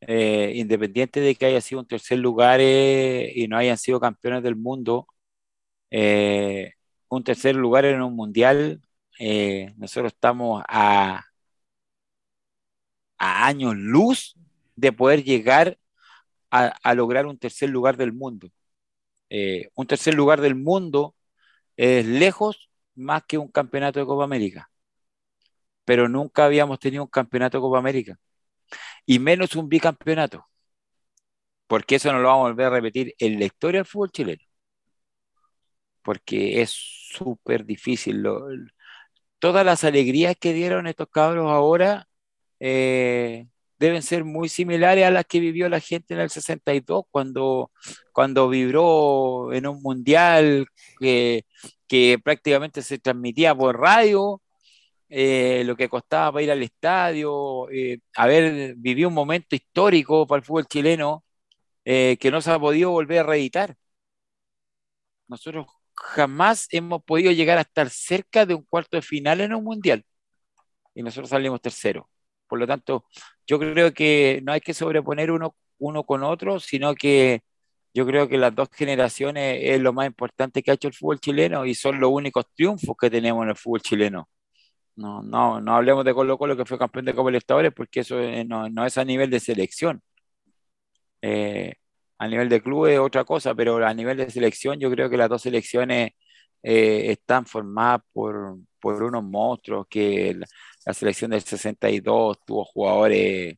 Eh, 0.00 0.52
independiente 0.54 1.20
de 1.20 1.34
que 1.34 1.46
haya 1.46 1.60
sido 1.60 1.80
un 1.80 1.88
tercer 1.88 2.18
lugar 2.18 2.60
eh, 2.60 3.32
y 3.34 3.48
no 3.48 3.56
hayan 3.56 3.76
sido 3.76 3.98
campeones 3.98 4.44
del 4.44 4.54
mundo, 4.54 5.08
eh, 5.90 6.74
un 7.08 7.24
tercer 7.24 7.56
lugar 7.56 7.84
en 7.84 8.02
un 8.02 8.14
mundial, 8.14 8.82
nosotros 9.76 10.12
estamos 10.12 10.62
a, 10.68 11.24
años 13.18 13.74
luz 13.76 14.36
de 14.76 14.92
poder 14.92 15.24
llegar 15.24 15.78
a, 16.50 16.94
lograr 16.94 17.26
un 17.26 17.38
tercer 17.38 17.70
lugar 17.70 17.96
del 17.96 18.12
mundo. 18.12 18.50
un 19.74 19.86
tercer 19.86 20.14
lugar 20.14 20.40
del 20.40 20.54
mundo 20.54 21.14
es 21.76 22.06
lejos 22.06 22.70
más 22.96 23.24
que 23.26 23.38
un 23.38 23.48
campeonato 23.48 24.00
de 24.00 24.06
Copa 24.06 24.24
América, 24.24 24.70
pero 25.84 26.08
nunca 26.08 26.44
habíamos 26.44 26.78
tenido 26.78 27.02
un 27.04 27.10
campeonato 27.10 27.58
de 27.58 27.62
Copa 27.62 27.78
América 27.78 28.18
y 29.06 29.18
menos 29.18 29.56
un 29.56 29.68
bicampeonato, 29.68 30.46
porque 31.66 31.96
eso 31.96 32.12
no 32.12 32.20
lo 32.20 32.28
vamos 32.28 32.46
a 32.46 32.48
volver 32.50 32.66
a 32.66 32.70
repetir 32.70 33.14
en 33.18 33.38
la 33.38 33.46
historia 33.46 33.80
del 33.80 33.86
fútbol 33.86 34.10
chileno, 34.10 34.42
porque 36.08 36.62
es 36.62 36.70
súper 37.12 37.66
difícil. 37.66 38.24
todas 39.38 39.64
las 39.66 39.84
alegrías 39.84 40.36
que 40.40 40.54
dieron 40.54 40.86
estos 40.86 41.08
cabros 41.10 41.50
ahora 41.50 42.08
eh, 42.60 43.46
deben 43.78 44.02
ser 44.02 44.24
muy 44.24 44.48
similares 44.48 45.04
a 45.04 45.10
las 45.10 45.26
que 45.26 45.38
vivió 45.40 45.68
la 45.68 45.80
gente 45.80 46.14
en 46.14 46.20
el 46.20 46.30
62, 46.30 47.04
cuando, 47.10 47.72
cuando 48.12 48.48
vibró 48.48 49.52
en 49.52 49.66
un 49.66 49.82
mundial 49.82 50.66
que, 50.98 51.44
que 51.86 52.18
prácticamente 52.24 52.80
se 52.82 52.98
transmitía 52.98 53.54
por 53.54 53.78
radio 53.78 54.40
eh, 55.10 55.62
lo 55.66 55.76
que 55.76 55.90
costaba 55.90 56.32
para 56.32 56.42
ir 56.44 56.50
al 56.52 56.62
estadio, 56.62 57.68
eh, 57.70 58.00
haber 58.16 58.76
vivido 58.76 59.08
un 59.08 59.14
momento 59.14 59.54
histórico 59.56 60.26
para 60.26 60.38
el 60.40 60.44
fútbol 60.46 60.66
chileno 60.66 61.24
eh, 61.84 62.16
que 62.20 62.30
no 62.30 62.40
se 62.42 62.50
ha 62.52 62.58
podido 62.58 62.90
volver 62.92 63.20
a 63.20 63.24
reeditar. 63.24 63.76
Nosotros 65.28 65.66
jamás 66.04 66.68
hemos 66.70 67.02
podido 67.04 67.32
llegar 67.32 67.58
a 67.58 67.62
estar 67.62 67.90
cerca 67.90 68.46
de 68.46 68.54
un 68.54 68.62
cuarto 68.64 68.96
de 68.96 69.02
final 69.02 69.40
en 69.40 69.54
un 69.54 69.64
mundial 69.64 70.04
y 70.98 71.02
nosotros 71.02 71.30
salimos 71.30 71.60
tercero. 71.60 72.10
Por 72.48 72.58
lo 72.58 72.66
tanto, 72.66 73.04
yo 73.46 73.58
creo 73.58 73.94
que 73.94 74.40
no 74.44 74.52
hay 74.52 74.60
que 74.60 74.74
sobreponer 74.74 75.30
uno, 75.30 75.54
uno 75.78 76.04
con 76.04 76.24
otro, 76.24 76.60
sino 76.60 76.94
que 76.94 77.42
yo 77.94 78.06
creo 78.06 78.28
que 78.28 78.38
las 78.38 78.54
dos 78.54 78.68
generaciones 78.72 79.60
es 79.62 79.80
lo 79.80 79.92
más 79.92 80.06
importante 80.06 80.62
que 80.62 80.70
ha 80.70 80.74
hecho 80.74 80.88
el 80.88 80.94
fútbol 80.94 81.20
chileno 81.20 81.66
y 81.66 81.74
son 81.74 82.00
los 82.00 82.10
únicos 82.10 82.46
triunfos 82.54 82.96
que 83.00 83.10
tenemos 83.10 83.44
en 83.44 83.50
el 83.50 83.56
fútbol 83.56 83.82
chileno. 83.82 84.28
No, 84.96 85.22
no, 85.22 85.60
no 85.60 85.76
hablemos 85.76 86.04
de 86.04 86.14
Colo 86.14 86.38
Colo 86.38 86.56
que 86.56 86.64
fue 86.64 86.78
campeón 86.78 87.04
de 87.06 87.14
Copa 87.14 87.30
Libertadores 87.30 87.72
porque 87.74 88.00
eso 88.00 88.16
no, 88.46 88.86
es 88.86 88.98
a 88.98 89.04
nivel 89.04 89.30
de 89.30 89.40
selección. 89.40 90.02
Eh, 91.22 91.74
a 92.18 92.28
nivel 92.28 92.48
de 92.48 92.62
club 92.62 92.86
es 92.86 92.98
otra 92.98 93.24
cosa, 93.24 93.54
pero 93.54 93.84
a 93.86 93.94
nivel 93.94 94.16
de 94.16 94.30
selección 94.30 94.78
yo 94.78 94.90
creo 94.90 95.08
que 95.10 95.16
las 95.16 95.28
dos 95.28 95.42
selecciones 95.42 96.12
eh, 96.62 97.12
están 97.12 97.46
formadas 97.46 98.02
por, 98.12 98.58
por, 98.80 99.02
unos 99.02 99.24
monstruos, 99.24 99.86
que 99.88 100.36
la, 100.84 100.94
selección 100.94 101.30
del 101.30 101.42
62 101.42 102.38
tuvo 102.44 102.64
jugadores 102.64 103.56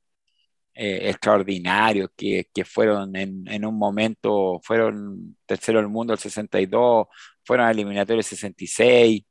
eh, 0.74 1.10
extraordinarios 1.10 2.10
que, 2.16 2.48
que 2.52 2.64
fueron 2.64 3.16
en, 3.16 3.46
en, 3.48 3.64
un 3.64 3.78
momento, 3.78 4.60
fueron 4.62 5.36
tercero 5.46 5.78
del 5.78 5.88
mundo 5.88 6.12
el 6.12 6.18
62, 6.18 7.06
fueron 7.44 7.66
al 7.66 7.72
eliminatorio 7.72 8.18
el 8.20 8.24
66. 8.24 9.22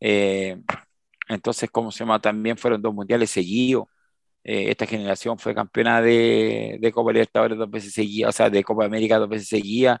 Eh, 0.00 0.56
entonces, 1.28 1.70
como 1.70 1.90
se 1.92 2.00
llama? 2.00 2.20
También 2.20 2.56
fueron 2.58 2.82
dos 2.82 2.94
mundiales 2.94 3.30
seguidos. 3.30 3.86
Eh, 4.44 4.70
esta 4.70 4.86
generación 4.86 5.38
fue 5.38 5.54
campeona 5.54 6.02
de, 6.02 6.78
de, 6.80 6.92
Copa 6.92 7.12
Libertadores 7.12 7.58
dos 7.58 7.70
veces 7.70 7.92
seguidas, 7.94 8.30
o 8.30 8.32
sea, 8.36 8.50
de 8.50 8.64
Copa 8.64 8.84
América 8.84 9.18
dos 9.18 9.28
veces 9.28 9.48
seguidas. 9.48 9.98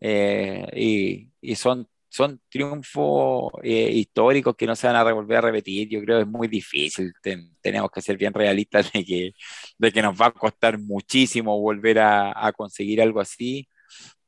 Eh, 0.00 0.66
y, 0.74 1.30
y, 1.40 1.54
son, 1.56 1.88
son 2.08 2.40
triunfos 2.48 3.52
eh, 3.62 3.90
históricos 3.92 4.56
que 4.56 4.66
no 4.66 4.74
se 4.76 4.86
van 4.86 4.96
a 4.96 5.12
volver 5.12 5.38
a 5.38 5.40
repetir. 5.42 5.88
Yo 5.88 6.00
creo 6.02 6.18
que 6.18 6.22
es 6.22 6.28
muy 6.28 6.48
difícil. 6.48 7.12
tenemos 7.60 7.90
que 7.90 8.02
ser 8.02 8.16
bien 8.16 8.34
realistas 8.34 8.92
de 8.92 9.04
que, 9.04 9.32
de 9.78 9.92
que 9.92 10.02
nos 10.02 10.20
va 10.20 10.26
a 10.26 10.32
costar 10.32 10.78
muchísimo 10.78 11.60
volver 11.60 11.98
a, 12.00 12.46
a 12.46 12.52
conseguir 12.52 13.00
algo 13.02 13.20
así. 13.20 13.68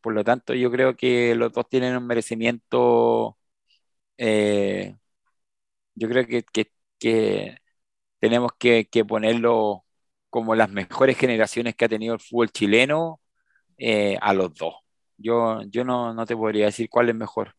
Por 0.01 0.15
lo 0.15 0.25
tanto, 0.25 0.55
yo 0.55 0.71
creo 0.71 0.97
que 0.97 1.35
los 1.35 1.53
dos 1.53 1.69
tienen 1.69 1.97
un 1.97 2.07
merecimiento 2.07 3.39
eh, 4.19 4.95
yo 5.95 6.09
creo 6.09 6.27
que, 6.27 6.45
que, 6.99 7.57
tenemos 8.25 8.53
que, 8.59 8.89
ponerlo 9.07 9.85
como 10.31 10.55
las 10.55 10.71
mejores 10.71 11.19
generaciones 11.19 11.75
que 11.77 11.85
ha 11.85 11.89
tenido 11.91 12.15
el 12.15 12.21
fútbol 12.21 12.51
chileno 12.51 13.21
eh, 13.79 14.17
a 14.21 14.33
los 14.35 14.55
dos. 14.55 14.77
Yo, 15.19 15.61
yo 15.69 15.85
no, 15.85 16.25
te 16.27 16.37
podría 16.37 16.67
decir 16.67 16.89
cuál 16.91 17.11
es 17.11 17.15
mejor. 17.15 17.55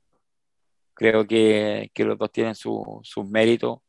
Creo 0.96 1.28
que, 1.28 1.92
los 1.98 2.18
dos 2.18 2.32
tienen 2.32 2.56
sus 2.56 3.30
méritos 3.30 3.80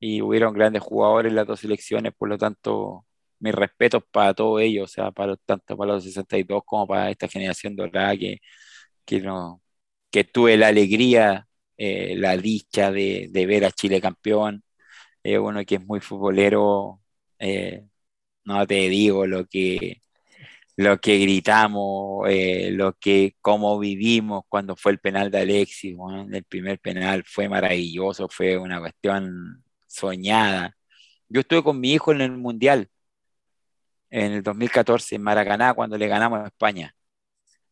y 0.00 0.20
hubieron 0.22 0.54
grandes 0.54 0.82
jugadores 0.82 1.30
en 1.30 1.36
las 1.36 1.46
dos 1.46 1.60
selecciones, 1.60 2.12
por 2.16 2.28
lo 2.28 2.38
tanto, 2.38 3.06
mis 3.38 3.54
respetos 3.54 4.02
para 4.10 4.34
todos 4.34 4.60
ellos, 4.62 4.90
o 4.90 4.92
sea, 4.92 5.10
para, 5.12 5.36
tanto 5.38 5.76
para 5.76 5.94
los 5.94 6.04
62 6.04 6.62
como 6.66 6.86
para 6.86 7.10
esta 7.10 7.28
generación 7.28 7.76
dorada 7.76 8.16
que, 8.16 8.38
que, 9.06 9.20
no, 9.20 9.62
que 10.10 10.24
tuve 10.24 10.56
la 10.56 10.68
alegría, 10.68 11.48
eh, 11.78 12.16
la 12.16 12.36
dicha 12.36 12.92
de, 12.92 13.30
ver 13.32 13.64
a 13.64 13.72
Chile 13.72 14.00
campeón. 14.00 14.63
Uno 15.24 15.64
que 15.64 15.76
es 15.76 15.86
muy 15.86 16.00
futbolero, 16.00 17.00
no 18.44 18.66
te 18.66 18.88
digo 18.88 19.26
lo 19.26 19.46
que, 19.46 20.02
lo 20.76 21.00
que 21.00 21.18
gritamos, 21.18 22.28
lo 22.72 22.92
que, 22.94 23.36
cómo 23.40 23.78
vivimos 23.78 24.44
cuando 24.48 24.76
fue 24.76 24.92
el 24.92 24.98
penal 24.98 25.30
de 25.30 25.40
Alexis, 25.40 25.96
el 26.32 26.44
primer 26.44 26.78
penal 26.80 27.24
fue 27.26 27.48
maravilloso, 27.48 28.28
fue 28.28 28.58
una 28.58 28.80
cuestión 28.80 29.64
soñada. 29.86 30.76
Yo 31.28 31.40
estuve 31.40 31.62
con 31.62 31.80
mi 31.80 31.92
hijo 31.92 32.12
en 32.12 32.20
el 32.20 32.32
Mundial, 32.32 32.88
en 34.10 34.32
el 34.32 34.42
2014, 34.42 35.16
en 35.16 35.22
Maracaná, 35.22 35.74
cuando 35.74 35.98
le 35.98 36.06
ganamos 36.08 36.40
a 36.40 36.46
España. 36.46 36.94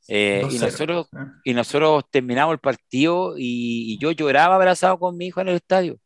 Eh, 0.09 0.43
y, 0.51 0.59
nosotros, 0.59 1.09
y 1.45 1.55
nosotros 1.55 2.05
terminamos 2.11 2.55
el 2.55 2.59
partido 2.59 3.35
y, 3.39 3.99
yo 4.01 4.11
lloraba 4.11 4.57
abrazado 4.57 4.99
con 4.99 5.17
mi 5.17 5.27
hijo 5.27 5.41
en 5.41 5.49
el 5.49 5.57
estadio. 5.57 5.99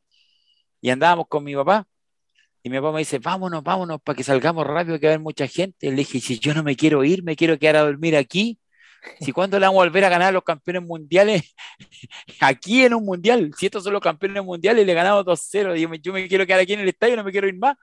Y 0.86 0.90
andábamos 0.90 1.26
con 1.26 1.42
mi 1.42 1.52
papá. 1.56 1.84
Y 2.62 2.70
mi 2.70 2.76
papá 2.78 2.92
me 2.92 3.00
dice, 3.00 3.18
vámonos, 3.18 3.64
vámonos, 3.64 4.00
para 4.02 4.16
que 4.16 4.22
salgamos 4.22 4.64
rápido, 4.64 5.00
que 5.00 5.06
va 5.06 5.12
a 5.12 5.14
haber 5.14 5.24
mucha 5.24 5.48
gente. 5.48 5.90
Le 5.90 5.96
dije, 5.96 6.20
si 6.20 6.38
yo 6.38 6.54
no 6.54 6.62
me 6.62 6.76
quiero 6.76 7.02
ir, 7.02 7.24
me 7.24 7.34
quiero 7.34 7.58
quedar 7.58 7.74
a 7.76 7.80
dormir 7.80 8.16
aquí. 8.16 8.60
Si 9.20 9.32
cuando 9.32 9.58
le 9.58 9.66
vamos 9.66 9.80
a 9.82 9.84
volver 9.86 10.04
a 10.04 10.08
ganar 10.10 10.32
los 10.32 10.44
campeones 10.44 10.84
mundiales, 10.84 11.56
aquí 12.40 12.84
en 12.84 12.94
un 12.94 13.04
mundial, 13.04 13.50
si 13.58 13.66
estos 13.66 13.82
son 13.82 13.94
los 13.94 14.02
campeones 14.02 14.44
mundiales, 14.44 14.86
le 14.86 14.94
ganamos 14.94 15.24
2-0, 15.24 15.74
yo, 15.76 15.92
yo 15.94 16.12
me 16.12 16.28
quiero 16.28 16.46
quedar 16.46 16.60
aquí 16.60 16.74
en 16.74 16.80
el 16.80 16.88
estadio, 16.88 17.16
no 17.16 17.24
me 17.24 17.32
quiero 17.32 17.48
ir 17.48 17.58
más. 17.58 17.76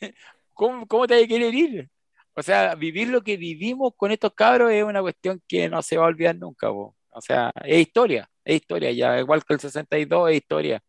¿Cómo, 0.54 0.86
cómo 0.86 1.08
te 1.08 1.14
hay 1.14 1.22
que 1.22 1.34
querer 1.34 1.54
ir? 1.54 1.90
O 2.34 2.42
sea, 2.44 2.76
vivir 2.76 3.08
lo 3.08 3.22
que 3.22 3.36
vivimos 3.36 3.94
con 3.96 4.12
estos 4.12 4.32
cabros 4.34 4.70
es 4.70 4.84
una 4.84 5.02
cuestión 5.02 5.42
que 5.48 5.68
no 5.68 5.82
se 5.82 5.96
va 5.96 6.04
a 6.04 6.08
olvidar 6.08 6.36
nunca, 6.36 6.70
O 6.70 6.94
sea, 7.20 7.50
es 7.64 7.80
historia, 7.80 8.30
es 8.44 8.56
historia, 8.56 8.92
ya 8.92 9.18
igual 9.18 9.44
que 9.44 9.54
el 9.54 9.60
62 9.60 10.30
es 10.30 10.36
historia. 10.36 10.82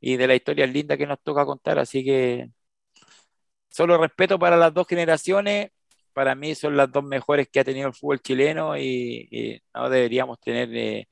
Y 0.00 0.16
de 0.16 0.26
la 0.26 0.34
historia 0.34 0.66
linda 0.66 0.96
que 0.96 1.06
nos 1.06 1.20
toca 1.22 1.44
contar, 1.44 1.78
así 1.78 2.04
que 2.04 2.50
solo 3.68 3.98
respeto 3.98 4.38
para 4.38 4.56
las 4.56 4.72
dos 4.72 4.86
generaciones, 4.86 5.70
para 6.12 6.34
mí 6.34 6.54
son 6.54 6.76
las 6.76 6.90
dos 6.90 7.04
mejores 7.04 7.48
que 7.48 7.60
ha 7.60 7.64
tenido 7.64 7.88
el 7.88 7.94
fútbol 7.94 8.20
chileno 8.20 8.76
y, 8.76 9.62
no 9.74 9.88
deberíamos 9.88 10.40
tener 10.40 10.68
eh, 10.74 11.08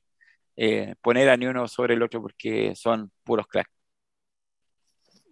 eh, 0.57 0.95
poner 1.01 1.29
a 1.29 1.37
ni 1.37 1.45
uno 1.45 1.67
sobre 1.67 1.93
el 1.93 2.03
otro 2.03 2.21
porque 2.21 2.73
son 2.75 3.11
puros 3.23 3.47
cracks. 3.47 3.71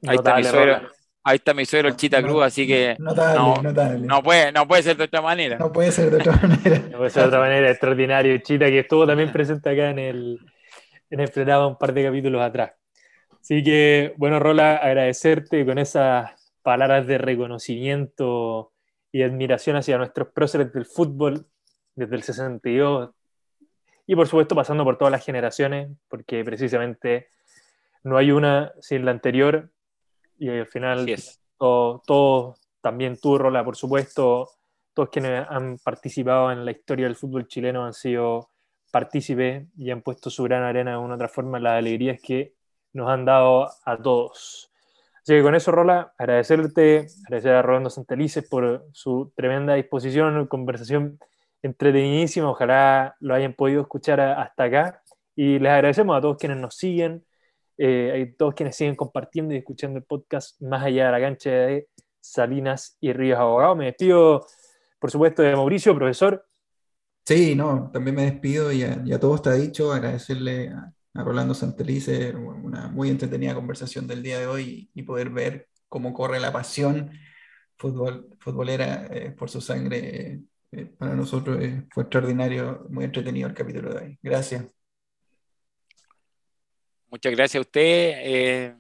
Ahí 0.07 0.15
está 0.15 0.35
mi 0.35 0.43
suegro, 0.43 0.89
ahí 1.23 1.35
está 1.35 1.53
mi 1.53 1.65
suegro 1.65 1.89
el 1.89 1.95
Chita 1.95 2.21
Cruz, 2.21 2.43
así 2.43 2.65
que 2.65 2.95
no, 2.99 3.13
no, 3.61 4.23
puede, 4.23 4.51
no 4.51 4.67
puede 4.67 4.83
ser 4.83 4.95
de 4.95 5.03
otra 5.05 5.21
manera. 5.21 5.57
No 5.57 5.71
puede 5.71 5.91
ser 5.91 6.11
de 6.11 6.17
otra 6.17 6.33
manera. 6.41 6.79
no 6.91 6.97
puede 6.99 7.09
ser 7.09 7.23
de 7.23 7.27
otra 7.27 7.39
manera, 7.39 7.69
extraordinario. 7.69 8.37
Chita 8.37 8.67
que 8.67 8.79
estuvo 8.79 9.05
también 9.05 9.31
presente 9.31 9.69
acá 9.69 9.89
en 9.89 9.99
el, 9.99 10.39
en 11.09 11.19
el 11.19 11.29
programa 11.29 11.67
un 11.67 11.77
par 11.77 11.93
de 11.93 12.03
capítulos 12.05 12.41
atrás. 12.41 12.71
Así 13.47 13.63
que, 13.63 14.13
bueno, 14.17 14.41
Rola, 14.41 14.75
agradecerte 14.75 15.65
con 15.65 15.77
esas 15.77 16.51
palabras 16.63 17.07
de 17.07 17.17
reconocimiento 17.17 18.73
y 19.09 19.21
admiración 19.21 19.77
hacia 19.77 19.97
nuestros 19.97 20.33
próceres 20.33 20.73
del 20.73 20.85
fútbol 20.85 21.47
desde 21.95 22.17
el 22.17 22.23
62 22.23 23.11
y 24.05 24.15
por 24.17 24.27
supuesto 24.27 24.53
pasando 24.53 24.83
por 24.83 24.97
todas 24.97 25.13
las 25.13 25.23
generaciones, 25.23 25.89
porque 26.09 26.43
precisamente 26.43 27.29
no 28.03 28.17
hay 28.17 28.31
una 28.31 28.73
sin 28.81 29.05
la 29.05 29.11
anterior. 29.11 29.71
Y 30.37 30.49
al 30.49 30.67
final 30.67 31.05
todos, 31.57 32.59
también 32.81 33.17
tú, 33.17 33.37
Rola, 33.37 33.63
por 33.63 33.77
supuesto, 33.77 34.49
todos 34.93 35.07
quienes 35.07 35.47
han 35.47 35.77
participado 35.77 36.51
en 36.51 36.65
la 36.65 36.71
historia 36.71 37.05
del 37.05 37.15
fútbol 37.15 37.47
chileno 37.47 37.85
han 37.85 37.93
sido 37.93 38.49
partícipes 38.91 39.67
y 39.77 39.89
han 39.89 40.01
puesto 40.01 40.29
su 40.29 40.43
gran 40.43 40.63
arena 40.63 40.91
de 40.91 40.97
una 40.97 41.13
u 41.13 41.15
otra 41.15 41.29
forma. 41.29 41.61
Las 41.61 41.77
alegrías 41.77 42.19
que 42.21 42.56
nos 42.93 43.09
han 43.09 43.25
dado 43.25 43.69
a 43.85 43.97
todos. 43.97 44.71
Así 45.23 45.33
que 45.33 45.43
con 45.43 45.55
eso, 45.55 45.71
Rola, 45.71 46.13
agradecerte, 46.17 47.07
agradecer 47.25 47.53
a 47.53 47.61
Rolando 47.61 47.89
Santelices 47.89 48.47
por 48.47 48.87
su 48.93 49.31
tremenda 49.35 49.73
disposición, 49.73 50.47
conversación 50.47 51.19
entretenidísima. 51.61 52.49
Ojalá 52.49 53.15
lo 53.19 53.33
hayan 53.33 53.53
podido 53.53 53.81
escuchar 53.81 54.21
hasta 54.21 54.63
acá. 54.63 55.03
Y 55.35 55.59
les 55.59 55.71
agradecemos 55.71 56.17
a 56.17 56.21
todos 56.21 56.37
quienes 56.37 56.57
nos 56.57 56.75
siguen, 56.75 57.25
eh, 57.77 58.31
a 58.33 58.37
todos 58.37 58.55
quienes 58.55 58.75
siguen 58.75 58.95
compartiendo 58.95 59.53
y 59.53 59.57
escuchando 59.57 59.99
el 59.99 60.05
podcast 60.05 60.59
más 60.61 60.83
allá 60.83 61.07
de 61.07 61.11
la 61.11 61.19
cancha 61.19 61.49
de 61.49 61.87
Salinas 62.19 62.97
y 62.99 63.13
Ríos 63.13 63.39
Abogados. 63.39 63.77
Me 63.77 63.85
despido, 63.85 64.47
por 64.99 65.11
supuesto, 65.11 65.41
de 65.41 65.55
Mauricio, 65.55 65.95
profesor. 65.95 66.45
Sí, 67.25 67.55
no, 67.55 67.91
también 67.91 68.15
me 68.15 68.23
despido 68.23 68.71
y 68.71 68.83
a, 68.83 69.19
todo 69.19 69.35
está 69.35 69.53
dicho. 69.53 69.91
Agradecerle 69.91 70.69
a, 70.69 70.93
a 71.17 71.23
Rolando 71.23 71.55
Santelice, 71.55 72.33
una 72.35 72.89
muy 72.89 73.09
entretenida 73.09 73.55
conversación 73.55 74.07
del 74.07 74.21
día 74.21 74.39
de 74.39 74.47
hoy 74.47 74.91
y 74.93 75.03
poder 75.03 75.31
ver 75.31 75.67
cómo 75.89 76.13
corre 76.13 76.39
la 76.39 76.53
pasión 76.53 77.11
fútbol, 77.77 78.29
futbolera 78.39 79.07
eh, 79.11 79.31
por 79.31 79.49
su 79.49 79.59
sangre. 79.59 80.41
Eh, 80.71 80.85
para 80.97 81.15
nosotros 81.15 81.57
fue 81.91 82.03
extraordinario, 82.03 82.85
muy 82.89 83.05
entretenido 83.05 83.47
el 83.47 83.55
capítulo 83.55 83.93
de 83.93 83.99
hoy. 83.99 84.19
Gracias. 84.21 84.65
Muchas 87.09 87.31
gracias 87.31 87.59
a 87.59 87.61
usted, 87.61 87.81
eh, 87.81 88.75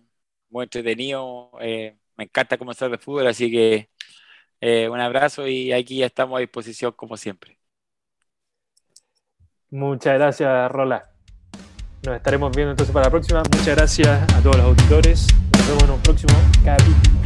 muy 0.49 0.65
entretenido. 0.65 1.51
me 1.59 2.23
encanta 2.23 2.57
comenzar 2.57 2.91
de 2.91 2.97
fútbol, 2.97 3.27
así 3.27 3.49
que 3.49 3.89
un 4.89 4.99
abrazo 4.99 5.47
y 5.47 5.71
aquí 5.71 5.97
ya 5.97 6.07
estamos 6.07 6.37
a 6.37 6.41
disposición 6.41 6.91
como 6.91 7.17
siempre. 7.17 7.57
Muchas 9.69 10.15
gracias, 10.15 10.71
Rola. 10.71 11.16
Nos 12.07 12.15
estaremos 12.15 12.55
viendo 12.55 12.71
entonces 12.71 12.93
para 12.93 13.07
la 13.07 13.09
próxima. 13.09 13.43
Muchas 13.51 13.75
gracias 13.75 14.33
a 14.33 14.39
todos 14.39 14.55
los 14.55 14.65
auditores. 14.67 15.27
Nos 15.51 15.67
vemos 15.67 15.83
en 15.83 15.89
un 15.89 15.99
próximo 15.99 16.33
capítulo. 16.63 17.16